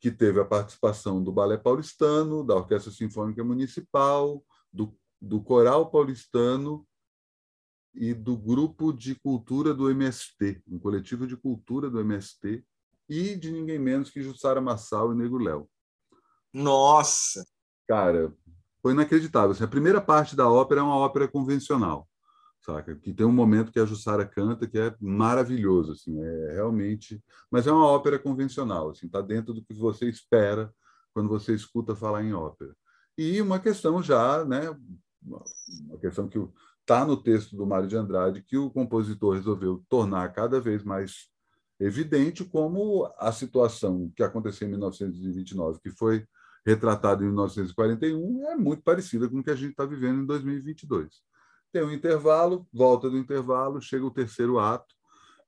que 0.00 0.10
teve 0.10 0.40
a 0.40 0.44
participação 0.44 1.22
do 1.22 1.32
Balé 1.32 1.56
Paulistano, 1.56 2.44
da 2.44 2.54
Orquestra 2.54 2.92
Sinfônica 2.92 3.42
Municipal, 3.42 4.44
do, 4.72 4.96
do 5.20 5.42
Coral 5.42 5.90
Paulistano 5.90 6.86
e 7.94 8.14
do 8.14 8.36
grupo 8.36 8.92
de 8.92 9.14
cultura 9.14 9.74
do 9.74 9.90
MST, 9.90 10.62
um 10.68 10.78
coletivo 10.78 11.26
de 11.26 11.36
cultura 11.36 11.90
do 11.90 12.00
MST, 12.00 12.64
e 13.08 13.34
de 13.34 13.50
ninguém 13.50 13.78
menos 13.78 14.10
que 14.10 14.22
Jussara 14.22 14.60
Massal 14.60 15.12
e 15.12 15.16
Negro 15.16 15.38
Léo. 15.38 15.68
Nossa! 16.54 17.44
Cara, 17.88 18.32
foi 18.80 18.92
inacreditável. 18.92 19.50
Assim, 19.50 19.64
a 19.64 19.68
primeira 19.68 20.00
parte 20.00 20.36
da 20.36 20.48
ópera 20.48 20.80
é 20.80 20.84
uma 20.84 20.96
ópera 20.96 21.26
convencional, 21.26 22.08
saca? 22.64 22.94
Que 22.94 23.12
tem 23.12 23.26
um 23.26 23.32
momento 23.32 23.72
que 23.72 23.80
a 23.80 23.84
Jussara 23.84 24.24
canta 24.24 24.68
que 24.68 24.78
é 24.78 24.94
maravilhoso, 25.00 25.92
assim, 25.92 26.22
é 26.22 26.52
realmente, 26.54 27.20
mas 27.50 27.66
é 27.66 27.72
uma 27.72 27.86
ópera 27.86 28.18
convencional, 28.18 28.90
assim, 28.90 29.08
tá 29.08 29.20
dentro 29.20 29.52
do 29.52 29.64
que 29.64 29.74
você 29.74 30.08
espera 30.08 30.72
quando 31.12 31.28
você 31.28 31.52
escuta 31.52 31.96
falar 31.96 32.22
em 32.22 32.32
ópera. 32.32 32.74
E 33.18 33.42
uma 33.42 33.58
questão 33.58 34.00
já, 34.00 34.44
né, 34.44 34.74
uma 35.22 35.98
questão 36.00 36.28
que 36.28 36.38
o 36.38 36.52
está 36.90 37.04
no 37.04 37.16
texto 37.16 37.56
do 37.56 37.64
Mário 37.64 37.86
de 37.86 37.96
Andrade 37.96 38.42
que 38.42 38.56
o 38.56 38.68
compositor 38.68 39.36
resolveu 39.36 39.84
tornar 39.88 40.32
cada 40.32 40.60
vez 40.60 40.82
mais 40.82 41.28
evidente 41.78 42.44
como 42.44 43.08
a 43.16 43.30
situação 43.30 44.12
que 44.16 44.24
aconteceu 44.24 44.66
em 44.66 44.72
1929, 44.72 45.78
que 45.80 45.90
foi 45.90 46.26
retratada 46.66 47.22
em 47.22 47.28
1941, 47.28 48.48
é 48.48 48.56
muito 48.56 48.82
parecida 48.82 49.28
com 49.28 49.38
o 49.38 49.42
que 49.42 49.52
a 49.52 49.54
gente 49.54 49.70
está 49.70 49.86
vivendo 49.86 50.22
em 50.22 50.26
2022. 50.26 51.14
Tem 51.72 51.84
um 51.84 51.92
intervalo, 51.92 52.66
volta 52.72 53.08
do 53.08 53.16
intervalo, 53.16 53.80
chega 53.80 54.04
o 54.04 54.10
terceiro 54.10 54.58
ato, 54.58 54.92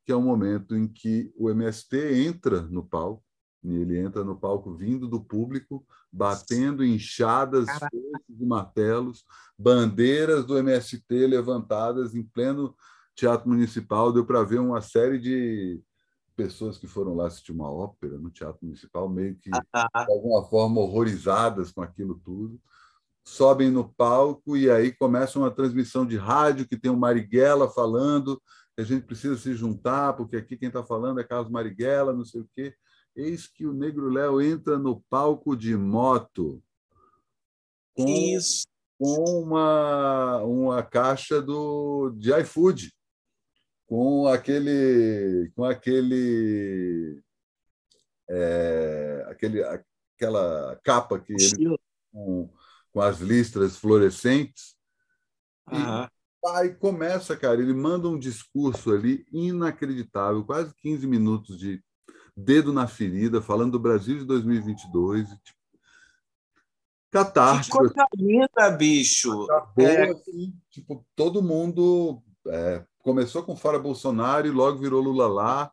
que 0.05 0.13
é 0.13 0.15
o 0.15 0.23
momento 0.23 0.77
em 0.77 0.87
que 0.87 1.33
o 1.37 1.51
MST 1.51 2.25
entra 2.25 2.63
no 2.63 2.87
palco, 2.87 3.25
ele 3.65 3.99
entra 3.99 4.25
no 4.25 4.37
palco 4.37 4.75
vindo 4.75 5.07
do 5.07 5.21
público, 5.21 5.87
batendo 6.11 6.85
enxadas, 6.85 7.67
foices 7.67 8.41
e 8.41 8.45
martelos, 8.45 9.25
bandeiras 9.57 10.45
do 10.45 10.59
MST 10.59 11.27
levantadas 11.27 12.15
em 12.15 12.25
pleno 12.25 12.75
Teatro 13.15 13.49
Municipal. 13.49 14.13
Deu 14.13 14.27
para 14.27 14.43
ver 14.43 14.59
uma 14.59 14.81
série 14.81 15.19
de 15.19 15.81
pessoas 16.35 16.77
que 16.77 16.89
foram 16.89 17.15
lá 17.15 17.29
assistir 17.29 17.53
uma 17.53 17.71
ópera 17.71 18.19
no 18.19 18.31
Teatro 18.31 18.59
Municipal, 18.63 19.09
meio 19.09 19.37
que 19.37 19.51
de 19.51 19.61
alguma 20.13 20.43
forma 20.45 20.81
horrorizadas 20.81 21.71
com 21.71 21.83
aquilo 21.83 22.21
tudo. 22.25 22.61
Sobem 23.25 23.71
no 23.71 23.89
palco 23.89 24.57
e 24.57 24.69
aí 24.69 24.91
começa 24.91 25.39
uma 25.39 25.53
transmissão 25.53 26.05
de 26.05 26.17
rádio 26.17 26.67
que 26.67 26.77
tem 26.77 26.91
o 26.91 26.97
Marighella 26.97 27.71
falando 27.71 28.43
que 28.75 28.81
a 28.81 28.85
gente 28.85 29.07
precisa 29.07 29.37
se 29.37 29.55
juntar, 29.55 30.15
porque 30.15 30.35
aqui 30.35 30.57
quem 30.57 30.67
está 30.67 30.83
falando 30.83 31.21
é 31.21 31.25
Carlos 31.25 31.51
Marighella, 31.51 32.13
não 32.13 32.25
sei 32.25 32.41
o 32.41 32.49
quê 32.57 32.75
eis 33.15 33.47
que 33.47 33.67
o 33.67 33.73
Negro 33.73 34.09
Léo 34.09 34.41
entra 34.41 34.79
no 34.79 35.01
palco 35.09 35.57
de 35.57 35.77
moto 35.77 36.63
com, 37.95 38.09
Isso. 38.09 38.67
com 38.99 39.43
uma, 39.43 40.43
uma 40.43 40.83
caixa 40.83 41.41
do, 41.41 42.11
de 42.11 42.33
iFood, 42.41 42.93
com 43.87 44.27
aquele, 44.27 45.51
com 45.55 45.65
aquele, 45.65 47.23
é, 48.29 49.27
aquele 49.29 49.63
aquela 50.23 50.81
capa 50.83 51.19
que 51.19 51.33
ele 51.33 51.77
com, 52.13 52.49
com 52.93 53.01
as 53.01 53.21
listras 53.21 53.77
fluorescentes. 53.77 54.77
Uhum. 55.71 56.05
E 56.05 56.49
aí 56.49 56.75
começa, 56.75 57.37
cara, 57.37 57.61
ele 57.61 57.75
manda 57.75 58.09
um 58.09 58.19
discurso 58.19 58.93
ali 58.93 59.27
inacreditável, 59.33 60.45
quase 60.45 60.75
15 60.77 61.07
minutos 61.07 61.59
de 61.59 61.83
dedo 62.37 62.73
na 62.73 62.87
ferida, 62.87 63.43
falando 63.43 63.73
do 63.73 63.79
Brasil 63.79 64.19
de 64.19 64.25
2022. 64.25 65.29
Tipo, 65.29 65.59
catártico. 67.11 67.79
Que 67.79 67.85
coisa 67.85 68.07
linda, 68.17 68.71
bicho. 68.71 69.43
Acabou, 69.45 69.87
é... 69.87 70.11
assim, 70.11 70.55
tipo, 70.71 71.07
todo 71.15 71.43
mundo 71.43 72.23
é, 72.47 72.85
começou 73.01 73.43
com 73.43 73.57
fora 73.57 73.79
Bolsonaro 73.79 74.47
e 74.47 74.51
logo 74.51 74.79
virou 74.79 75.03
Lula 75.03 75.29
lá. 75.29 75.73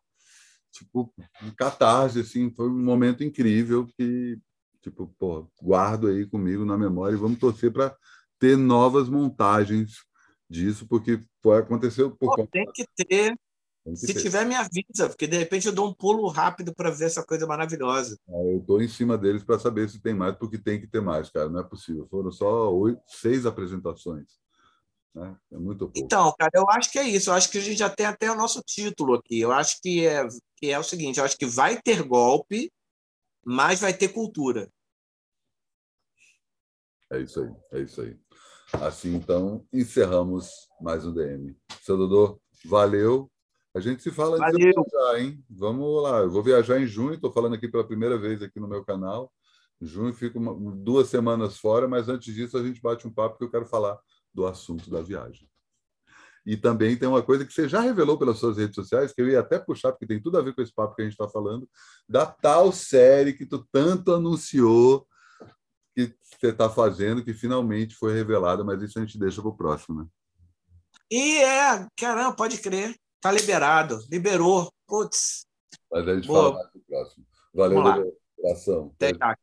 Tipo, 0.72 1.12
catarse, 1.58 2.20
assim, 2.20 2.52
foi 2.52 2.70
um 2.70 2.84
momento 2.84 3.24
incrível 3.24 3.88
que, 3.98 4.38
tipo, 4.82 5.14
pô, 5.18 5.48
guardo 5.62 6.08
aí 6.08 6.26
comigo 6.26 6.64
na 6.64 6.78
memória 6.78 7.16
e 7.16 7.20
vamos 7.20 7.40
torcer 7.40 7.72
para 7.72 7.96
ter 8.38 8.56
novas 8.56 9.10
montagens 9.10 10.06
disso, 10.50 10.88
porque 10.88 11.22
foi, 11.42 11.58
aconteceu 11.58 12.12
por 12.12 12.36
pô, 12.36 12.48
Tem 12.48 12.66
que 12.72 12.86
ter. 12.96 13.36
Se 13.96 14.14
tiver, 14.14 14.46
me 14.46 14.56
avisa, 14.56 15.08
porque 15.08 15.28
de 15.28 15.38
repente 15.38 15.68
eu 15.68 15.74
dou 15.74 15.90
um 15.90 15.94
pulo 15.94 16.28
rápido 16.28 16.74
para 16.74 16.92
ver 16.92 17.06
essa 17.06 17.24
coisa 17.24 17.48
maravilhosa. 17.48 18.18
É, 18.28 18.54
eu 18.54 18.60
estou 18.60 18.82
em 18.82 18.88
cima 18.88 19.18
deles 19.18 19.44
para 19.44 19.60
saber 19.60 19.90
se 19.90 20.00
tem 20.00 20.14
mais, 20.14 20.36
porque 20.36 20.58
tem 20.58 20.80
que 20.80 20.88
ter 20.88 21.02
mais, 21.02 21.30
cara. 21.30 21.50
Não 21.50 21.60
é 21.60 21.64
possível. 21.64 22.08
Foram 22.10 22.32
só 22.32 22.74
oito, 22.74 23.02
seis 23.08 23.46
apresentações. 23.46 24.40
Né? 25.14 25.36
É 25.52 25.58
muito 25.58 25.86
pouco. 25.86 25.98
Então, 25.98 26.34
cara, 26.38 26.52
eu 26.56 26.70
acho 26.70 26.92
que 26.92 27.00
é 27.00 27.08
isso. 27.08 27.30
Eu 27.30 27.34
acho 27.34 27.50
que 27.50 27.58
a 27.58 27.62
gente 27.62 27.78
já 27.78 27.90
tem 27.90 28.06
até 28.06 28.32
o 28.32 28.36
nosso 28.36 28.62
título 28.66 29.16
aqui. 29.16 29.40
Eu 29.40 29.52
acho 29.52 29.82
que 29.82 30.06
é, 30.06 30.28
que 30.58 30.72
é 30.72 30.80
o 30.80 30.84
seguinte: 30.84 31.20
eu 31.20 31.26
acho 31.26 31.38
que 31.38 31.46
vai 31.46 31.82
ter 31.82 32.04
golpe, 32.04 32.72
mas 33.46 33.80
vai 33.80 33.94
ter 33.94 34.10
cultura. 34.10 34.70
É 37.12 37.20
isso 37.20 37.42
aí, 37.42 37.52
é 37.72 37.82
isso 37.82 38.02
aí. 38.02 38.16
Assim, 38.74 39.16
então, 39.16 39.66
encerramos 39.74 40.70
mais 40.80 41.04
um 41.04 41.12
DM. 41.12 41.58
Seu 41.82 41.98
Dodô, 41.98 42.40
valeu. 42.66 43.32
A 43.76 43.80
gente 43.80 44.02
se 44.02 44.12
fala 44.12 44.38
antes 44.38 44.58
de 44.58 44.64
viajar, 44.64 45.20
hein? 45.20 45.44
Vamos 45.50 46.02
lá. 46.02 46.20
Eu 46.20 46.32
vou 46.32 46.42
viajar 46.42 46.80
em 46.80 46.88
junho, 46.88 47.14
estou 47.14 47.32
falando 47.32 47.56
aqui 47.56 47.68
pela 47.68 47.88
primeira 47.88 48.18
vez 48.18 48.42
aqui 48.42 48.60
no 48.60 48.68
meu 48.68 48.84
canal. 48.84 49.32
Em 49.82 49.86
junho 49.86 50.14
fico 50.14 50.40
uma, 50.40 50.54
duas 50.76 51.08
semanas 51.08 51.58
fora, 51.58 51.88
mas 51.88 52.10
antes 52.10 52.34
disso 52.34 52.58
a 52.58 52.64
gente 52.64 52.82
bate 52.82 53.08
um 53.08 53.14
papo 53.14 53.38
que 53.38 53.44
eu 53.44 53.52
quero 53.52 53.66
falar 53.66 53.98
do 54.34 54.46
assunto 54.46 54.90
da 54.90 55.02
viagem. 55.02 55.48
E 56.46 56.58
também 56.58 56.98
tem 56.98 57.08
uma 57.08 57.22
coisa 57.22 57.46
que 57.46 57.54
você 57.54 57.70
já 57.70 57.80
revelou 57.80 58.18
pelas 58.18 58.40
suas 58.40 58.58
redes 58.58 58.74
sociais, 58.74 59.14
que 59.14 59.22
eu 59.22 59.30
ia 59.30 59.40
até 59.40 59.60
puxar, 59.60 59.92
porque 59.92 60.08
tem 60.08 60.22
tudo 60.22 60.38
a 60.38 60.42
ver 60.42 60.56
com 60.56 60.62
esse 60.62 60.74
papo 60.74 60.96
que 60.96 61.02
a 61.02 61.06
gente 61.06 61.14
está 61.14 61.28
falando, 61.30 61.70
da 62.08 62.26
tal 62.26 62.72
série 62.72 63.34
que 63.34 63.46
tu 63.46 63.68
tanto 63.72 64.14
anunciou 64.14 65.08
que 65.96 66.16
você 66.24 66.48
está 66.48 66.70
fazendo, 66.70 67.24
que 67.24 67.34
finalmente 67.34 67.96
foi 67.96 68.14
revelada, 68.14 68.64
mas 68.64 68.82
isso 68.82 68.98
a 68.98 69.02
gente 69.02 69.20
deixa 69.20 69.42
para 69.42 69.52
o 69.52 69.56
próximo, 69.58 70.02
né? 70.02 70.08
E 71.12 71.38
é, 71.38 71.88
caramba, 71.98 72.36
pode 72.36 72.58
crer. 72.60 72.96
Tá 73.22 73.32
liberado, 73.32 74.00
liberou. 74.10 74.72
Putz. 74.88 75.46
Mas 75.92 76.08
a 76.08 76.16
gente 76.16 76.28
Boa. 76.28 76.42
fala 76.42 76.54
mais 76.56 76.74
no 76.74 76.82
próximo. 76.82 77.26
Valeu, 77.54 78.18
abração. 78.38 78.92
Até 78.96 79.10
já. 79.10 79.38